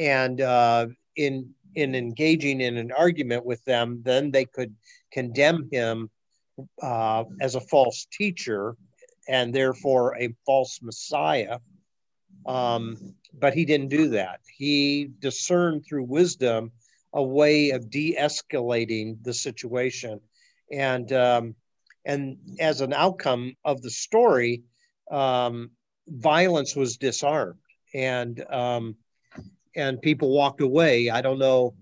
And 0.00 0.40
uh, 0.40 0.86
in, 1.14 1.54
in 1.76 1.94
engaging 1.94 2.60
in 2.60 2.76
an 2.76 2.90
argument 2.90 3.46
with 3.46 3.64
them, 3.64 4.02
then 4.04 4.32
they 4.32 4.44
could 4.44 4.74
condemn 5.12 5.68
him 5.70 6.10
uh, 6.82 7.24
as 7.40 7.54
a 7.54 7.60
false 7.60 8.08
teacher 8.12 8.76
and 9.28 9.54
therefore 9.54 10.16
a 10.18 10.34
false 10.44 10.80
Messiah. 10.82 11.60
Um, 12.44 13.14
but 13.32 13.54
he 13.54 13.64
didn't 13.64 13.88
do 13.88 14.08
that. 14.08 14.40
He 14.52 15.10
discerned 15.20 15.84
through 15.86 16.04
wisdom 16.04 16.72
a 17.12 17.22
way 17.22 17.70
of 17.70 17.88
de-escalating 17.88 19.22
the 19.22 19.34
situation, 19.34 20.18
and 20.72 21.12
um, 21.12 21.54
and 22.04 22.36
as 22.58 22.80
an 22.80 22.92
outcome 22.92 23.54
of 23.64 23.82
the 23.82 23.90
story, 23.90 24.62
um, 25.10 25.70
violence 26.08 26.74
was 26.74 26.96
disarmed, 26.96 27.60
and 27.94 28.44
um, 28.50 28.96
and 29.76 30.02
people 30.02 30.30
walked 30.30 30.60
away. 30.60 31.10
I 31.10 31.20
don't 31.20 31.38
know 31.38 31.74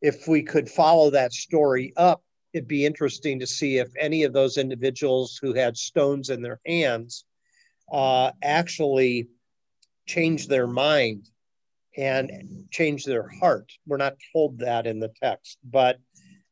if 0.00 0.28
we 0.28 0.42
could 0.42 0.68
follow 0.68 1.10
that 1.10 1.32
story 1.32 1.92
up. 1.96 2.22
It'd 2.52 2.68
be 2.68 2.86
interesting 2.86 3.40
to 3.40 3.46
see 3.46 3.78
if 3.78 3.88
any 3.98 4.22
of 4.24 4.32
those 4.32 4.56
individuals 4.56 5.38
who 5.40 5.52
had 5.52 5.76
stones 5.76 6.30
in 6.30 6.40
their 6.40 6.60
hands 6.66 7.24
uh, 7.92 8.30
actually 8.42 9.28
changed 10.06 10.48
their 10.48 10.66
mind 10.66 11.28
and 11.96 12.66
changed 12.70 13.06
their 13.06 13.28
heart. 13.40 13.70
We're 13.86 13.96
not 13.96 14.16
told 14.32 14.58
that 14.60 14.86
in 14.86 15.00
the 15.00 15.12
text, 15.22 15.58
but 15.64 15.98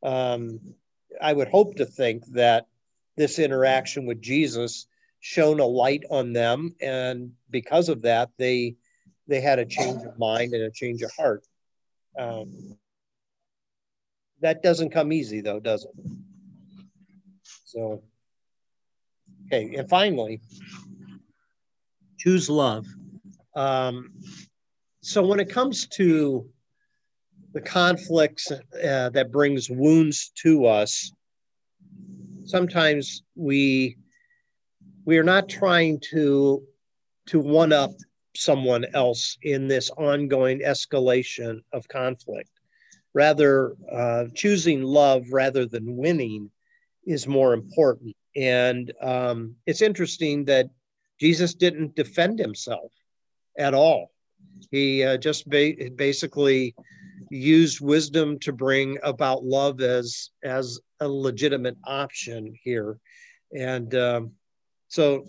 um, 0.02 0.61
I 1.20 1.32
would 1.32 1.48
hope 1.48 1.76
to 1.76 1.86
think 1.86 2.26
that 2.32 2.66
this 3.16 3.38
interaction 3.38 4.06
with 4.06 4.20
Jesus 4.20 4.86
shone 5.20 5.60
a 5.60 5.66
light 5.66 6.04
on 6.10 6.32
them, 6.32 6.74
and 6.80 7.32
because 7.50 7.88
of 7.88 8.02
that, 8.02 8.30
they 8.38 8.76
they 9.26 9.40
had 9.40 9.58
a 9.58 9.66
change 9.66 10.02
of 10.04 10.18
mind 10.18 10.54
and 10.54 10.62
a 10.62 10.70
change 10.70 11.02
of 11.02 11.10
heart. 11.16 11.44
Um, 12.18 12.76
that 14.40 14.62
doesn't 14.62 14.90
come 14.90 15.12
easy, 15.12 15.40
though, 15.40 15.60
does 15.60 15.84
it? 15.84 16.10
So, 17.64 18.02
okay, 19.46 19.74
and 19.74 19.88
finally, 19.88 20.40
choose 22.18 22.48
love. 22.48 22.86
Um, 23.54 24.12
so 25.00 25.24
when 25.26 25.40
it 25.40 25.48
comes 25.48 25.86
to 25.88 26.48
the 27.52 27.60
conflicts 27.60 28.50
uh, 28.50 29.10
that 29.10 29.32
brings 29.32 29.70
wounds 29.70 30.30
to 30.42 30.66
us, 30.66 31.10
sometimes 32.47 33.22
we 33.34 33.97
we 35.05 35.18
are 35.18 35.24
not 35.24 35.49
trying 35.49 36.01
to 36.11 36.62
to 37.26 37.40
one 37.40 37.72
up 37.72 37.90
someone 38.34 38.84
else 38.94 39.36
in 39.42 39.66
this 39.66 39.90
ongoing 39.90 40.61
escalation 40.61 41.61
of 41.72 41.88
conflict. 41.88 42.51
Rather, 43.14 43.74
uh, 43.90 44.24
choosing 44.34 44.82
love 44.82 45.24
rather 45.32 45.66
than 45.66 45.97
winning 45.97 46.51
is 47.07 47.26
more 47.26 47.55
important. 47.55 48.14
And 48.36 48.92
um, 49.01 49.57
it's 49.64 49.80
interesting 49.80 50.44
that 50.44 50.66
Jesus 51.18 51.55
didn't 51.55 51.97
defend 51.97 52.38
himself 52.38 52.92
at 53.59 53.72
all. 53.72 54.11
He 54.70 55.03
uh, 55.03 55.16
just 55.16 55.49
ba- 55.49 55.90
basically 55.94 56.74
used 57.30 57.80
wisdom 57.80 58.38
to 58.40 58.52
bring 58.52 58.98
about 59.02 59.44
love 59.44 59.80
as 59.80 60.30
as 60.44 60.80
a 61.00 61.08
legitimate 61.08 61.76
option 61.84 62.54
here, 62.62 62.98
and 63.54 63.94
um, 63.94 64.32
so 64.88 65.26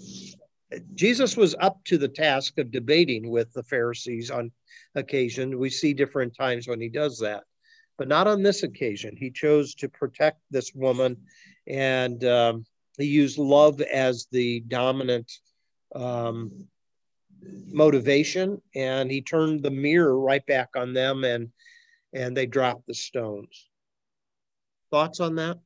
Jesus 0.95 1.37
was 1.37 1.55
up 1.59 1.83
to 1.85 1.97
the 1.97 2.07
task 2.07 2.57
of 2.57 2.71
debating 2.71 3.29
with 3.29 3.51
the 3.53 3.63
Pharisees 3.63 4.29
on 4.29 4.51
occasion. 4.95 5.59
We 5.59 5.69
see 5.69 5.93
different 5.93 6.35
times 6.35 6.67
when 6.67 6.81
he 6.81 6.89
does 6.89 7.19
that, 7.19 7.43
but 7.97 8.07
not 8.07 8.27
on 8.27 8.43
this 8.43 8.63
occasion. 8.63 9.15
He 9.15 9.31
chose 9.31 9.75
to 9.75 9.89
protect 9.89 10.39
this 10.51 10.73
woman, 10.73 11.17
and 11.67 12.23
um, 12.25 12.65
he 12.97 13.05
used 13.05 13.37
love 13.37 13.81
as 13.81 14.27
the 14.31 14.61
dominant 14.61 15.31
um, 15.95 16.67
motivation 17.71 18.61
and 18.75 19.11
he 19.11 19.21
turned 19.21 19.63
the 19.63 19.71
mirror 19.71 20.19
right 20.19 20.45
back 20.45 20.69
on 20.75 20.93
them 20.93 21.23
and 21.23 21.49
and 22.13 22.35
they 22.35 22.45
dropped 22.45 22.87
the 22.87 22.93
stones. 22.93 23.69
Thoughts 24.91 25.19
on 25.19 25.35
that? 25.35 25.57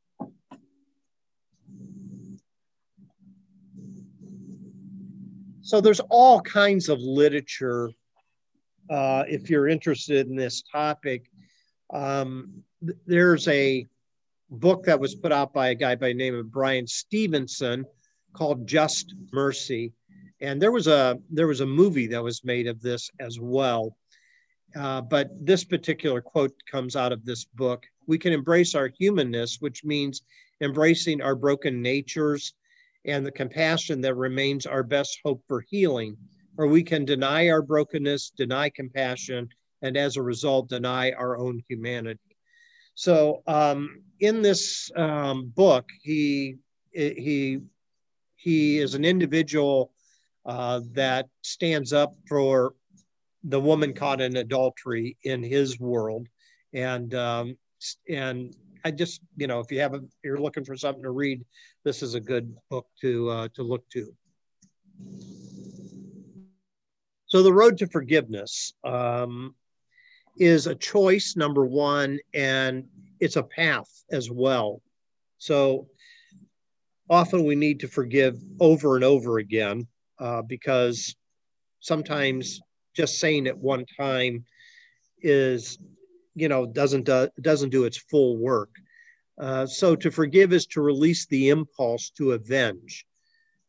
So 5.62 5.80
there's 5.80 6.02
all 6.10 6.42
kinds 6.42 6.89
of 6.89 7.00
literature 7.00 7.92
uh, 8.89 9.24
if 9.28 9.50
you're 9.50 9.70
interested 9.70 10.28
in 10.28 10.36
this 10.36 10.64
topic. 10.64 11.32
Um, 11.94 12.64
th- 12.86 12.98
there's 13.06 13.48
a 13.48 13.88
book 14.50 14.84
that 14.84 15.00
was 15.00 15.16
put 15.16 15.32
out 15.32 15.54
by 15.54 15.70
a 15.70 15.76
guy 15.76 15.96
by 15.96 16.10
the 16.10 16.14
name 16.14 16.36
of 16.36 16.52
Bryan 16.52 16.86
Stevenson 16.88 17.86
called 18.34 18.68
Just 18.68 19.14
Mercy. 19.32 19.94
And 20.42 20.62
there 20.62 20.72
was 20.72 20.88
a 20.88 21.20
there 21.30 21.48
was 21.48 21.62
a 21.62 21.66
movie 21.66 22.08
that 22.08 22.24
was 22.24 22.44
made 22.44 22.68
of 22.68 22.82
this 22.82 23.10
as 23.20 23.39
well. 23.39 23.96
Uh, 24.76 25.01
but 25.01 25.30
this 25.45 25.63
particular 25.63 26.22
quote 26.22 26.53
comes 26.69 26.95
out 26.95 27.11
of 27.11 27.26
this 27.26 27.45
book. 27.45 27.86
We 28.07 28.17
can 28.17 28.34
embrace 28.34 28.76
our 28.76 28.88
humanness, 28.88 29.57
which 29.59 29.84
means 29.84 30.22
embracing 30.61 31.22
our 31.22 31.36
broken 31.36 31.82
natures 31.82 32.53
and 33.05 33.26
the 33.26 33.32
compassion 33.32 34.01
that 34.01 34.15
remains 34.15 34.65
our 34.65 34.84
best 34.84 35.19
hope 35.24 35.43
for 35.47 35.65
healing. 35.69 36.17
Or 36.57 36.67
we 36.67 36.84
can 36.84 37.05
deny 37.05 37.49
our 37.49 37.61
brokenness, 37.61 38.32
deny 38.36 38.69
compassion, 38.69 39.49
and 39.82 39.97
as 39.97 40.17
a 40.17 40.22
result, 40.22 40.69
deny 40.69 41.11
our 41.11 41.38
own 41.38 41.63
humanity. 41.67 42.19
So, 42.93 43.41
um, 43.47 44.03
in 44.19 44.41
this 44.41 44.91
um, 44.95 45.51
book, 45.55 45.89
he 46.03 46.57
he 46.91 47.59
he 48.36 48.78
is 48.78 48.95
an 48.95 49.05
individual 49.05 49.91
uh, 50.45 50.82
that 50.91 51.30
stands 51.41 51.93
up 51.93 52.13
for 52.28 52.74
the 53.44 53.60
woman 53.60 53.94
caught 53.94 54.22
in 54.22 54.38
adultery 54.38 55.18
in 55.24 55.44
his 55.44 55.80
world, 55.80 56.28
and 56.74 57.14
um, 57.16 57.58
and 58.10 58.56
I 58.86 58.92
just 58.92 59.22
you 59.38 59.48
know 59.48 59.60
if 59.60 59.72
you 59.72 59.80
haven't 59.80 60.12
you're 60.24 60.39
looking 60.39 60.66
for 60.66 60.76
something 60.76 61.04
to 61.04 61.12
read, 61.12 61.44
this 61.84 62.04
is 62.04 62.16
a 62.16 62.20
good 62.20 62.56
book 62.70 62.88
to 63.02 63.30
uh, 63.30 63.48
to 63.56 63.64
look 63.64 63.88
to. 63.89 64.14
So 67.28 67.42
the 67.42 67.54
road 67.54 67.78
to 67.78 67.88
forgiveness 67.88 68.74
um, 68.84 69.56
is 70.38 70.68
a 70.68 70.76
choice, 70.76 71.36
number 71.38 71.66
one, 71.66 72.20
and 72.34 72.86
it's 73.22 73.38
a 73.38 73.44
path 73.44 73.89
as 74.12 74.30
well. 74.30 74.82
So 75.38 75.88
often 77.10 77.46
we 77.46 77.56
need 77.56 77.80
to 77.82 77.88
forgive 77.88 78.38
over 78.60 78.96
and 78.96 79.04
over 79.04 79.38
again 79.38 79.88
uh, 80.20 80.42
because 80.42 81.16
sometimes 81.80 82.62
just 82.96 83.20
saying 83.20 83.46
it 83.46 83.58
one 83.58 83.86
time 83.98 84.46
is 85.22 85.78
you 86.36 86.48
know 86.48 86.66
doesn't 86.66 87.04
do, 87.06 87.28
doesn't 87.42 87.70
do 87.70 87.86
its 87.86 87.98
full 87.98 88.38
work. 88.38 88.70
Uh, 89.39 89.66
so 89.66 89.96
to 89.96 90.12
forgive 90.12 90.54
is 90.54 90.66
to 90.68 90.82
release 90.82 91.26
the 91.28 91.50
impulse 91.50 92.12
to 92.12 92.34
avenge 92.34 93.06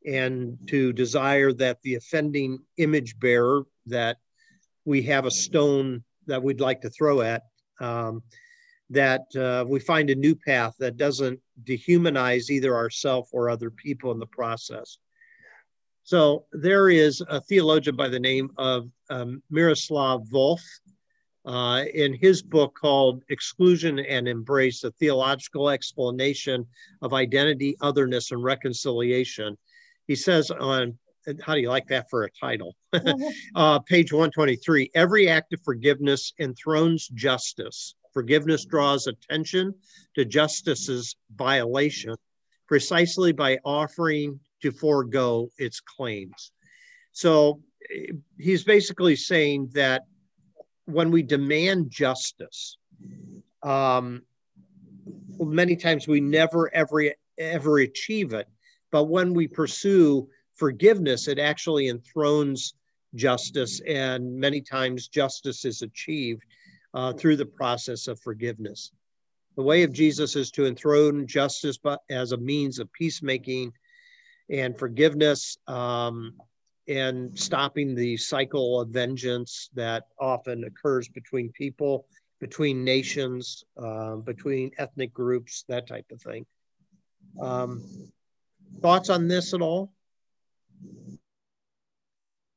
and 0.06 0.58
to 0.68 0.92
desire 0.92 1.52
that 1.52 1.78
the 1.82 1.94
offending 1.94 2.58
image 2.76 3.18
bearer 3.18 3.62
that 3.86 4.16
we 4.84 5.02
have 5.02 5.24
a 5.24 5.30
stone 5.30 6.02
that 6.26 6.42
we'd 6.42 6.60
like 6.60 6.80
to 6.80 6.90
throw 6.90 7.20
at 7.20 7.42
um, 7.80 8.22
that 8.90 9.22
uh, 9.36 9.64
we 9.66 9.80
find 9.80 10.10
a 10.10 10.14
new 10.14 10.34
path 10.34 10.74
that 10.78 10.96
doesn't 10.96 11.40
dehumanize 11.64 12.50
either 12.50 12.74
ourselves 12.74 13.28
or 13.32 13.48
other 13.48 13.70
people 13.70 14.10
in 14.12 14.18
the 14.18 14.26
process 14.26 14.98
so 16.02 16.44
there 16.52 16.88
is 16.88 17.22
a 17.28 17.40
theologian 17.40 17.96
by 17.96 18.08
the 18.08 18.20
name 18.20 18.50
of 18.56 18.88
um, 19.10 19.42
Miroslav 19.50 20.22
Volf. 20.28 20.60
Uh, 21.44 21.82
in 21.94 22.14
his 22.14 22.40
book 22.40 22.72
called 22.80 23.24
Exclusion 23.28 23.98
and 23.98 24.28
Embrace, 24.28 24.84
a 24.84 24.92
theological 24.92 25.70
explanation 25.70 26.64
of 27.02 27.12
identity, 27.12 27.76
otherness, 27.80 28.30
and 28.30 28.44
reconciliation, 28.44 29.58
he 30.06 30.14
says 30.14 30.52
on 30.52 30.96
how 31.44 31.54
do 31.54 31.60
you 31.60 31.68
like 31.68 31.86
that 31.88 32.08
for 32.10 32.24
a 32.24 32.30
title? 32.30 32.74
uh, 33.54 33.78
page 33.80 34.12
123 34.12 34.90
Every 34.94 35.28
act 35.28 35.52
of 35.52 35.60
forgiveness 35.62 36.32
enthrones 36.40 37.08
justice. 37.08 37.94
Forgiveness 38.12 38.64
draws 38.64 39.06
attention 39.06 39.74
to 40.14 40.24
justice's 40.24 41.16
violation 41.34 42.14
precisely 42.66 43.32
by 43.32 43.58
offering 43.64 44.38
to 44.62 44.70
forego 44.70 45.50
its 45.58 45.80
claims. 45.80 46.52
So 47.12 47.60
he's 48.38 48.64
basically 48.64 49.16
saying 49.16 49.70
that 49.74 50.02
when 50.86 51.10
we 51.10 51.22
demand 51.22 51.90
justice, 51.90 52.76
um, 53.62 54.22
many 55.38 55.76
times 55.76 56.08
we 56.08 56.20
never 56.20 56.72
ever 56.74 57.12
ever 57.38 57.78
achieve 57.78 58.32
it. 58.32 58.48
But 58.90 59.04
when 59.04 59.34
we 59.34 59.48
pursue 59.48 60.28
forgiveness, 60.54 61.28
it 61.28 61.38
actually 61.38 61.88
enthrones 61.88 62.74
justice, 63.14 63.80
and 63.86 64.34
many 64.38 64.60
times 64.60 65.08
justice 65.08 65.64
is 65.64 65.82
achieved 65.82 66.42
uh, 66.94 67.12
through 67.12 67.36
the 67.36 67.46
process 67.46 68.06
of 68.06 68.20
forgiveness. 68.20 68.92
The 69.56 69.62
way 69.62 69.82
of 69.82 69.92
Jesus 69.92 70.34
is 70.36 70.50
to 70.52 70.66
enthrone 70.66 71.26
justice 71.26 71.76
but 71.76 72.00
as 72.10 72.32
a 72.32 72.38
means 72.38 72.78
of 72.78 72.92
peacemaking 72.92 73.72
and 74.52 74.78
forgiveness 74.78 75.56
um, 75.66 76.34
and 76.86 77.36
stopping 77.36 77.94
the 77.94 78.16
cycle 78.18 78.80
of 78.80 78.90
vengeance 78.90 79.70
that 79.74 80.04
often 80.20 80.64
occurs 80.64 81.08
between 81.08 81.50
people, 81.52 82.06
between 82.38 82.84
nations, 82.84 83.64
uh, 83.82 84.16
between 84.16 84.70
ethnic 84.78 85.12
groups, 85.12 85.64
that 85.68 85.88
type 85.88 86.04
of 86.12 86.20
thing. 86.20 86.44
Um, 87.40 87.82
thoughts 88.82 89.08
on 89.08 89.26
this 89.26 89.54
at 89.54 89.62
all? 89.62 89.90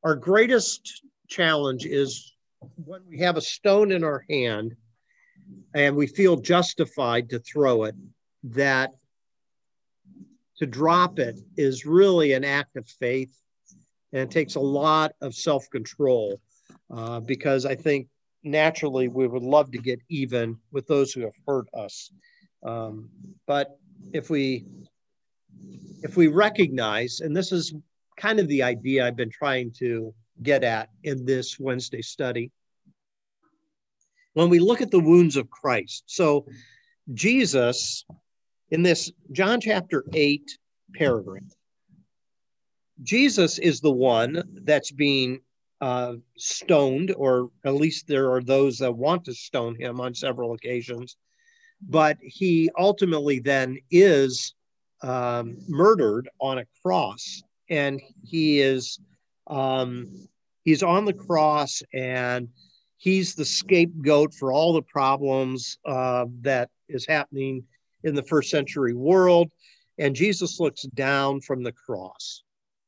Our 0.03 0.15
greatest 0.15 1.01
challenge 1.29 1.85
is 1.85 2.33
when 2.83 3.01
we 3.07 3.19
have 3.19 3.37
a 3.37 3.41
stone 3.41 3.91
in 3.91 4.03
our 4.03 4.25
hand 4.29 4.75
and 5.73 5.95
we 5.95 6.07
feel 6.07 6.35
justified 6.35 7.29
to 7.29 7.39
throw 7.39 7.85
it, 7.85 7.95
that 8.43 8.91
to 10.57 10.65
drop 10.65 11.19
it 11.19 11.39
is 11.57 11.85
really 11.85 12.33
an 12.33 12.43
act 12.43 12.75
of 12.75 12.87
faith 12.87 13.35
and 14.13 14.21
it 14.21 14.31
takes 14.31 14.55
a 14.55 14.59
lot 14.59 15.13
of 15.21 15.35
self 15.35 15.69
control 15.69 16.39
uh, 16.89 17.19
because 17.19 17.65
I 17.65 17.75
think 17.75 18.07
naturally 18.43 19.07
we 19.07 19.27
would 19.27 19.43
love 19.43 19.71
to 19.71 19.77
get 19.77 19.99
even 20.07 20.57
with 20.71 20.87
those 20.87 21.11
who 21.11 21.21
have 21.21 21.35
hurt 21.47 21.67
us. 21.73 22.11
Um, 22.63 23.09
but 23.45 23.77
if 24.13 24.29
we 24.29 24.65
if 26.01 26.15
we 26.15 26.27
recognize, 26.27 27.19
and 27.19 27.35
this 27.35 27.51
is 27.51 27.73
kind 28.17 28.39
of 28.39 28.47
the 28.47 28.63
idea 28.63 29.05
I've 29.05 29.15
been 29.15 29.29
trying 29.29 29.71
to 29.79 30.13
get 30.43 30.63
at 30.63 30.89
in 31.03 31.25
this 31.25 31.59
Wednesday 31.59 32.01
study, 32.01 32.51
when 34.33 34.49
we 34.49 34.59
look 34.59 34.81
at 34.81 34.91
the 34.91 34.99
wounds 34.99 35.35
of 35.35 35.49
Christ, 35.49 36.03
so 36.07 36.45
Jesus 37.13 38.05
in 38.75 38.83
this 38.83 39.09
John 39.31 39.61
chapter 39.61 40.03
8 40.11 40.57
paragraph. 40.95 41.43
Jesus 43.03 43.57
is 43.57 43.79
the 43.79 43.91
one 43.91 44.43
that's 44.65 44.91
being 44.91 45.39
uh, 45.79 46.15
stoned, 46.37 47.15
or 47.17 47.51
at 47.63 47.75
least 47.75 48.05
there 48.05 48.29
are 48.33 48.43
those 48.43 48.77
that 48.79 48.91
want 48.91 49.23
to 49.25 49.33
stone 49.33 49.79
him 49.79 50.01
on 50.01 50.13
several 50.13 50.51
occasions. 50.51 51.15
But 51.81 52.17
he 52.19 52.69
ultimately 52.77 53.39
then 53.39 53.77
is 53.91 54.53
um, 55.01 55.57
murdered 55.69 56.27
on 56.41 56.57
a 56.57 56.65
cross, 56.81 57.43
and 57.69 58.01
he 58.25 58.59
is 58.59 58.99
um, 59.47 60.27
he's 60.65 60.83
on 60.83 61.05
the 61.05 61.13
cross, 61.13 61.81
and 61.93 62.49
he's 62.97 63.35
the 63.35 63.45
scapegoat 63.45 64.33
for 64.33 64.51
all 64.51 64.73
the 64.73 64.81
problems 64.81 65.77
uh, 65.85 66.25
that 66.41 66.69
is 66.89 67.05
happening 67.07 67.63
in 68.05 68.15
the 68.15 68.23
first 68.23 68.49
century 68.49 68.93
world. 68.93 69.51
And 69.97 70.15
Jesus 70.15 70.59
looks 70.59 70.83
down 70.83 71.41
from 71.41 71.63
the 71.63 71.71
cross 71.71 72.43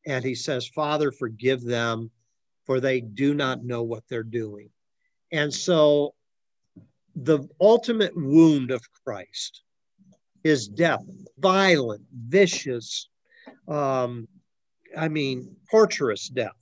and 0.05 0.23
he 0.23 0.35
says, 0.35 0.67
Father, 0.67 1.11
forgive 1.11 1.63
them, 1.63 2.11
for 2.65 2.79
they 2.79 3.01
do 3.01 3.33
not 3.33 3.63
know 3.63 3.83
what 3.83 4.03
they're 4.09 4.23
doing. 4.23 4.69
And 5.31 5.53
so 5.53 6.13
the 7.15 7.47
ultimate 7.59 8.15
wound 8.15 8.71
of 8.71 8.81
Christ, 9.03 9.63
his 10.43 10.67
death, 10.67 11.03
violent, 11.39 12.03
vicious, 12.13 13.09
um, 13.67 14.27
I 14.95 15.07
mean, 15.09 15.55
torturous 15.69 16.29
death. 16.29 16.55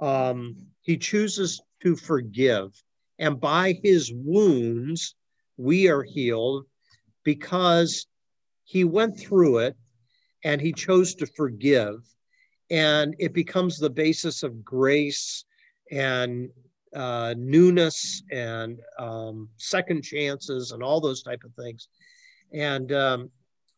Um, 0.00 0.56
he 0.82 0.96
chooses 0.96 1.60
to 1.82 1.96
forgive. 1.96 2.70
And 3.18 3.40
by 3.40 3.80
his 3.82 4.12
wounds, 4.14 5.16
we 5.56 5.88
are 5.88 6.02
healed 6.02 6.66
because 7.28 8.06
he 8.64 8.84
went 8.84 9.20
through 9.20 9.58
it 9.58 9.76
and 10.44 10.62
he 10.62 10.72
chose 10.72 11.14
to 11.14 11.26
forgive. 11.26 11.96
And 12.70 13.14
it 13.18 13.34
becomes 13.34 13.76
the 13.76 13.90
basis 13.90 14.42
of 14.42 14.64
grace 14.64 15.44
and 15.92 16.48
uh, 16.96 17.34
newness 17.36 18.22
and 18.32 18.80
um, 18.98 19.50
second 19.58 20.04
chances 20.04 20.72
and 20.72 20.82
all 20.82 21.02
those 21.02 21.22
type 21.22 21.42
of 21.44 21.52
things. 21.52 21.88
And 22.54 22.92
um, 22.92 23.30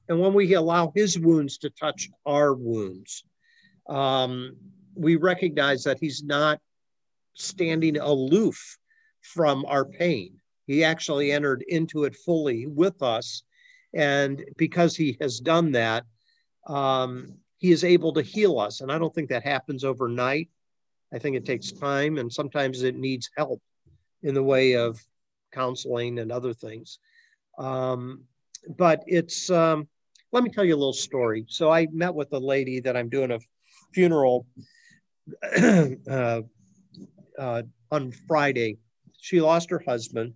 and 0.09 0.21
when 0.21 0.33
we 0.33 0.55
allow 0.55 0.93
his 0.95 1.19
wounds 1.19 1.59
to 1.59 1.71
touch 1.71 2.09
our 2.27 2.55
wounds, 2.55 3.25
um, 3.89 4.55
we 4.95 5.17
recognize 5.17 5.83
that 5.83 5.99
he's 5.99 6.23
not 6.23 6.61
standing 7.35 7.97
aloof 7.97 8.79
from 9.23 9.65
our 9.67 9.85
pain. 9.85 10.40
He 10.71 10.85
actually 10.85 11.33
entered 11.33 11.65
into 11.67 12.05
it 12.05 12.15
fully 12.15 12.67
with 12.69 13.03
us. 13.03 13.43
And 13.93 14.45
because 14.57 14.95
he 14.95 15.17
has 15.21 15.41
done 15.41 15.73
that, 15.73 16.05
um, 16.69 17.35
he 17.59 17.73
is 17.73 17.83
able 17.83 18.13
to 18.13 18.23
heal 18.23 18.61
us. 18.61 18.81
And 18.81 18.93
I 18.93 18.97
don't 18.97 19.13
think 19.13 19.31
that 19.31 19.43
happens 19.43 19.83
overnight. 19.83 20.49
I 21.13 21.19
think 21.19 21.35
it 21.35 21.45
takes 21.45 21.73
time 21.73 22.19
and 22.19 22.33
sometimes 22.33 22.85
it 22.85 22.95
needs 22.95 23.29
help 23.37 23.61
in 24.23 24.33
the 24.33 24.45
way 24.45 24.75
of 24.75 25.05
counseling 25.51 26.21
and 26.21 26.31
other 26.31 26.55
things. 26.55 27.01
Um, 27.59 28.23
but 28.79 29.03
it's, 29.09 29.51
um, 29.51 29.89
let 30.31 30.45
me 30.45 30.51
tell 30.51 30.65
you 30.65 30.77
a 30.77 30.79
little 30.79 30.93
story. 30.93 31.47
So 31.49 31.73
I 31.73 31.89
met 31.91 32.15
with 32.15 32.33
a 32.33 32.39
lady 32.39 32.79
that 32.79 32.97
I'm 32.97 33.09
doing 33.09 33.33
a 33.33 33.41
funeral 33.93 34.47
uh, 35.61 36.43
uh, 37.37 37.63
on 37.91 38.13
Friday. 38.29 38.79
She 39.21 39.41
lost 39.41 39.71
her 39.71 39.83
husband. 39.85 40.35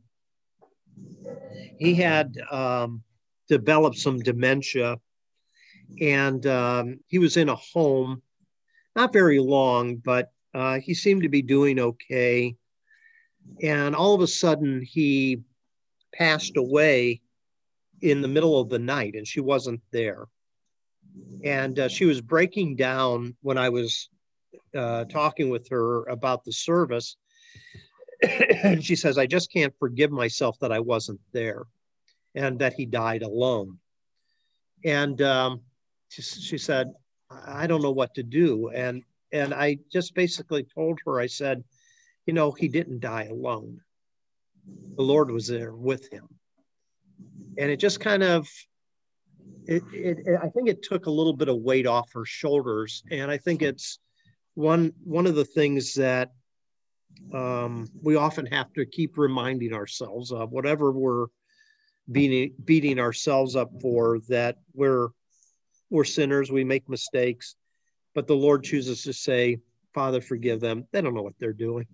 He 1.79 1.95
had 1.95 2.37
um, 2.51 3.03
developed 3.49 3.99
some 3.99 4.19
dementia 4.19 4.99
and 6.01 6.47
um, 6.47 7.01
he 7.07 7.19
was 7.19 7.37
in 7.37 7.49
a 7.49 7.57
home, 7.57 8.23
not 8.97 9.13
very 9.13 9.39
long, 9.39 9.97
but 9.97 10.33
uh, 10.55 10.79
he 10.81 10.95
seemed 10.95 11.23
to 11.23 11.29
be 11.29 11.43
doing 11.43 11.79
okay. 11.79 12.57
And 13.63 13.95
all 13.95 14.15
of 14.15 14.21
a 14.21 14.27
sudden, 14.27 14.83
he 14.83 15.43
passed 16.13 16.57
away 16.57 17.21
in 18.01 18.23
the 18.23 18.29
middle 18.29 18.61
of 18.61 18.69
the 18.69 18.79
night, 18.79 19.15
and 19.15 19.27
she 19.27 19.41
wasn't 19.41 19.81
there. 19.93 20.27
And 21.45 21.79
uh, 21.79 21.89
she 21.89 22.05
was 22.07 22.21
breaking 22.21 22.77
down 22.77 23.37
when 23.43 23.59
I 23.59 23.69
was 23.69 24.09
uh, 24.75 25.05
talking 25.05 25.51
with 25.51 25.69
her 25.69 26.05
about 26.05 26.45
the 26.45 26.53
service. 26.53 27.17
And 28.63 28.85
she 28.85 28.97
says, 28.97 29.19
I 29.19 29.27
just 29.27 29.53
can't 29.53 29.75
forgive 29.79 30.11
myself 30.11 30.59
that 30.61 30.73
I 30.73 30.81
wasn't 30.81 31.21
there 31.33 31.65
and 32.35 32.59
that 32.59 32.75
he 32.75 32.87
died 32.87 33.23
alone. 33.23 33.79
And 34.85 35.21
um, 35.23 35.61
she, 36.09 36.23
she 36.23 36.59
said, 36.59 36.93
I 37.31 37.67
don't 37.67 37.83
know 37.83 37.91
what 37.91 38.15
to 38.15 38.23
do. 38.23 38.69
And 38.69 39.03
and 39.33 39.53
I 39.53 39.79
just 39.91 40.15
basically 40.15 40.63
told 40.63 41.01
her, 41.05 41.19
I 41.19 41.27
said, 41.27 41.65
you 42.25 42.33
know, 42.33 42.53
he 42.53 42.69
didn't 42.69 43.01
die 43.01 43.25
alone. 43.25 43.81
The 44.97 45.03
Lord 45.03 45.31
was 45.31 45.49
there 45.49 45.75
with 45.75 46.13
him. 46.13 46.29
And 47.59 47.69
it 47.71 47.79
just 47.79 47.99
kind 47.99 48.23
of 48.23 48.49
it, 49.67 49.83
it, 49.93 50.19
it, 50.27 50.39
I 50.43 50.49
think 50.49 50.69
it 50.69 50.83
took 50.83 51.07
a 51.07 51.11
little 51.11 51.33
bit 51.33 51.49
of 51.49 51.57
weight 51.57 51.87
off 51.87 52.13
her 52.13 52.25
shoulders. 52.25 53.03
And 53.11 53.31
I 53.31 53.39
think 53.39 53.63
it's 53.63 53.99
one 54.55 54.93
one 55.03 55.27
of 55.27 55.35
the 55.35 55.45
things 55.45 55.95
that 55.95 56.33
um, 57.33 57.89
we 58.03 58.17
often 58.17 58.47
have 58.47 58.73
to 58.75 58.87
keep 58.87 59.19
reminding 59.19 59.73
ourselves 59.73 60.33
of 60.33 60.51
whatever 60.51 60.93
we're 60.93 61.27
beating 62.11 62.53
beating 62.65 62.99
ourselves 62.99 63.57
up 63.57 63.71
for 63.81 64.19
that 64.29 64.57
we're 64.75 65.09
we're 65.91 66.05
sinners, 66.05 66.51
we 66.51 66.65
make 66.65 66.89
mistakes, 66.89 67.55
but 68.15 68.27
the 68.27 68.35
Lord 68.35 68.65
chooses 68.65 69.03
to 69.05 69.13
say, 69.13 69.59
Father, 69.95 70.21
forgive 70.21 70.61
them. 70.61 70.87
They 70.91 71.01
don't 71.01 71.15
know 71.15 71.23
what 71.23 71.39
they're 71.39 71.53
doing. 71.53 71.87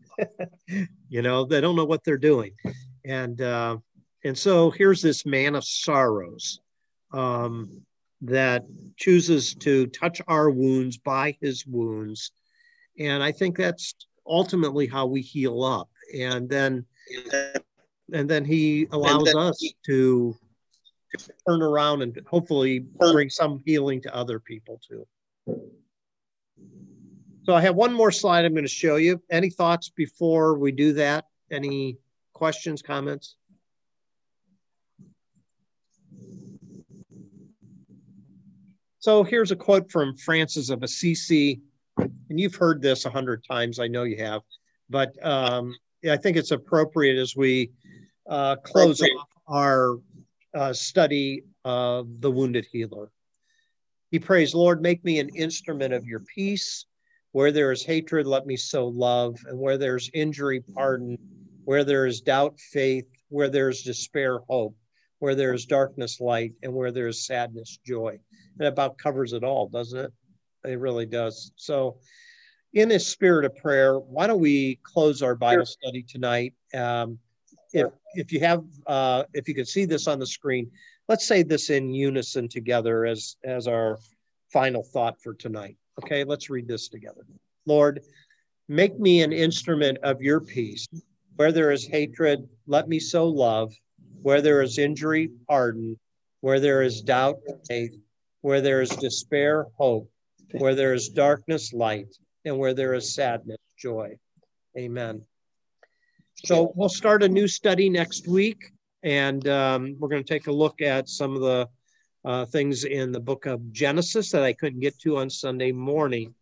you 1.08 1.20
know, 1.20 1.44
they 1.44 1.60
don't 1.60 1.76
know 1.76 1.84
what 1.84 2.02
they're 2.02 2.16
doing. 2.16 2.52
And 3.04 3.40
uh, 3.40 3.76
and 4.24 4.36
so 4.36 4.70
here's 4.70 5.02
this 5.02 5.26
man 5.26 5.54
of 5.54 5.64
sorrows 5.64 6.60
um, 7.12 7.82
that 8.22 8.64
chooses 8.96 9.54
to 9.56 9.86
touch 9.88 10.22
our 10.28 10.50
wounds 10.50 10.96
by 10.96 11.36
his 11.40 11.66
wounds. 11.66 12.32
And 12.98 13.22
I 13.22 13.32
think 13.32 13.56
that's 13.56 13.94
ultimately 14.26 14.86
how 14.86 15.06
we 15.06 15.20
heal 15.20 15.62
up. 15.62 15.88
And 16.14 16.48
then 16.48 16.86
and 18.12 18.28
then 18.28 18.44
he 18.44 18.88
allows 18.90 19.24
then 19.24 19.36
us 19.36 19.58
he, 19.60 19.76
to 19.86 20.36
turn 21.48 21.62
around 21.62 22.02
and 22.02 22.18
hopefully 22.26 22.80
bring 22.80 23.30
some 23.30 23.62
healing 23.64 24.00
to 24.02 24.14
other 24.14 24.40
people 24.40 24.80
too. 24.86 25.06
So 27.44 27.54
I 27.54 27.60
have 27.62 27.74
one 27.74 27.92
more 27.92 28.10
slide 28.10 28.44
I'm 28.44 28.52
going 28.52 28.64
to 28.64 28.68
show 28.68 28.96
you. 28.96 29.22
Any 29.30 29.50
thoughts 29.50 29.88
before 29.88 30.58
we 30.58 30.72
do 30.72 30.92
that? 30.94 31.26
Any 31.50 31.98
questions, 32.32 32.82
comments? 32.82 33.36
So 38.98 39.24
here's 39.24 39.50
a 39.50 39.56
quote 39.56 39.90
from 39.90 40.14
Francis 40.16 40.68
of 40.68 40.82
Assisi, 40.82 41.62
and 42.02 42.40
you've 42.40 42.54
heard 42.54 42.80
this 42.80 43.04
a 43.04 43.10
hundred 43.10 43.44
times. 43.44 43.78
I 43.78 43.88
know 43.88 44.04
you 44.04 44.16
have, 44.18 44.42
but 44.88 45.12
um, 45.24 45.74
I 46.08 46.16
think 46.16 46.36
it's 46.36 46.50
appropriate 46.50 47.18
as 47.18 47.36
we 47.36 47.70
uh, 48.28 48.56
close 48.56 49.02
off 49.02 49.28
our 49.46 49.96
uh, 50.54 50.72
study 50.72 51.42
of 51.64 52.20
the 52.20 52.30
wounded 52.30 52.66
healer. 52.70 53.10
He 54.10 54.18
prays, 54.18 54.54
Lord, 54.54 54.82
make 54.82 55.04
me 55.04 55.20
an 55.20 55.28
instrument 55.30 55.94
of 55.94 56.06
your 56.06 56.20
peace. 56.20 56.86
Where 57.32 57.52
there 57.52 57.70
is 57.70 57.84
hatred, 57.84 58.26
let 58.26 58.44
me 58.44 58.56
sow 58.56 58.88
love. 58.88 59.36
And 59.46 59.56
where 59.58 59.78
there's 59.78 60.10
injury, 60.12 60.60
pardon. 60.74 61.16
Where 61.64 61.84
there 61.84 62.06
is 62.06 62.20
doubt, 62.20 62.58
faith. 62.58 63.06
Where 63.28 63.48
there 63.48 63.68
is 63.68 63.82
despair, 63.82 64.40
hope. 64.48 64.76
Where 65.20 65.36
there 65.36 65.52
is 65.52 65.64
darkness, 65.64 66.20
light. 66.20 66.54
And 66.64 66.72
where 66.72 66.90
there 66.90 67.06
is 67.06 67.26
sadness, 67.26 67.78
joy. 67.86 68.18
And 68.58 68.66
about 68.66 68.98
covers 68.98 69.32
it 69.32 69.44
all, 69.44 69.68
doesn't 69.68 70.06
it? 70.06 70.12
It 70.64 70.78
really 70.78 71.06
does. 71.06 71.52
So, 71.56 71.96
in 72.72 72.88
this 72.88 73.06
spirit 73.06 73.44
of 73.44 73.56
prayer, 73.56 73.98
why 73.98 74.26
don't 74.26 74.40
we 74.40 74.78
close 74.82 75.22
our 75.22 75.34
Bible 75.34 75.66
study 75.66 76.02
tonight? 76.02 76.54
Um, 76.74 77.18
if 77.72 77.88
if 78.14 78.32
you 78.32 78.40
have 78.40 78.64
uh, 78.86 79.24
if 79.34 79.48
you 79.48 79.54
can 79.54 79.66
see 79.66 79.84
this 79.84 80.06
on 80.06 80.18
the 80.18 80.26
screen, 80.26 80.70
let's 81.08 81.26
say 81.26 81.42
this 81.42 81.70
in 81.70 81.92
unison 81.92 82.48
together 82.48 83.06
as 83.06 83.36
as 83.44 83.66
our 83.66 83.98
final 84.52 84.82
thought 84.82 85.20
for 85.20 85.34
tonight. 85.34 85.76
Okay, 86.02 86.24
let's 86.24 86.50
read 86.50 86.66
this 86.66 86.88
together. 86.88 87.22
Lord, 87.66 88.00
make 88.68 88.98
me 88.98 89.22
an 89.22 89.32
instrument 89.32 89.98
of 90.02 90.20
your 90.22 90.40
peace. 90.40 90.86
Where 91.36 91.52
there 91.52 91.70
is 91.70 91.86
hatred, 91.86 92.48
let 92.66 92.88
me 92.88 92.98
sow 92.98 93.26
love. 93.26 93.72
Where 94.22 94.42
there 94.42 94.62
is 94.62 94.78
injury, 94.78 95.30
pardon. 95.48 95.98
Where 96.40 96.60
there 96.60 96.82
is 96.82 97.02
doubt, 97.02 97.38
faith. 97.68 97.96
Where 98.42 98.60
there 98.60 98.80
is 98.80 98.90
despair, 98.90 99.66
hope. 99.76 100.10
Where 100.52 100.74
there 100.74 100.94
is 100.94 101.08
darkness, 101.08 101.72
light. 101.72 102.14
And 102.44 102.58
where 102.58 102.72
there 102.72 102.94
is 102.94 103.14
sadness, 103.14 103.58
joy. 103.78 104.16
Amen. 104.78 105.22
So 106.44 106.72
we'll 106.74 106.88
start 106.88 107.22
a 107.22 107.28
new 107.28 107.46
study 107.46 107.90
next 107.90 108.26
week, 108.26 108.72
and 109.02 109.46
um, 109.46 109.96
we're 109.98 110.08
going 110.08 110.24
to 110.24 110.32
take 110.32 110.46
a 110.46 110.52
look 110.52 110.80
at 110.80 111.08
some 111.08 111.34
of 111.34 111.42
the 111.42 111.68
uh, 112.24 112.46
things 112.46 112.84
in 112.84 113.12
the 113.12 113.20
book 113.20 113.46
of 113.46 113.72
Genesis 113.72 114.30
that 114.32 114.42
I 114.42 114.54
couldn't 114.54 114.80
get 114.80 114.98
to 115.00 115.18
on 115.18 115.28
Sunday 115.28 115.72
morning. 115.72 116.34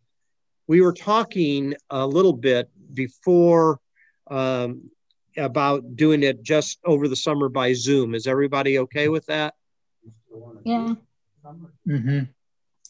We 0.67 0.81
were 0.81 0.93
talking 0.93 1.73
a 1.89 2.05
little 2.05 2.33
bit 2.33 2.69
before 2.93 3.79
um, 4.29 4.89
about 5.35 5.95
doing 5.95 6.23
it 6.23 6.43
just 6.43 6.79
over 6.85 7.07
the 7.07 7.15
summer 7.15 7.49
by 7.49 7.73
Zoom. 7.73 8.15
Is 8.15 8.27
everybody 8.27 8.79
okay 8.79 9.09
with 9.09 9.25
that? 9.25 9.55
Yeah. 10.63 10.93
Mm-hmm. 11.87 12.19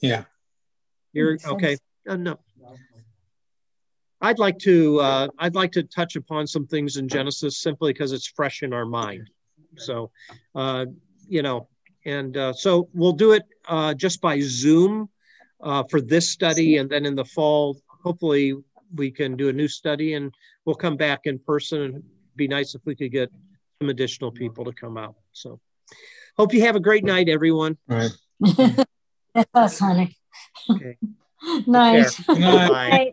Yeah. 0.01 0.23
You're 1.13 1.37
okay. 1.45 1.77
Uh, 2.07 2.15
no. 2.15 2.39
I'd 4.21 4.39
like 4.39 4.57
to 4.59 4.99
uh, 4.99 5.27
I'd 5.37 5.55
like 5.55 5.71
to 5.73 5.83
touch 5.83 6.15
upon 6.15 6.45
some 6.45 6.67
things 6.67 6.97
in 6.97 7.07
Genesis 7.07 7.57
simply 7.61 7.93
because 7.93 8.11
it's 8.11 8.27
fresh 8.27 8.63
in 8.63 8.73
our 8.73 8.85
mind. 8.85 9.29
So, 9.77 10.11
uh, 10.55 10.87
you 11.27 11.41
know, 11.41 11.69
and 12.05 12.35
uh, 12.35 12.53
so 12.53 12.89
we'll 12.93 13.13
do 13.13 13.31
it 13.31 13.43
uh, 13.67 13.93
just 13.93 14.19
by 14.19 14.39
Zoom 14.41 15.09
uh, 15.61 15.83
for 15.89 16.01
this 16.01 16.29
study, 16.29 16.77
and 16.77 16.89
then 16.89 17.05
in 17.05 17.15
the 17.15 17.25
fall, 17.25 17.77
hopefully, 17.87 18.55
we 18.95 19.11
can 19.11 19.35
do 19.35 19.49
a 19.49 19.53
new 19.53 19.67
study, 19.67 20.15
and 20.15 20.33
we'll 20.65 20.75
come 20.75 20.97
back 20.97 21.21
in 21.25 21.39
person. 21.39 21.81
And 21.81 22.03
be 22.35 22.47
nice 22.47 22.75
if 22.75 22.81
we 22.85 22.95
could 22.95 23.11
get 23.11 23.29
some 23.81 23.89
additional 23.89 24.31
people 24.31 24.65
to 24.65 24.73
come 24.73 24.97
out. 24.97 25.15
So, 25.33 25.59
hope 26.37 26.53
you 26.53 26.61
have 26.61 26.75
a 26.75 26.79
great 26.79 27.03
night, 27.03 27.29
everyone. 27.29 27.77
All 27.89 27.97
right. 27.97 28.85
That's 29.53 29.79
honey. 29.79 30.18
Okay. 30.69 30.97
nice. 31.67 32.19
Good 32.19 32.39
night. 32.39 32.69
Bye. 32.69 33.11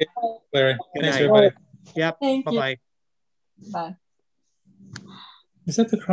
Larry. 0.53 0.79
Good 0.95 1.03
night. 1.03 1.15
everybody. 1.15 1.51
Yep. 1.95 2.19
Thank 2.21 2.45
Bye 2.45 2.51
you. 2.53 2.59
bye. 2.59 2.77
Bye. 3.73 3.97
Is 5.67 5.77
that 5.77 5.91
the 5.91 5.97